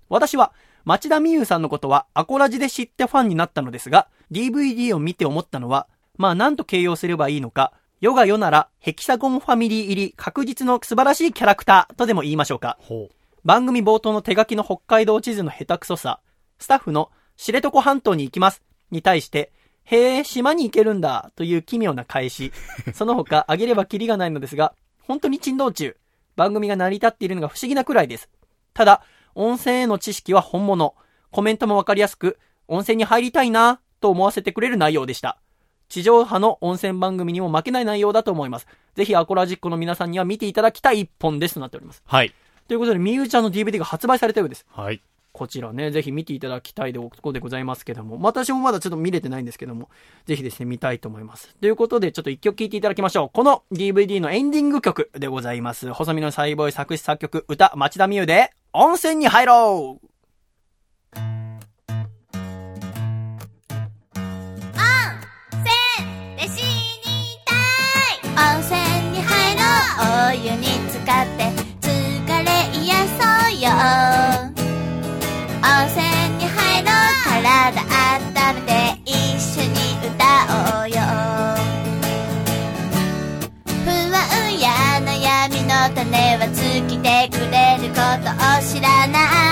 [0.09, 0.53] 私は
[0.85, 5.87] 町田美優さんのことはアコラジで知ってファンになったのですが、DVD を見て思ったのは、
[6.17, 12.77] まあ何と形容すればいいのか、世が世ならヘキサゴンファミリー入り確実の素晴らしいキャラクターとでも言いましょうか。
[13.45, 16.21] 番組冒頭の手書きの北海道地図の下手くそさ、
[16.59, 19.53] スタッフの知床半島に行きますに対して、
[19.85, 22.53] へえ、島に行けるんだという奇妙な返し、
[22.95, 25.97] その他あげればキリがないのですが、本当に珍道中、
[26.37, 28.29] 番組が成り立っているのが不思議なくらいです。
[28.73, 29.03] ただ、
[29.35, 30.95] 温泉への知識は本物、
[31.31, 32.39] コメントもわかりやすく、
[32.69, 35.39] 温泉に入りたいなと思わせてくれる内容でした。
[35.89, 38.67] 地上波の温泉番組にも負けない内容だと思います。
[38.95, 42.03] ぜひアコラジックの皆さんには見ていただきたい一本ですとなっております。
[42.07, 42.33] はい。
[42.67, 44.65] ということで、みゆちゃんの DVD が発売されたようです。
[44.71, 45.03] はい。
[45.35, 49.91] こちらね、ぜひ見ていただきたいとこでございますけども、私もまだちょっと見れてないんですけども、
[50.27, 51.57] ぜひですね、見たいと思います。
[51.61, 53.31] ということで、ちょっと一曲聴いていただきましょう。
[53.35, 55.93] この DVD のエンディング曲でございます。
[55.93, 60.07] 細身の細胞作詞作曲、歌、町田美優で、温泉に入ろう
[66.37, 68.23] で死にたい
[68.57, 68.79] 温泉
[69.11, 71.89] に入ろうお湯に浸かって疲
[72.45, 72.47] れ
[72.79, 73.44] 癒そう
[75.65, 76.05] 温泉
[76.37, 76.93] に入ろう。
[77.25, 77.73] 体
[78.19, 80.13] 温めて一緒に歌
[80.51, 81.01] おうよ。
[83.83, 84.21] 不安
[84.61, 84.69] や
[85.01, 89.44] 悩みの種は尽きてくれることを知らない。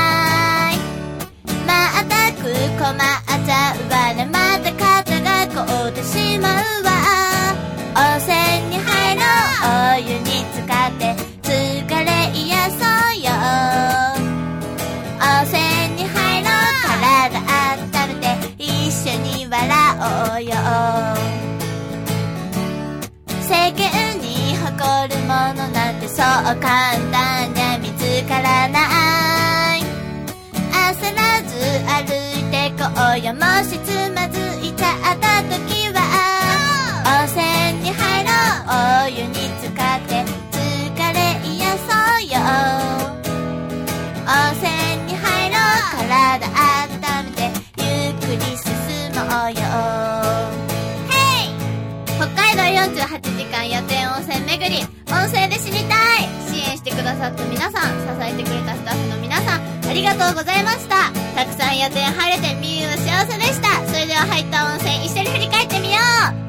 [25.33, 26.25] ものなんてそう
[26.61, 26.61] 簡
[27.11, 28.77] 単には見つからな
[29.79, 29.81] い。
[30.61, 31.51] 焦らず
[31.89, 32.85] 歩いてこ
[33.15, 33.33] うよ。
[33.33, 35.99] もしつまずいちゃった時は
[37.07, 37.41] 温泉
[37.81, 38.31] に入ろ
[38.69, 38.77] う。
[39.05, 39.33] お湯に
[39.63, 40.23] 浸かって
[40.53, 41.17] 疲れ
[41.49, 41.57] 癒
[41.89, 42.37] そうよ。
[44.29, 44.31] 温
[44.61, 44.69] 泉
[45.09, 46.05] に入ろう。
[46.09, 47.41] 体温めて
[47.79, 48.69] ゆっくり進
[49.17, 49.57] もうよ。
[51.09, 51.11] ヘ
[51.47, 51.57] イ
[52.19, 52.61] 北海道
[53.01, 54.02] 48時間予定。
[55.13, 56.29] 温泉で死にたい。
[56.49, 61.13] 支援してくださった皆さん支えてくれたスタッフの皆さんありがとうございました。
[61.37, 63.69] たくさん予定入れてみゆは幸せでした。
[63.87, 66.01] それでは入った温泉一緒に振り返ってみよ
[66.33, 66.43] う。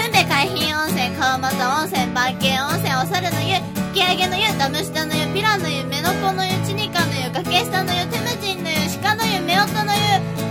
[0.00, 3.58] ふんべ海浜温泉川俣温泉万景温泉お猿の湯
[3.94, 9.98] 吹上げの湯ダム下の湯ピラの湯目の子の湯チニカの湯崖下の湯テムジンの湯鹿の湯夫婦の湯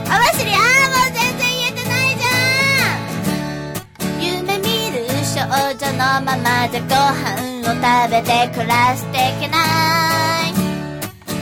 [0.03, 1.26] 網走あーもう全
[5.47, 9.57] る少女のままじゃご飯を食べて暮らしていけな
[10.47, 10.53] い。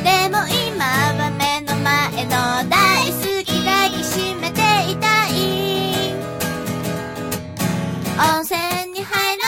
[0.03, 2.31] でも今は目の前の
[2.69, 2.75] 大
[3.11, 4.61] 好き抱きしめて
[4.91, 5.31] いたい。
[8.17, 8.57] 温泉
[8.93, 9.41] に入ろ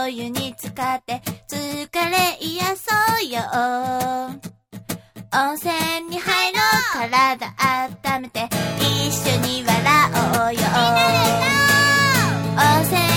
[0.00, 3.38] うお湯に浸かって疲れ癒そうよ。
[5.34, 5.72] 温泉
[6.10, 6.58] に入ろ
[7.06, 7.54] う体
[8.14, 8.48] 温めて
[8.78, 9.76] 一緒に笑
[10.14, 10.60] おうよ。
[12.54, 13.11] 温泉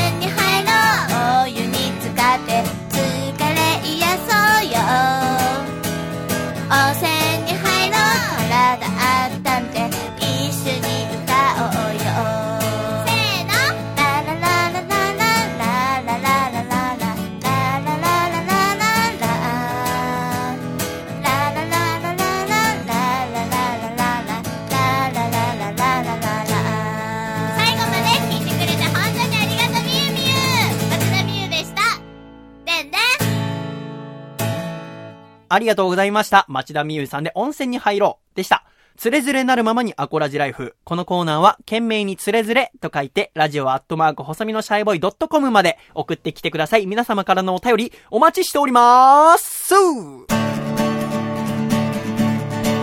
[35.49, 36.45] ありがとうございました。
[36.47, 38.63] 町田美優さんで温泉に入ろうでした。
[38.97, 40.75] つれづれなるままにアコラジライフ。
[40.85, 46.87] このコーナーは、懸命につれづれと書いて、ラジオアットマーク細身のシャイボーイ .com まで送ってきてください。
[46.87, 49.75] 皆様からのお便り、お待ちしておりまーす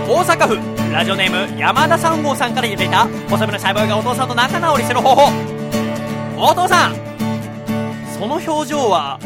[0.06, 5.32] 大阪府、ラジオネーム、山田三号さんからいただいた、細身のシャイボーイがお父さんと仲直りする方法。
[6.36, 6.96] お父さん
[8.18, 9.18] その表情は、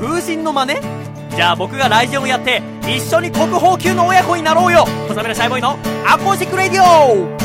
[0.00, 1.07] 風神の真似？
[1.34, 7.38] じゃあ僕が雷神をやって一緒に国宝級の親子になろうよ細身のシャイボーイのアコースティックレディオ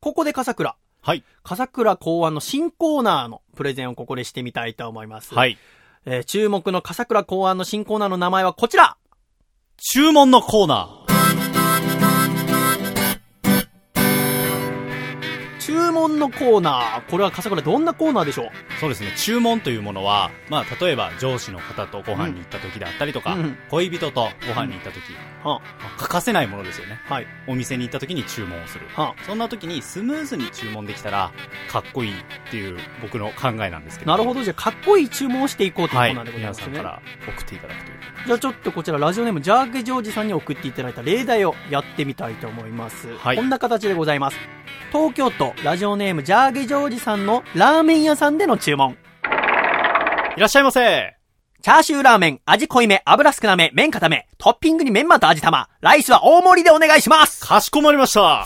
[0.00, 0.74] ここで笠倉。
[1.00, 1.22] はい。
[1.44, 5.32] 笠倉考案の新コーナーのプレゼンをここでしてみたいと思います。
[5.32, 5.56] はい。
[6.06, 8.96] えー注目の笠倉考案の新コーナーの名前はこちら
[9.76, 11.01] 注文のコーナー。
[15.66, 17.10] 注文のコーナー。
[17.10, 18.46] これは笠倉どんなコーナーでしょう？
[18.80, 19.12] そうですね。
[19.16, 25.00] 注文というものは、まあ、例えば上司の方とご飯に行った時であったりとか、うんうん恋人とご飯に行った時、
[25.44, 25.60] は
[25.98, 27.00] 欠かせないものですよね。
[27.04, 27.26] はい。
[27.46, 28.86] お店に行った時に注文をする。
[28.94, 31.32] はそんな時にスムーズに注文できたら、
[31.70, 32.14] かっこいいっ
[32.50, 34.10] ていう僕の考えなんですけど。
[34.10, 34.42] なるほど。
[34.42, 36.32] じゃあ、かっこいい注文をしていこうというコはいーナーで。
[36.32, 36.66] ございますね。
[36.68, 37.98] 皆さんから送っていただくという。
[38.26, 43.08] じゃあちょっとこちらラジオネームジャーゲジョージさんに送っていただいた例題をやってみたいと思います。
[43.16, 44.36] はいこんな形でございます。
[44.92, 48.96] 東京都ラジオネームジャーゲジョージさんのラーメン屋さんでの注文。
[50.36, 51.14] いらっしゃいませ
[51.62, 58.44] チャーシューラーメン、味濃いめ、油少なめ、麺固め、トッピングにメンマと味玉、ライスは大盛りでお願いしますかしこまりました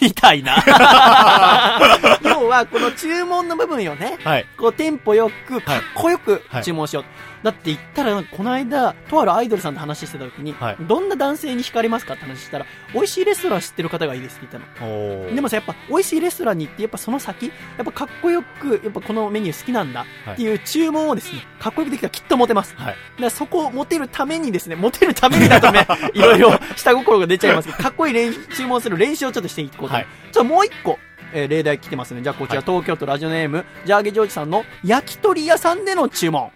[0.00, 0.62] みたいな。
[2.22, 4.18] 要は、この注文の部分よね。
[4.22, 4.46] はい。
[4.56, 7.04] こう、テンポよく、かっこよくはい注文しよう。
[7.42, 15.34] だって言ったら、この間、とあるアイドルさんと話してた時に、はいどんな男性に惹かれますかって話したら、美味しいレストラン知ってる方がいいですって言ったの。
[15.34, 17.52] でもさ、やっぱ、美味しいレストランに行って、やっぱその先、や
[17.82, 22.74] っぱかっこよく、やっぱこのメニュー好きなんだっていう注文をですね、かっこよくできたらきっとモテます。
[22.76, 22.86] はい。
[22.86, 29.94] だからそこをモテるためにですね、モテるためにだとね、 いろいろ下心が出ちゃいますけど、かっこいい練習注文する練習をちょっとしていこうと。
[29.94, 30.98] はいちょっともう一個、
[31.32, 32.22] えー例題来てますね。
[32.22, 36.50] じゃあこちら、はい東京都ラジオネーム、ジャーゲジョージさんの焼き鳥屋さんでの注文。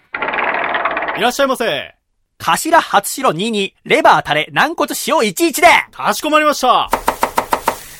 [1.16, 1.94] いらっしゃいませ。
[2.38, 5.66] 頭初白22、レバータレ、軟骨塩11で。
[5.92, 6.90] かしこまりました。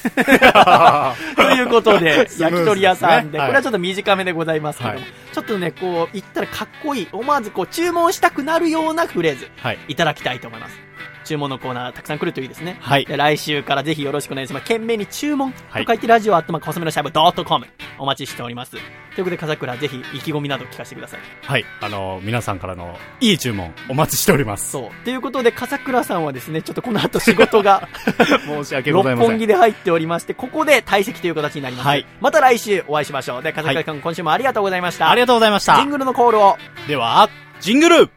[1.37, 4.99] ということで、 焼き鳥屋さんで、こはいれはちょっと短めでございますけど
[5.33, 9.79] ちょっとね、こう、言ったらかっこいい、思わずこう、注文したくなるようなフレーズ、はい。
[9.87, 10.77] いただきたいと思います。
[11.25, 12.77] 注文のコーナーたくさん来るといいですね。
[12.81, 14.63] はいで来週からぜひよろしくお願いします。
[14.63, 17.67] 懸命に注文とはい書いてラジオアットマーク細めのシャイボドットコム
[17.99, 18.77] お待ちしております。
[19.15, 21.21] ということで、笠倉ぜひ意気込みなど聞かせてください。
[21.43, 21.65] はい。
[21.81, 24.73] あの、皆さんからのいい注文お待ちしております。
[24.73, 25.05] そう。
[25.05, 27.89] ということで、笠倉さんはですね、ちょっとこの後仕事が
[28.47, 29.31] 申し訳ございません。
[29.31, 31.87] 六本木で入っておりまして、ここで退席という形になります。
[31.87, 33.43] はいまた来週お会いしましょう。
[33.43, 35.11] で、笠倉君、今週もありがとうございました。
[35.11, 35.91] ありがとうございましたジン。
[35.91, 36.59] グルのコールを。
[36.89, 37.29] では、
[37.61, 38.11] ジングル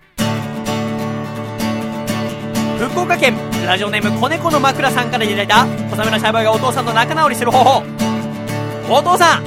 [2.78, 3.36] 福岡県
[3.66, 7.84] ラジオネーム子猫の枕さんからいただいた細めのシャイボーイがお父さんと仲直りする方法
[8.90, 9.44] お父さん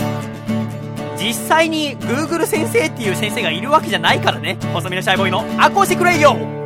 [1.16, 6.60] 実際に Google 先生っていう先生がいるわけじゃないからね細身のシャイボーイのアコースティックレイディオ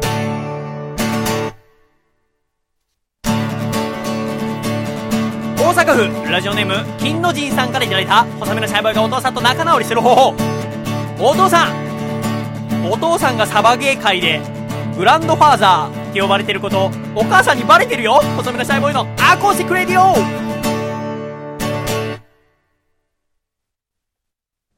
[5.57, 10.55] 大阪府ラジオネーム金の神さんからいただいた細身のシャイボーイがお父さんと仲直りする方法。
[11.21, 14.41] お父さんお父さんがサバゲー界で
[14.97, 20.15] グランドファーザーって呼ばれてることお母さんにバレてるよ細身のシャイボーイのアコースティックレイディオ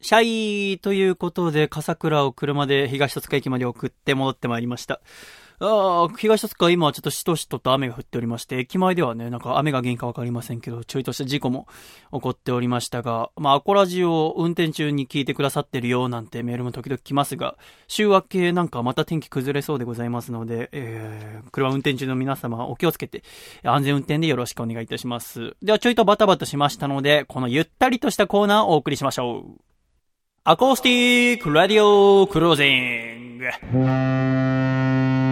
[0.00, 5.00] シャイということで、笠倉を車で東戸塚駅まで送って戻ってまいりました。
[5.58, 11.66] ああ、東戸塚今はちょっとしとしとと雨が降っておりまして、駅前ではね、なんか雨が原因かわかりませんけど、ちょいとした事故も
[12.12, 17.56] 起こっておりましたが、まあ、アコラジオを運転中に聞いてくださってるよなんてメールも時々来ますが、
[17.88, 23.22] 週明けなんかまた天気崩れそうでございますので、えー、車運転中の皆様お気をつけて、
[23.62, 25.56] 安全運転でよろしくお願いいたします。
[25.62, 29.60] ではちょいとバタバタしましたので、このゆったりとしたコーナーをお送りしましょう。
[30.44, 35.25] アコースティックラディオクロージング。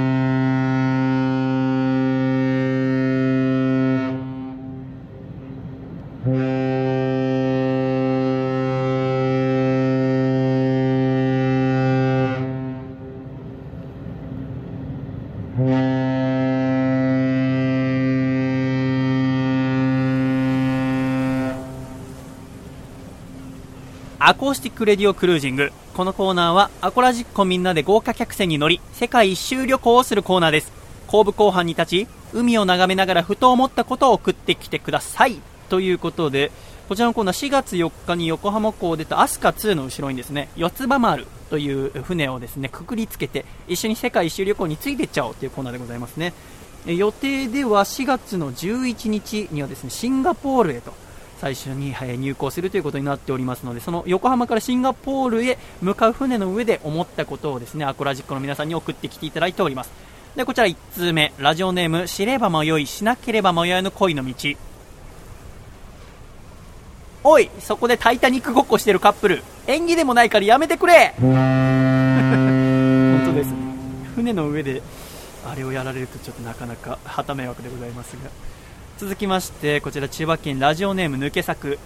[24.26, 25.70] アコースティックレディオクルージング。
[25.92, 30.72] このコーナーは、アコラジッコみんなで豪華客船に乗り、世界一周旅行をするコーナーです。
[31.08, 35.42] 後部後半に立ち、海を眺めながらふと思ったことを送ってきてください。
[35.68, 36.52] ということで、
[36.88, 46.32] こちらのコーナー4月4日に横浜港を出たアスカ2の後ろにですね、四つ葉丸という船をですね、くくりつけて、一緒に世界一周旅行についていっちゃおうというコーナーでございますね。
[46.86, 50.94] 予定では4月の11日にはですね、シンガポールへと
[51.40, 59.90] 最初にはい入港するということになっておりますので、その横浜からシンガポールへ向かう船の上で思ったことをですね、アコラジックの皆さんに送ってきていただいております。
[60.36, 64.34] で、こちら1通目、ラジオネーム、知れば迷い、しなければ迷いの恋の道。
[67.22, 71.32] おい、そこでタイタニックごっこしてるカップル、演技でもないからやめてくれ本
[73.26, 73.56] 当ですね。
[74.14, 74.82] 船の上で、
[75.46, 78.30] あれをやられるとちょっとなかなか旗迷惑でございますが。
[78.98, 81.78] 続きまして、こちら千葉県ラジオネーム抜け作。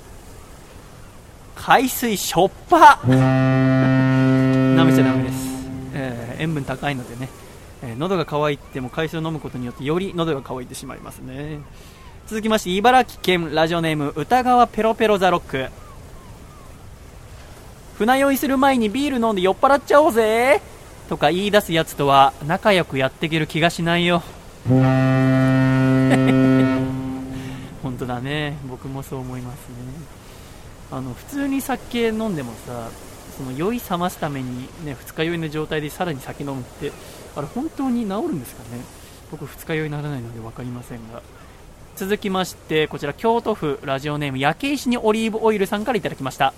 [1.57, 5.49] 海水しょっぱ舐めちゃダメです。
[5.95, 7.29] えー塩分高いのでね、
[7.83, 11.61] えー喉が渇いても海水を飲むことによってより喉が渇いてしまいますね。
[12.27, 15.69] 続きまして、茨城県ラジオネーム歌川ペロペロザロック。
[17.97, 20.61] 船酔いする前にビール飲んで酔っ払っちゃおうぜ
[21.09, 24.23] とか言い出すやつとは仲良くやっていける気がしないよ。
[27.99, 28.57] 当だね。
[28.69, 29.75] 僕もそう思いますね。
[30.91, 32.89] あの普通に酒飲んでもさ
[33.37, 36.93] その酔い覚ますためにね二日酔いの状態でさらに酒飲むって
[37.37, 38.81] あれ本当に治るんですかね。
[39.31, 41.23] 僕二日酔いにならないので分かりませんが。
[41.97, 46.55] 続きましてこちら京都府ラジオネーム焼け石にオリーブオイルさんからいただきました。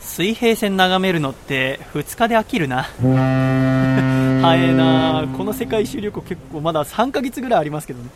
[0.00, 2.82] 水平線眺めるのって2日で飽きるな。
[4.42, 5.26] 早えな。
[5.36, 8.10] この世界一周旅行結構まだ3ヶ月ぐらいありますけどね。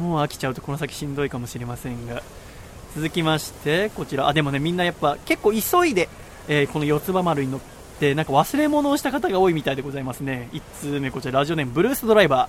[0.00, 2.22] もう飽きちゃうとこの先しんどいかもしれませんが。
[2.96, 4.26] 続きましてこちら。
[4.26, 6.08] あでもねみんなやっぱ結構急いで、
[6.48, 7.60] えーこの四つ葉丸に乗っ
[8.00, 10.48] てなんか忘れ物をした方が多いみたいでございますね。
[10.52, 11.38] 1通目こちら。
[11.38, 12.48] ラジオネームブルースドライバ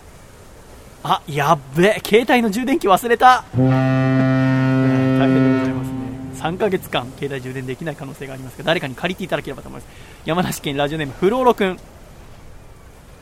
[1.04, 1.10] ー。
[1.10, 3.44] あやっべ携帯の充電器忘れた。
[3.54, 6.54] 大変でございますね。
[6.56, 9.92] 3ヶ月間携帯充電できない可能性がありますが誰かに借りていただければと思います。
[10.26, 11.78] 山梨県ラジオネームフローロくん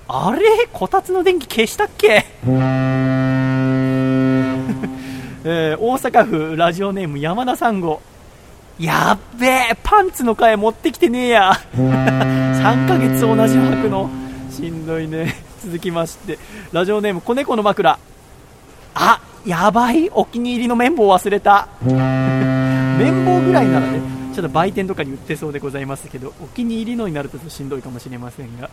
[0.07, 0.41] あれ？
[0.71, 2.25] こたつの電気消したっけ？
[5.51, 8.01] えー大阪府ラジオネーム山田さんご。
[8.77, 11.53] やっべえパンツの替え持ってきてねえや。
[11.73, 14.11] 3ヶ月同じ履くの。
[14.51, 15.33] しんどいね。
[15.63, 16.37] 続きまして。
[16.71, 17.97] ラジオネーム子猫の枕。
[18.93, 20.11] あやばい。
[20.11, 21.67] お気に入りの綿棒忘れた。
[21.81, 24.01] 綿棒ぐらいならね
[24.35, 28.69] ちょっと売店とかに売ってそうでございますけどお気に入りのになるとしんどいかもしれませんが。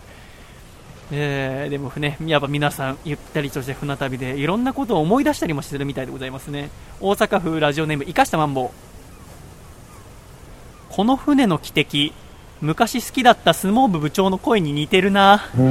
[1.13, 6.71] えーでもね、やっぱ皆さん、ゆったりとして船旅でいろんなことを思い出したりもしてるみたいでございますね。
[7.01, 8.71] 大阪府ラジオネーム、生かしたマンボウ。
[10.91, 12.13] この船の汽笛、
[12.61, 15.45] 昔好きだった相撲部部長の声に似てるな。
[15.55, 15.63] ブ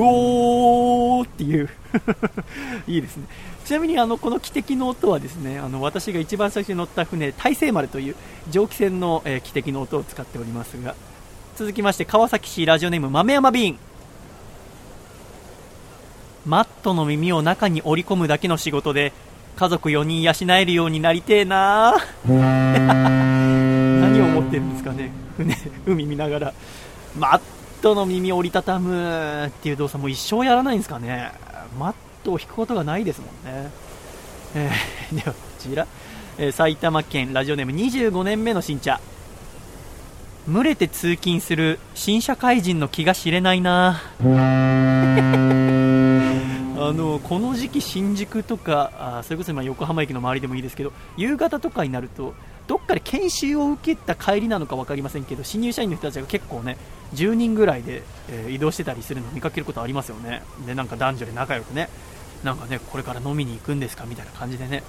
[0.00, 1.70] オーっていう。
[2.86, 3.24] いいですね。
[3.64, 8.16] ちなみにあのこの汽笛の音はですねあの私が一番最初に乗った船大西丸という
[8.50, 10.94] 蒸気船の、えー汽笛の音を使っておりますが
[11.56, 13.78] 続きまして川崎市ラジオネーム豆山ビン。
[16.44, 19.12] マットの耳を中に織り込むだけの仕事で
[19.56, 21.94] 家族4人養えるようになりてえな
[22.26, 25.12] 何を思ってるんですかね。
[25.36, 25.56] 船
[25.86, 26.52] 海見ながら。
[27.16, 27.40] マッ
[27.80, 31.30] トの耳折りたたむっていう動作も一生やらないんですかね。
[31.78, 31.94] マッ
[32.24, 33.70] トを引くことがないですもんね、
[34.56, 35.86] えーではこちら、
[36.38, 39.00] えー埼玉県ラジオネーム25年目の新茶
[40.46, 44.02] 群れて通勤する新社会人の気が知れないな。
[46.76, 52.34] あのこの時期、新宿とかあそれこそ今横浜駅の周りでもいいですけど夕方とかになると
[52.66, 56.76] どっかで研修を受けた帰りなのか分かりませんけど新入社員の人たちが結構ね
[57.14, 60.42] 10人ぐらいで、えー移動してたりするのを見かけることありますよね。
[60.66, 61.88] でなんか男女で仲良くね
[62.42, 64.82] なんかねこれから飲みに行くんですかみたいな感じでね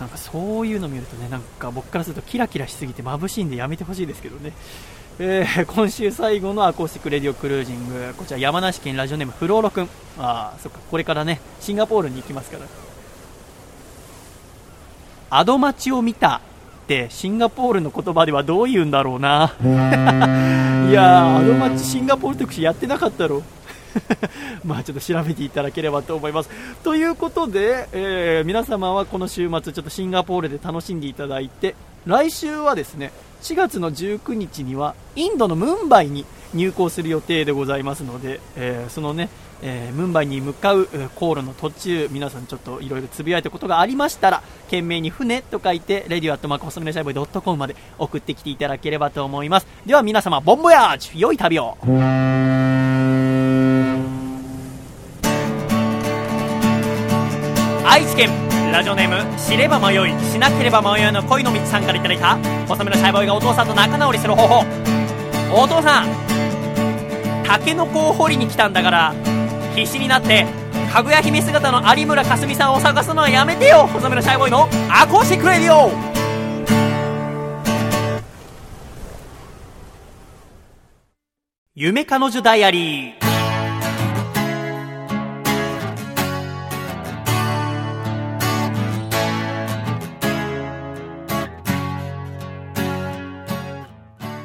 [0.00, 4.52] なんかそういうの見るとねなんか僕からするとキラキラしすぎて眩しいんでやめてほしいですけどね、
[5.18, 8.14] えー 今週最後のアコースティックレディオクルージング。
[8.16, 10.78] こちら山梨県ラジオネームフローロくんあそっか。
[10.90, 12.64] これからねシンガポールに行きますから。
[15.28, 19.52] アドマチを見たってシンガポールの言葉ではどう言うんだろうな。
[20.88, 23.42] いやアドマチシンガポール特集やってなかったろ。
[24.64, 26.50] まあちょっと調べていただければと思います。
[26.82, 31.74] ということで、えー皆様はこの週末ちょっとシンガポールで楽しんでいただいて、
[32.06, 33.12] 来週はですね、
[33.42, 39.28] 4月の19日にはインドのムンバイに入港する予定でございますので、えーそのね、
[39.62, 49.66] えームンバイに向かう航路の途中、皆さんちょっといろいろつぶやいたことがありましたら、懸命に船と書いて、レディオアットマーク細めのシャイボーイ .com まで送ってきていただければと思います。
[49.84, 51.76] では皆様、ボンボヤージュ良い旅を
[57.90, 58.30] 愛知県
[58.70, 62.36] ラジオネーム知れば迷いしなければ迷いの恋の道さんからいただいた
[62.68, 64.64] 細身のシャイボーイがお父さんと仲直りする方法
[65.52, 66.06] お父さん
[67.44, 69.12] タケノコを掘りに来たんだから
[69.74, 70.46] 必死になって
[70.92, 74.68] かぐや姫姿の有村架純さんを探すのはやめてよ細身のシャイボーイの。
[74.88, 75.90] アコースティックレイディオ
[81.74, 83.29] 夢彼女ダイアリー。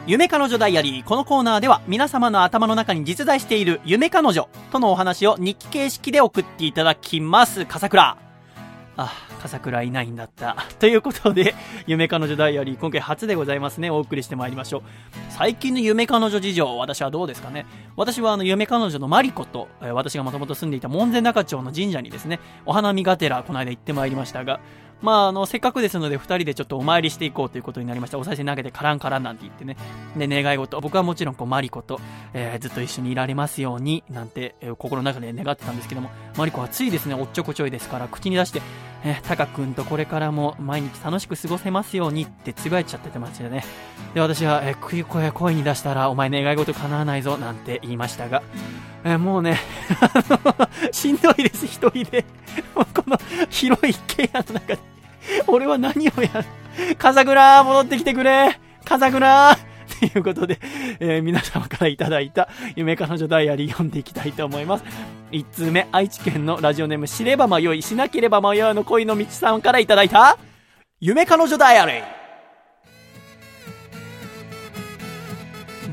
[0.07, 1.03] 夢彼女ダイアリー。
[1.03, 7.65] このコーナーでは皆様の頭の中に実在している夢彼女とのお話を日記形式で送っていただきます。
[7.65, 8.15] 笠倉。
[8.97, 9.11] あ、
[9.41, 10.57] 笠倉いないんだった。
[10.79, 11.55] ということで、
[11.87, 13.89] 夢彼女ダイアリー、今回初でございますね。
[13.89, 14.81] お送りしてまいりましょう。
[15.29, 17.65] 最近の夢彼女事情、私はどうですかね。
[17.97, 24.59] 私はあの、夢彼女のマリコと、え私がもともと住んでいた門前仲町の神社にですね、お花見がてら、この間行ってまいりましたが、
[25.05, 28.17] まあ、あの、せっかくですので、二人でちょっとお参りしていこうということになりました。
[28.17, 29.77] お賽銭投げてカランカランなんて言ってね。
[30.17, 30.81] で、願い事。
[30.81, 32.01] 僕はもちろん、こう、マリコと、
[32.33, 38.63] えーずっと一緒にいられますように、なんて、えー心の中で願ってたんですけども、マリコはついですね、おっちょこちょいですから、口に出して、
[39.03, 43.63] えータカ君とこれからも毎日楽しく過ごせますようにってつぶやいちゃっててましたね。
[44.15, 48.41] で、私は、えー、食い声声に出したら、お前願い事叶わないぞ、なんて言いましたが、
[49.03, 49.59] えーもうね、
[50.01, 52.25] あの、しんどいです、一人で。
[52.73, 53.19] この
[53.49, 54.94] 広い一軒家の中で。
[55.47, 56.95] 俺は何をやる？
[56.97, 58.59] 風倉戻ってきてくれ。
[58.83, 59.57] 風倉
[59.99, 60.59] ということで、
[60.99, 64.83] えー皆様からいただいた夢彼女ダイアリー読んでいきたいと思います。
[65.31, 70.37] 1通目、愛知県のラジオネーム知れば迷い、しなければ迷うの恋の道さんからいただいた
[70.99, 72.03] 夢彼女ダイアリー。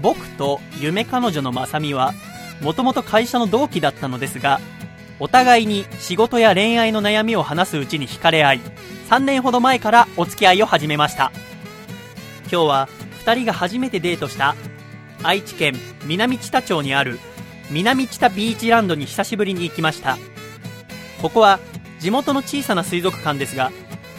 [0.01, 2.13] 僕と夢彼女のまさみは、
[2.61, 4.61] もともと会社の同期だったのですが、
[5.23, 8.61] お互いに仕事や恋愛の悩みを話すうちに惹かれ合い、
[9.09, 11.31] 3年ほど前からお付き合いを始めました。
[12.51, 12.89] 今日は
[13.25, 14.57] 2人が初めてデートした
[15.23, 15.77] 愛知県
[16.07, 17.21] 南知多町にある
[17.71, 20.19] 南知多ビーチランドに久しぶりに行きました。
[21.21, 21.61] ここは
[22.01, 23.71] 地元の小さな水族館ですが、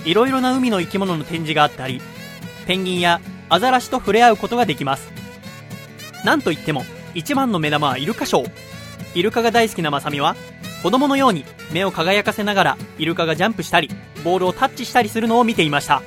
[0.05, 1.99] いろいろな海の生き物の展示があったり、
[2.65, 3.19] ペンギンや
[3.49, 5.11] アザラシと触れ合うことができます。
[6.23, 8.51] なんといっても、一番の目玉はイルカショー。
[9.15, 10.37] イルカが大好きなまさみは、
[10.83, 13.89] 子供のように目を輝かせながらイルカがジャンプしたり、
[14.25, 16.03] ボールをタッチしたりするのを見ていました。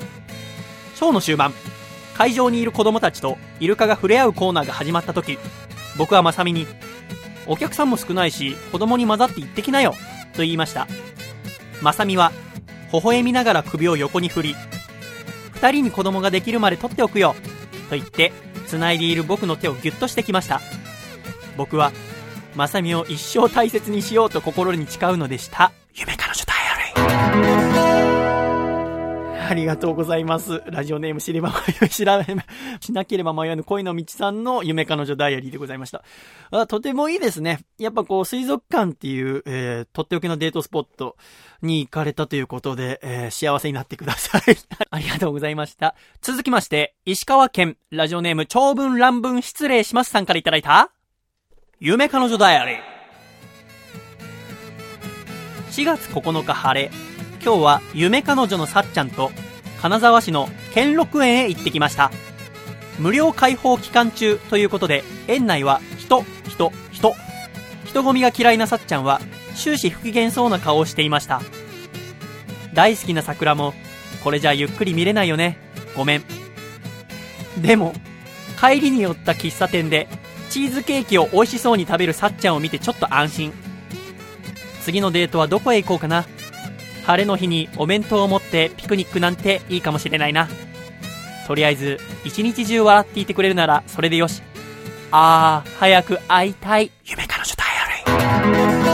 [0.95, 1.55] ショーの終盤、
[2.15, 5.39] 会場にいる子供たちとイルカが触れ合うコーナーが始まった時、
[5.97, 6.67] 僕はまさみに、
[7.47, 9.95] お客さんも少ないし、子供に混ざって行ってきなよ、
[10.35, 10.87] と言いました。
[11.81, 12.31] まさみは、
[12.93, 14.57] 微笑みながら首を横に振り、
[15.55, 17.35] 二人に子供ができるまで取っておくよ、
[17.89, 18.31] と言って、
[18.67, 20.61] 繋いでいる僕の手をギュッとしてきました。
[21.57, 21.93] 僕は、
[22.57, 25.73] まさみを一生大切にしようと心に誓うのでした。
[25.95, 26.57] 夢彼女ダイ
[27.05, 27.97] アリー。
[29.49, 30.63] ありがとうございます。
[30.67, 31.51] ラジオネーム知れば
[31.81, 32.27] 迷い、知らない、
[32.81, 36.03] しなければ迷わぬ恋の道さんの夢彼女ダイアリーでございました。
[36.51, 37.61] あとてもいいですね。
[37.79, 41.17] やっぱこう、水族館っていう、えー、とっておきのデートスポット
[41.61, 44.43] に行かれたということで、えー、幸せになってください。
[44.91, 45.95] ありがとうございました。
[46.23, 50.96] 続きまして、石川県、ラジオネーム長文乱文失礼しますさんからいただいた、
[51.79, 52.79] 夢彼女ダイアリー。
[55.73, 56.91] 4月9日晴れ。
[57.45, 59.31] 今日は夢彼女のさっちゃんと、
[59.83, 62.11] 金沢市の兼六園へ行ってきました。
[62.99, 67.15] 無料開放期間中ということで、園内は人、人、人。
[67.85, 69.21] 人混みが嫌いなさっちゃんは、
[69.55, 71.43] 終始不機嫌そうな顔をしていました。
[72.73, 73.75] 大好きな桜も、
[74.25, 75.59] これじゃゆっくり見れないよね。
[75.95, 76.25] ごめん。
[77.61, 77.93] でも、
[78.59, 80.09] 帰りに寄った喫茶店で、
[80.57, 83.53] チーズケーキを美味しそうに食べるさっちゃんを見てちょっと安心。
[84.81, 86.25] 次のデートはどこへ行こうかな。
[87.05, 90.49] 晴れの日にお弁当を持ってピクニックなんていいかもしれないな。
[91.47, 94.41] とりあえず、一日中笑っていてくれるならそれでよし。
[95.11, 96.91] あー、早く会いたい。
[97.05, 98.86] 夢彼女と会える。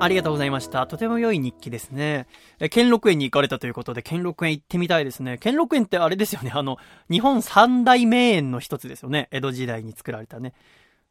[0.00, 0.86] ありがとうございました。
[0.86, 2.28] とても良い日記ですね。
[2.60, 5.38] え、兼六園に行かれたということで、兼六園行ってみたいですね。
[5.38, 6.52] 兼六園ってあれですよね。
[6.54, 6.76] あの、
[7.10, 9.26] 日本三大名園の一つですよね。
[9.32, 10.54] 江戸時代に作られたね。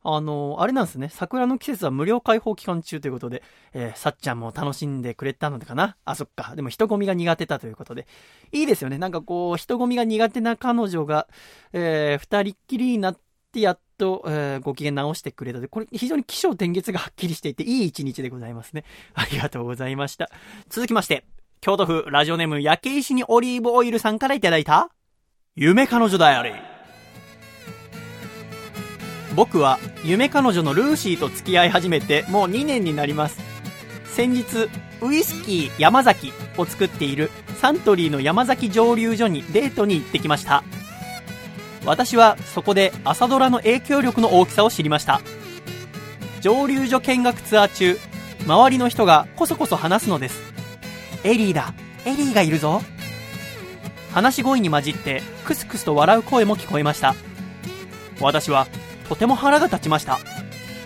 [0.03, 1.09] あの、あれなんですね。
[1.09, 3.43] 桜の季節は無料開放期間中ということで、
[3.73, 6.53] えーさっちゃんも楽しんでくれたのかなあ、そっか。
[6.55, 8.07] でも人混みが苦手だということで。
[8.53, 8.97] いいですよね。
[8.97, 11.27] なんかこう、人混みが苦手な彼女が、
[11.73, 13.19] えー二人っきりになっ
[13.51, 18.83] てやってと、えーご機嫌直してくれたで、これ非常に気象転結がはっきりしていて、いい一日でございますね。
[19.13, 20.29] ありがとうございました。
[20.69, 21.25] 続きまして、
[21.61, 24.89] 京都府ラジオネーム焼け石にオリーブオイルさんからいただいた、
[25.55, 26.51] 夢彼女だより。
[29.35, 33.39] 僕は夢彼女のルーシーと付き合い始めてもう2年になります。
[34.05, 34.67] 先日、
[35.01, 37.29] ウイスキー山崎を作っている
[37.61, 40.63] サントリーの山崎蒸留所にデートに行ってきました。
[41.87, 45.21] 私はそこで朝ドラの影響力の大きさを知りました。
[46.41, 47.97] 蒸留所見学ツアー中、
[48.45, 50.53] 周りの人がこそこそ話すのです。
[51.23, 51.73] エリーだ、
[52.05, 52.81] エリーがいるぞ。
[54.11, 57.15] 話し声に混じってクスクスと笑う声も聞こえました。
[58.19, 58.67] 私は
[59.07, 60.19] とても腹が立ちました。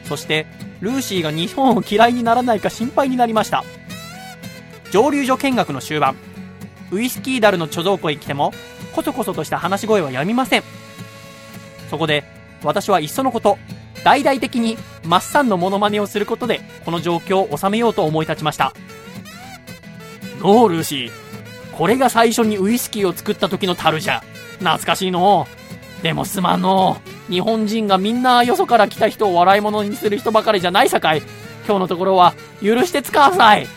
[0.03, 0.45] そして、
[0.81, 3.63] ルーシーが日本を嫌いにならないか心配になりました。
[4.91, 6.15] 蒸留所見学の終盤、
[6.91, 8.53] ウイスキーダルの貯蔵庫へ来ても、
[8.93, 10.80] こそこそとした話し声はやみません。
[11.91, 12.23] そこで、
[12.63, 13.57] 私はいっそのこと、
[14.05, 18.73] 大々的にマッサンのモノマネをすることで、この状況を収めようと思い立ちました。
[20.39, 21.11] のう、ルーシー。
[21.77, 24.23] これが最初にウイスキーを作った時の樽じゃ。
[24.59, 25.47] 懐かしいの。
[26.01, 27.01] でもすまんの。
[27.29, 31.21] 日本人がみんなよそから来た人を笑い物にする人ばかりじゃないさかい。
[31.67, 33.67] 今日のところは許して使わさい。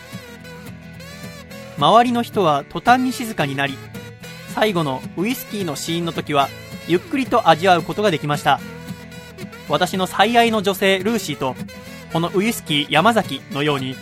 [1.77, 3.77] 周りの人は途端に静かになり、
[4.53, 6.47] 最後のウイスキーのシーンの時は、
[6.87, 8.59] ゆっくりと味わうことができました。
[9.67, 11.55] 私の最愛の女性ルーシーと、
[12.13, 13.95] このウイスキー山崎のように、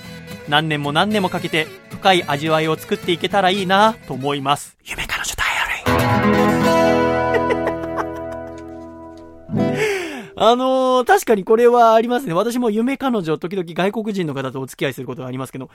[0.48, 4.78] 何年も何年もかけて深い味わいを作っていけたらいいなと思います。
[4.86, 5.48] 夢彼女ダイ
[5.96, 6.83] アリー。
[10.36, 12.34] あのー、確かにこれはありますね。
[12.34, 15.70] 私も夢彼女、時々外国人の方とお付き合いすることがありますけど、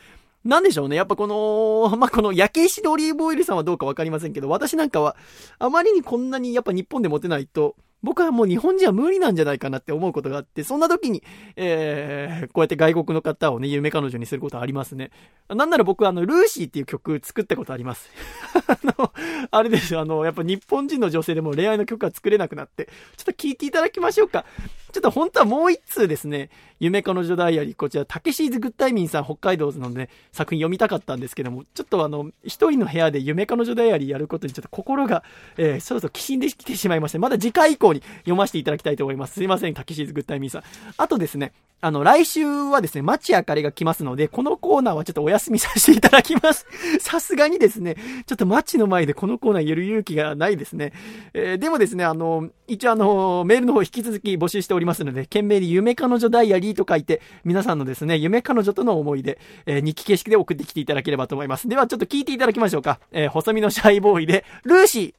[0.44, 0.96] なんでしょうね。
[0.96, 5.16] やっぱこの、 まあ、この焼け石でオリーブオイルさんはどうかわかりませんけど、私なんかは、
[5.58, 11.22] あまりにこんなにやっぱ日本でモテないと、僕はもう日本人は無理なんじゃないかなって思うことがあって、そんな時に、
[11.56, 15.10] えー、こうやって外国の方をね、夢彼女にすることありますね。
[15.48, 18.08] なんなら僕はあの、ルーシーっていう曲作ったことあります。
[18.68, 19.12] あの、
[19.50, 24.44] あれですよ、あの、やっぱ日本人の女性でも恋愛の曲が作れなくなって、ちょっと聞いていただきましょうか。
[24.92, 26.50] ちょっと本当はもう一通ですね、
[26.80, 35.24] 夢彼女ダイアリー、こちら、たけしーズグッタイミンさん北海道のね、作品読みたかったんですけども、ちょっとあの、一人の部屋で夢彼女ダイアリーやることにちょっと心が、
[35.56, 39.34] えー、そろそろきしんできてしまいまして、まだ次回以降に読ませていただきたいと思います。
[39.34, 40.62] すいません、たけしーズグッタイミンさん。
[40.96, 46.66] あとですね、あの、来週はですね、町あかりが来ますので、このコーナーはちょっとお休みさせていただきます。
[46.98, 47.96] さすがにですね、
[48.26, 50.92] ちょっと町の前でこのコーナー言える勇気がないですね。
[51.34, 61.68] えーでもですね、あの、一応あの、メールの方引き続き募集しておりますので、懸命に夢彼女ダイアリーと書いて、皆さんのですね、夢彼女との思い出、えー日記形式で送ってきていただければと思います。
[61.68, 62.98] ではちょっと聞いていただきましょうか。
[63.12, 65.14] えー細身のシャイボーイで、ルーシー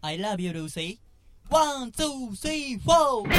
[0.00, 0.98] I love you, Lucy.
[1.52, 3.32] One, two, three, four.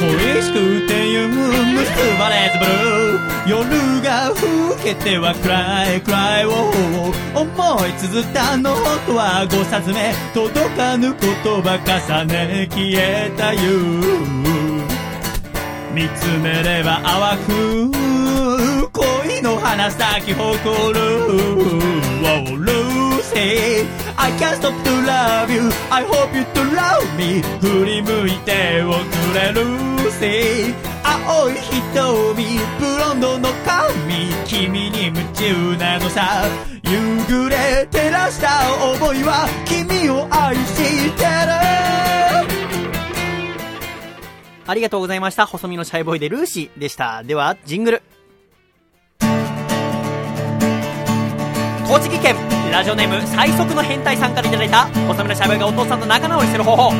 [0.00, 3.83] 恋しくて you 結ばれずブルー夜
[4.14, 6.52] が更けては暗い暗いを
[7.34, 10.14] 思い綴ったノートは5冊目。
[10.32, 12.68] 届かぬ言葉重ね。
[12.70, 13.60] 消えたよ
[15.92, 17.90] 見つめれば淡く
[18.92, 21.00] 恋の花咲き誇る。
[22.26, 23.84] Oh Lucy
[24.16, 25.70] I can't stop to love you.
[25.90, 27.42] I hope you to love me.
[27.60, 32.58] 振り向いておくれ Lucy 青い瞳。
[32.78, 34.32] ブロンドの髪。
[34.46, 36.44] 君に夢中なのさ。
[36.84, 38.48] 夕暮れ照らした
[38.98, 41.28] 想いは君を愛してる。
[44.66, 45.44] ありがとうございました。
[45.46, 47.22] 細身のシャイボーイでルーシーでした。
[47.22, 48.02] では、ジングル。
[51.86, 52.34] 栃木県、
[52.74, 56.92] ラジオネーム最速の変態さんから頂いた、細身のシャイボーイがお父さんと仲直りする方法。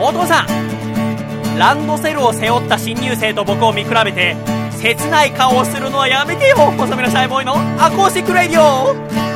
[0.00, 4.36] お父さん、ランドセルを背負った新入生と僕を見比べて、
[4.70, 7.54] 切ない顔をするのはやめてよ細身のシャイボーイの
[7.84, 9.35] アコースティックレディオ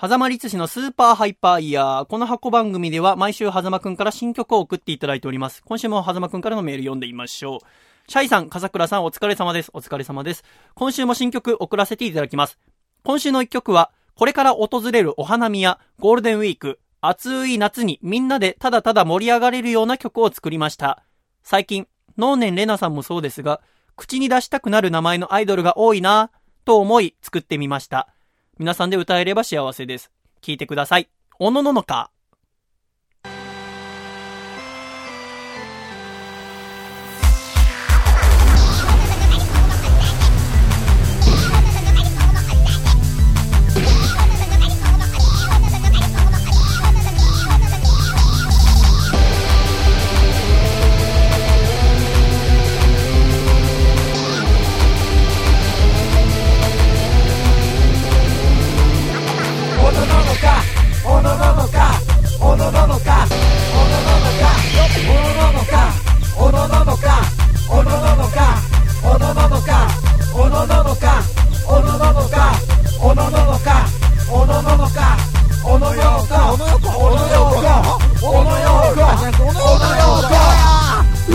[0.00, 2.04] 狭間律師のスーパーハイパーイヤー。
[2.06, 5.62] この箱番組では毎週狭間くんから新曲を送っていただいております。
[5.66, 7.60] 今週も狭間くんからのメール読んでみましょう。
[8.10, 9.70] シャイさん、笠倉さん、お疲れ様です。
[9.74, 10.42] お疲れ様です。
[10.74, 12.58] 今週も新曲送らせていただきます。
[13.04, 21.04] 今週の一曲は、これから訪れるお花見やゴールデンウィーク、暑い夏にみんなでただただ盛り上がれるような曲を作りました。
[21.42, 21.86] 最近、
[22.16, 23.60] 能年レナさんもそうですが、
[23.96, 28.08] 口に出したくなる名前のアイドルが多いなぁと思い作ってみました。
[28.60, 30.10] 皆さんで歌えれば幸せです。
[30.42, 31.08] 聞いてください。
[31.38, 32.10] おのののか。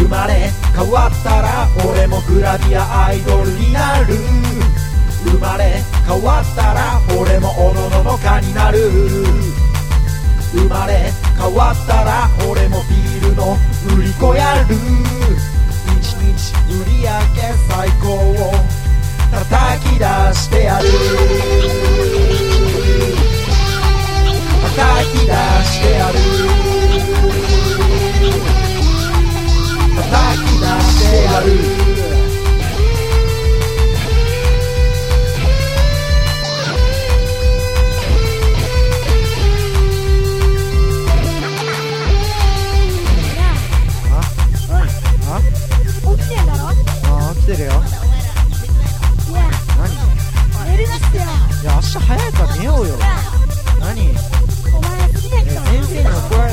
[0.06, 4.14] 生まれ変わったら俺もグラビアアイドルになる。
[5.26, 8.78] 生まれ変わったら俺もおのののかになる。
[10.54, 13.58] 生まれ変わったら俺もビールの
[13.98, 14.76] 売り子やる。
[16.00, 18.54] 一日売り上げ最高を
[19.32, 20.06] 叩き出
[20.36, 20.88] してやる。
[24.76, 25.34] 叩き出
[25.66, 26.85] してやる。
[30.16, 31.46] 叩き出してやる
[47.56, 47.72] よ
[49.28, 49.40] いや
[49.78, 49.96] 何
[50.72, 51.24] 寝るなってよ。
[51.62, 52.98] いや明日早いから寝ようよ。
[53.80, 54.02] 何？
[54.02, 54.16] え
[54.74, 56.45] お前好きな人先生に怒ら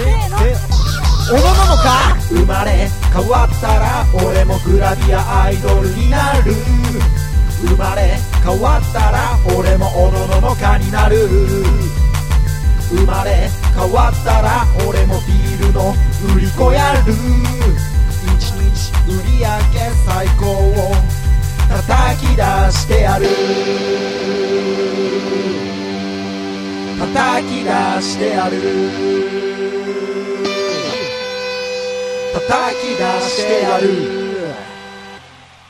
[0.00, 6.54] おのののか生まれ変わったら俺もグラビアアイドルになる
[7.66, 11.28] 生まれ変わったら俺もおのののかになる
[12.88, 15.94] 生まれ変わったら俺もビールの
[16.34, 17.12] 売り子やる
[18.36, 20.94] 一日売り上げ最高を
[21.68, 23.26] 叩き出してやる
[26.98, 27.70] 叩き出
[28.02, 29.79] してやる
[32.32, 33.88] 叩き出してやる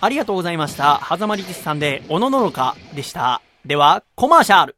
[0.03, 0.97] ありがとうございました。
[0.97, 3.43] はざまりじさんで、おのののかでした。
[3.67, 4.77] では、コマーシャル。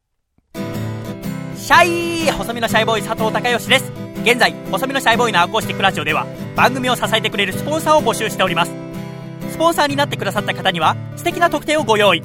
[1.57, 3.93] シャイ細身のシャイボーイ佐藤孝義です。
[4.25, 6.27] 現在、細身のシャイボーイのアコースティックラジオでは、
[6.57, 8.73] 番組を支えてくれるスポンサーを募集しております。
[9.51, 12.23] スポンサーになってくださった方には、素敵な特典をご用意。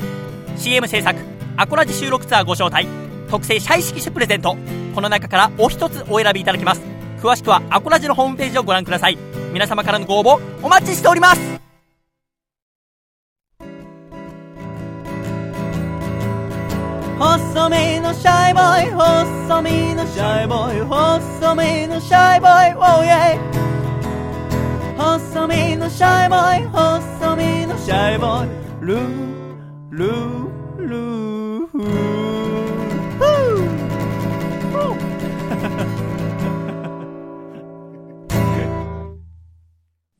[0.58, 1.20] CM 制作、
[1.56, 2.88] アコラジ収録ツアーご招待、
[3.30, 4.58] 特製シャイ色紙プレゼント。
[4.96, 6.97] この中からお一つお選びいただけます。
[7.22, 9.18] 詳しくは、アコラジのホームページをご覧ください。
[9.52, 11.57] 皆様からのご応募、お待ちしております。
[17.19, 23.39] 細身のシャイボーイ細身のシャイボーイ細身のシャイボーイ Oh yeah
[24.98, 28.49] 細身のシャイボーイ細身のシャイボーイ。
[28.81, 28.99] ルー
[29.89, 31.68] ルールー。
[31.68, 32.16] フー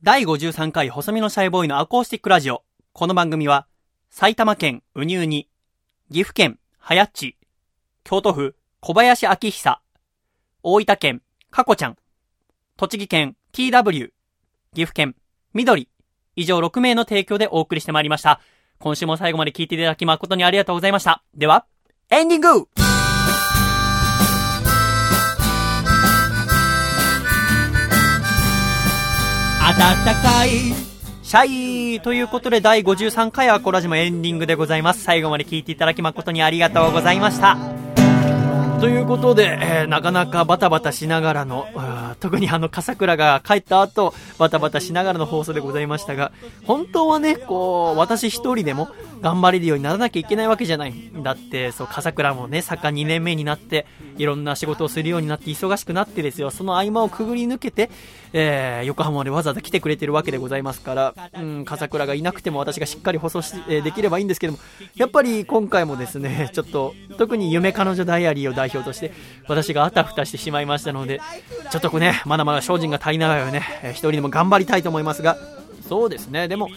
[0.00, 2.62] 第53回細身のシャイボーイのアコースティックラジオ
[2.92, 3.66] この番組は
[4.10, 5.48] 埼玉県ウニウニ
[6.12, 7.36] 岐阜県はやっち、
[8.04, 9.80] 京都府小林明久、
[10.62, 11.96] 大分県かこちゃん、
[12.76, 14.12] 栃木県 TW、
[14.72, 15.16] 岐阜県
[15.52, 15.88] 緑、
[16.36, 18.40] 以上6名の提供でお送りしてまいりました。
[18.78, 21.24] 今週も最後まで聞いていただき誠にありがとうございました。
[21.34, 21.66] では、
[22.10, 22.68] エンディング
[29.76, 29.76] 暖
[30.22, 30.48] かい
[31.22, 35.02] シャイということで第53回アコラジもエンディングでございます。
[35.02, 37.87] 最後まで聞いていただき誠にありがとうございました。
[38.80, 41.66] ということで、えーなかなかバタバタしながらの、
[42.20, 46.30] 特にあの、笠倉が帰った後、バタバタしながらの放送でございましたが、
[46.64, 48.88] 本当はね、こう、私一人でも
[49.20, 50.94] 頑張れるようにならなきゃいけないわけじゃない。
[51.22, 53.86] だって、そう、笠倉もね、作家2年目になって、
[54.16, 57.90] いろんな仕事をするようになって忙しくなってですよ、その合間をくぐり抜けて、
[58.32, 64.58] えー横浜までわざわざ来てくれてるわけでございますから、うん、笠倉がいなくても私がしっかり放送し、えーできればいいんですけども、
[64.96, 69.12] やっぱり今回もですね、ちょっと、特に夢彼女ダイアリーを代代表として、
[69.48, 71.20] 私があたふたしてしまいましたので、
[71.70, 75.36] ちょっとこれね、まだまだ精進が足りないわよね、えー一人でも頑張りたいと思いますが、
[75.88, 76.68] そうですね、でも、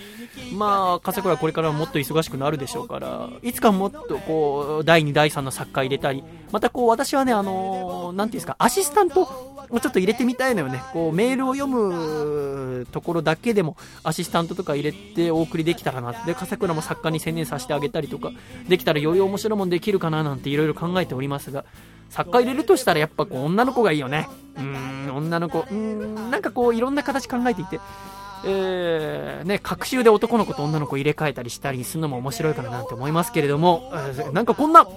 [0.55, 9.23] まあ、笠倉はこれからもっと忙しくなるでしょうから、いつかもっとこう、第2、第3の作家入れたり、またこう、私はね、あのなんていうんですか、アシスタント
[9.69, 10.83] をちょっと入れてみたいのよね。
[10.93, 16.13] こう、メールを読むところだけでも、アシスタントとか入れてお送りできたらな。
[16.25, 18.31] で、笠倉も作家に専念させてあげたりとか、
[18.67, 21.63] できたらより面白いもんできるかななんていろいろ考えておりますが、
[22.09, 24.27] 作家入れるとしたらやっぱこう、女の子がいいよね。
[24.57, 24.63] うー
[25.11, 25.59] ん、女の子。
[25.59, 27.79] うーん、なんかこう、いろんな形考えていて、
[28.45, 34.87] えー、ね、各週で男の子と女の子入れ替えたりしたりするのも面白いかななんて思いますけれども、えーなんかこんな、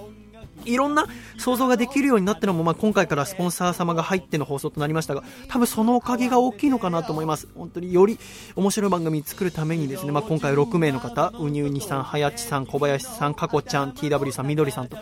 [0.65, 7.47] いろんな想像ができるようになったのも、まあ、今回からスポンサー様が入っての放送となりましたが、多分そのおかげが大きいのかなと思います。
[7.55, 8.19] 本当により
[8.55, 14.97] 面白い番組作るためにですね、まあ、今回6名の方、うにうにさん、はやちさん、小林さん、かこちゃん、TW さん、みどりさんと、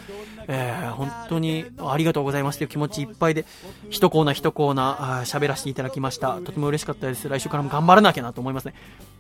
[0.48, 3.46] えー本当にありがとうございますという気持ちいっぱいで、
[3.90, 6.36] 一コーナー一コーナーあー喋らせていただきました。
[6.42, 7.28] とても嬉しかったです。
[7.28, 8.74] 来週からも頑張らなきゃなと思いますね。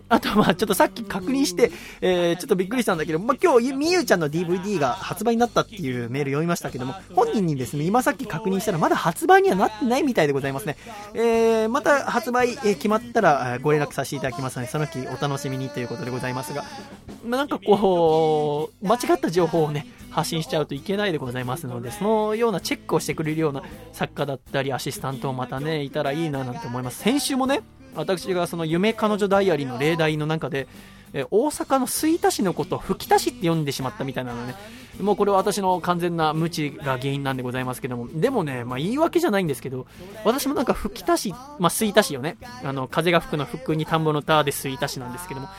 [0.09, 1.71] あとはちょっとさっき確認して、
[2.01, 10.77] えーちょっとびっくりしたんだけど、まあ、今日みゆちゃんの DVD が発売になったっていうメール読みましたけども、本人にですね、今さっき確認したらまだ発売にはなってないみたいでございますね。
[11.13, 16.63] えーまた発売、え決まったらご連絡させていただきますので、その時お楽しみにということでございますが、
[17.25, 23.63] まあ、なんかこう、間違った情報をね、発信しちゃうといけないでございますので、そのようなチェックをしてくれるような
[23.93, 26.99] 作家だったり、アシスタントもまたね、いたらいいななんて思います。
[26.99, 27.61] 先週もね、
[27.95, 30.67] 私がその夢彼女ダイアリーの例題の中で、
[31.13, 34.55] え大阪の吹田市のことを吹田市って読んでしまったみたいなのね、
[34.99, 39.85] もうこれは私の完全な無知が原因なんでございますけども、でもね、まあ言い訳じゃないんですけど、
[40.25, 45.49] 私もなんか吹田市、まあ吹田市よね、あの、風が吹くの吹くに田んぼの田で吹田市なんですけども、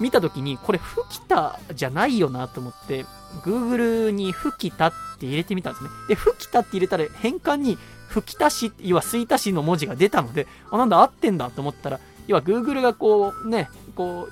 [0.00, 3.06] 見た時にこれ吹田じゃないよなと思って
[3.42, 5.90] Google に吹田って入れてみたんですね。
[6.08, 7.78] で吹田って入れたら変換に
[8.22, 14.28] 吹田市要は吹田市の文字が出たのであなんだ合ってんだと思ったら要は Google がこうねこ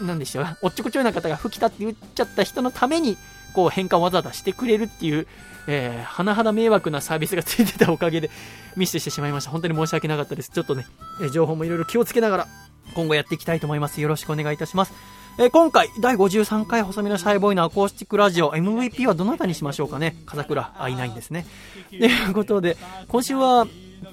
[0.00, 3.16] うなんでしょうおっちょこちょいな方が吹田って言っちゃった人のために
[3.54, 5.26] こう変換わざわざしてくれるっていう、
[5.66, 8.30] えー、甚だ迷惑なサービスがついてたおかげで
[8.76, 10.86] ミスしてしまいました本当に申し訳なかったですちょっとね、
[11.22, 12.48] え情報もいろいろ気をつけながら
[12.94, 14.00] 今後やっていきたいと思います。
[14.00, 14.92] よろしくお願いいたします。
[15.40, 20.16] えー今回、第53回細身のシャイボーイのアコースティックラジオ MVP はどなたにしましょうかね？
[20.26, 21.46] 風倉、あ、いないんですね。
[21.90, 23.66] ということで、今週は、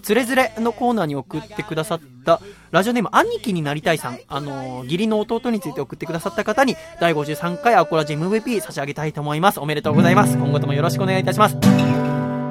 [0.04, 2.40] つれづれのコーナーに送ってくださった、
[2.70, 9.60] ラジオネーム、兄貴になりたいさん、あのー義理の弟について送ってくださった方に、第53回アコラジ MVP 差し上げたいと思います。
[9.60, 10.38] おめでとうございます。
[10.38, 11.58] 今後ともよろしくお願いいたします。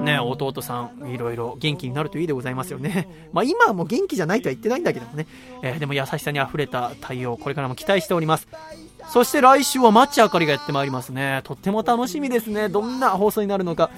[0.04, 3.08] ね、弟さん、いろいろ元気になるといいでございますよね。
[3.32, 5.26] まあ今はもう元気じゃないとは言ってないんだけどもね。
[5.62, 8.46] えーでも優しさに溢れた対応、これからも期待しております。
[9.08, 11.40] そして来週はマッチあかりがやってまいりますね。
[11.44, 12.68] とっても楽しみですね。
[12.68, 13.90] どんな放送になるのか。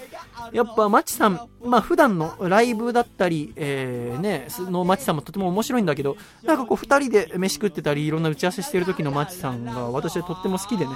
[0.52, 10.92] やっぱマッチさん、まあ普段のライブだったり、えー、ね、のマッチさんもとても面白いんだけど、なんかこう二人で飯食ってたり、いろんな打ち合わせしてる時のマッチさんが私はとっても好きでね。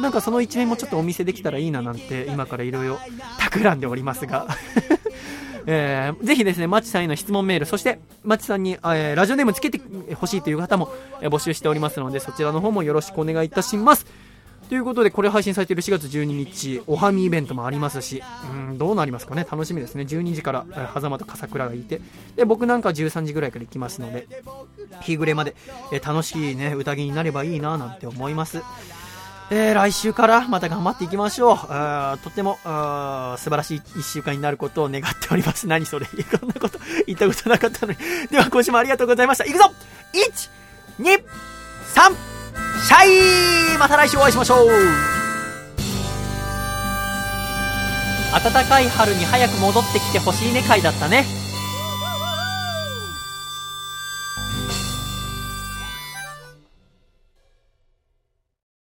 [0.00, 2.98] なんかその一面もちょっとお見せできたらいいななんて今からいろいろ
[3.38, 4.46] 企んでおりますが。
[5.66, 9.80] えーぜひですね、マッチさんへの質問メール、そして、マッチさんに、えーラジオネームつけて
[10.14, 14.06] ほしいという方も、えー募集しておりますので、そちらの方もよろしくお願いいたします。
[14.68, 20.04] ということで、これ配信されている4月12日、おはみイベントもありますし、うん、どうなりますかね、楽しみですね。
[20.04, 22.00] 12時から、えー、狭間と笠倉がいて、
[22.36, 24.26] で、僕なんかは13時ぐらいから行きますので、
[25.02, 25.54] 日暮れまで、
[25.92, 28.62] えー楽しいね、宴になればいいな、なんて思います。
[29.50, 31.58] えー来週からまた頑張っていきましょう。
[31.68, 35.66] あとてもあ素晴らしい1週間になることを願っております。
[35.66, 37.98] 何それいろんなこと言ったことなかったのに。
[38.30, 39.44] では今週もありがとうございました。
[39.44, 39.70] いくぞ
[40.98, 41.24] !1、2、
[41.94, 42.14] 3、
[42.86, 44.68] シャイまた来週お会いしましょう
[48.32, 51.43] 暖かい春に早く戻ってきてほしいね回だったね。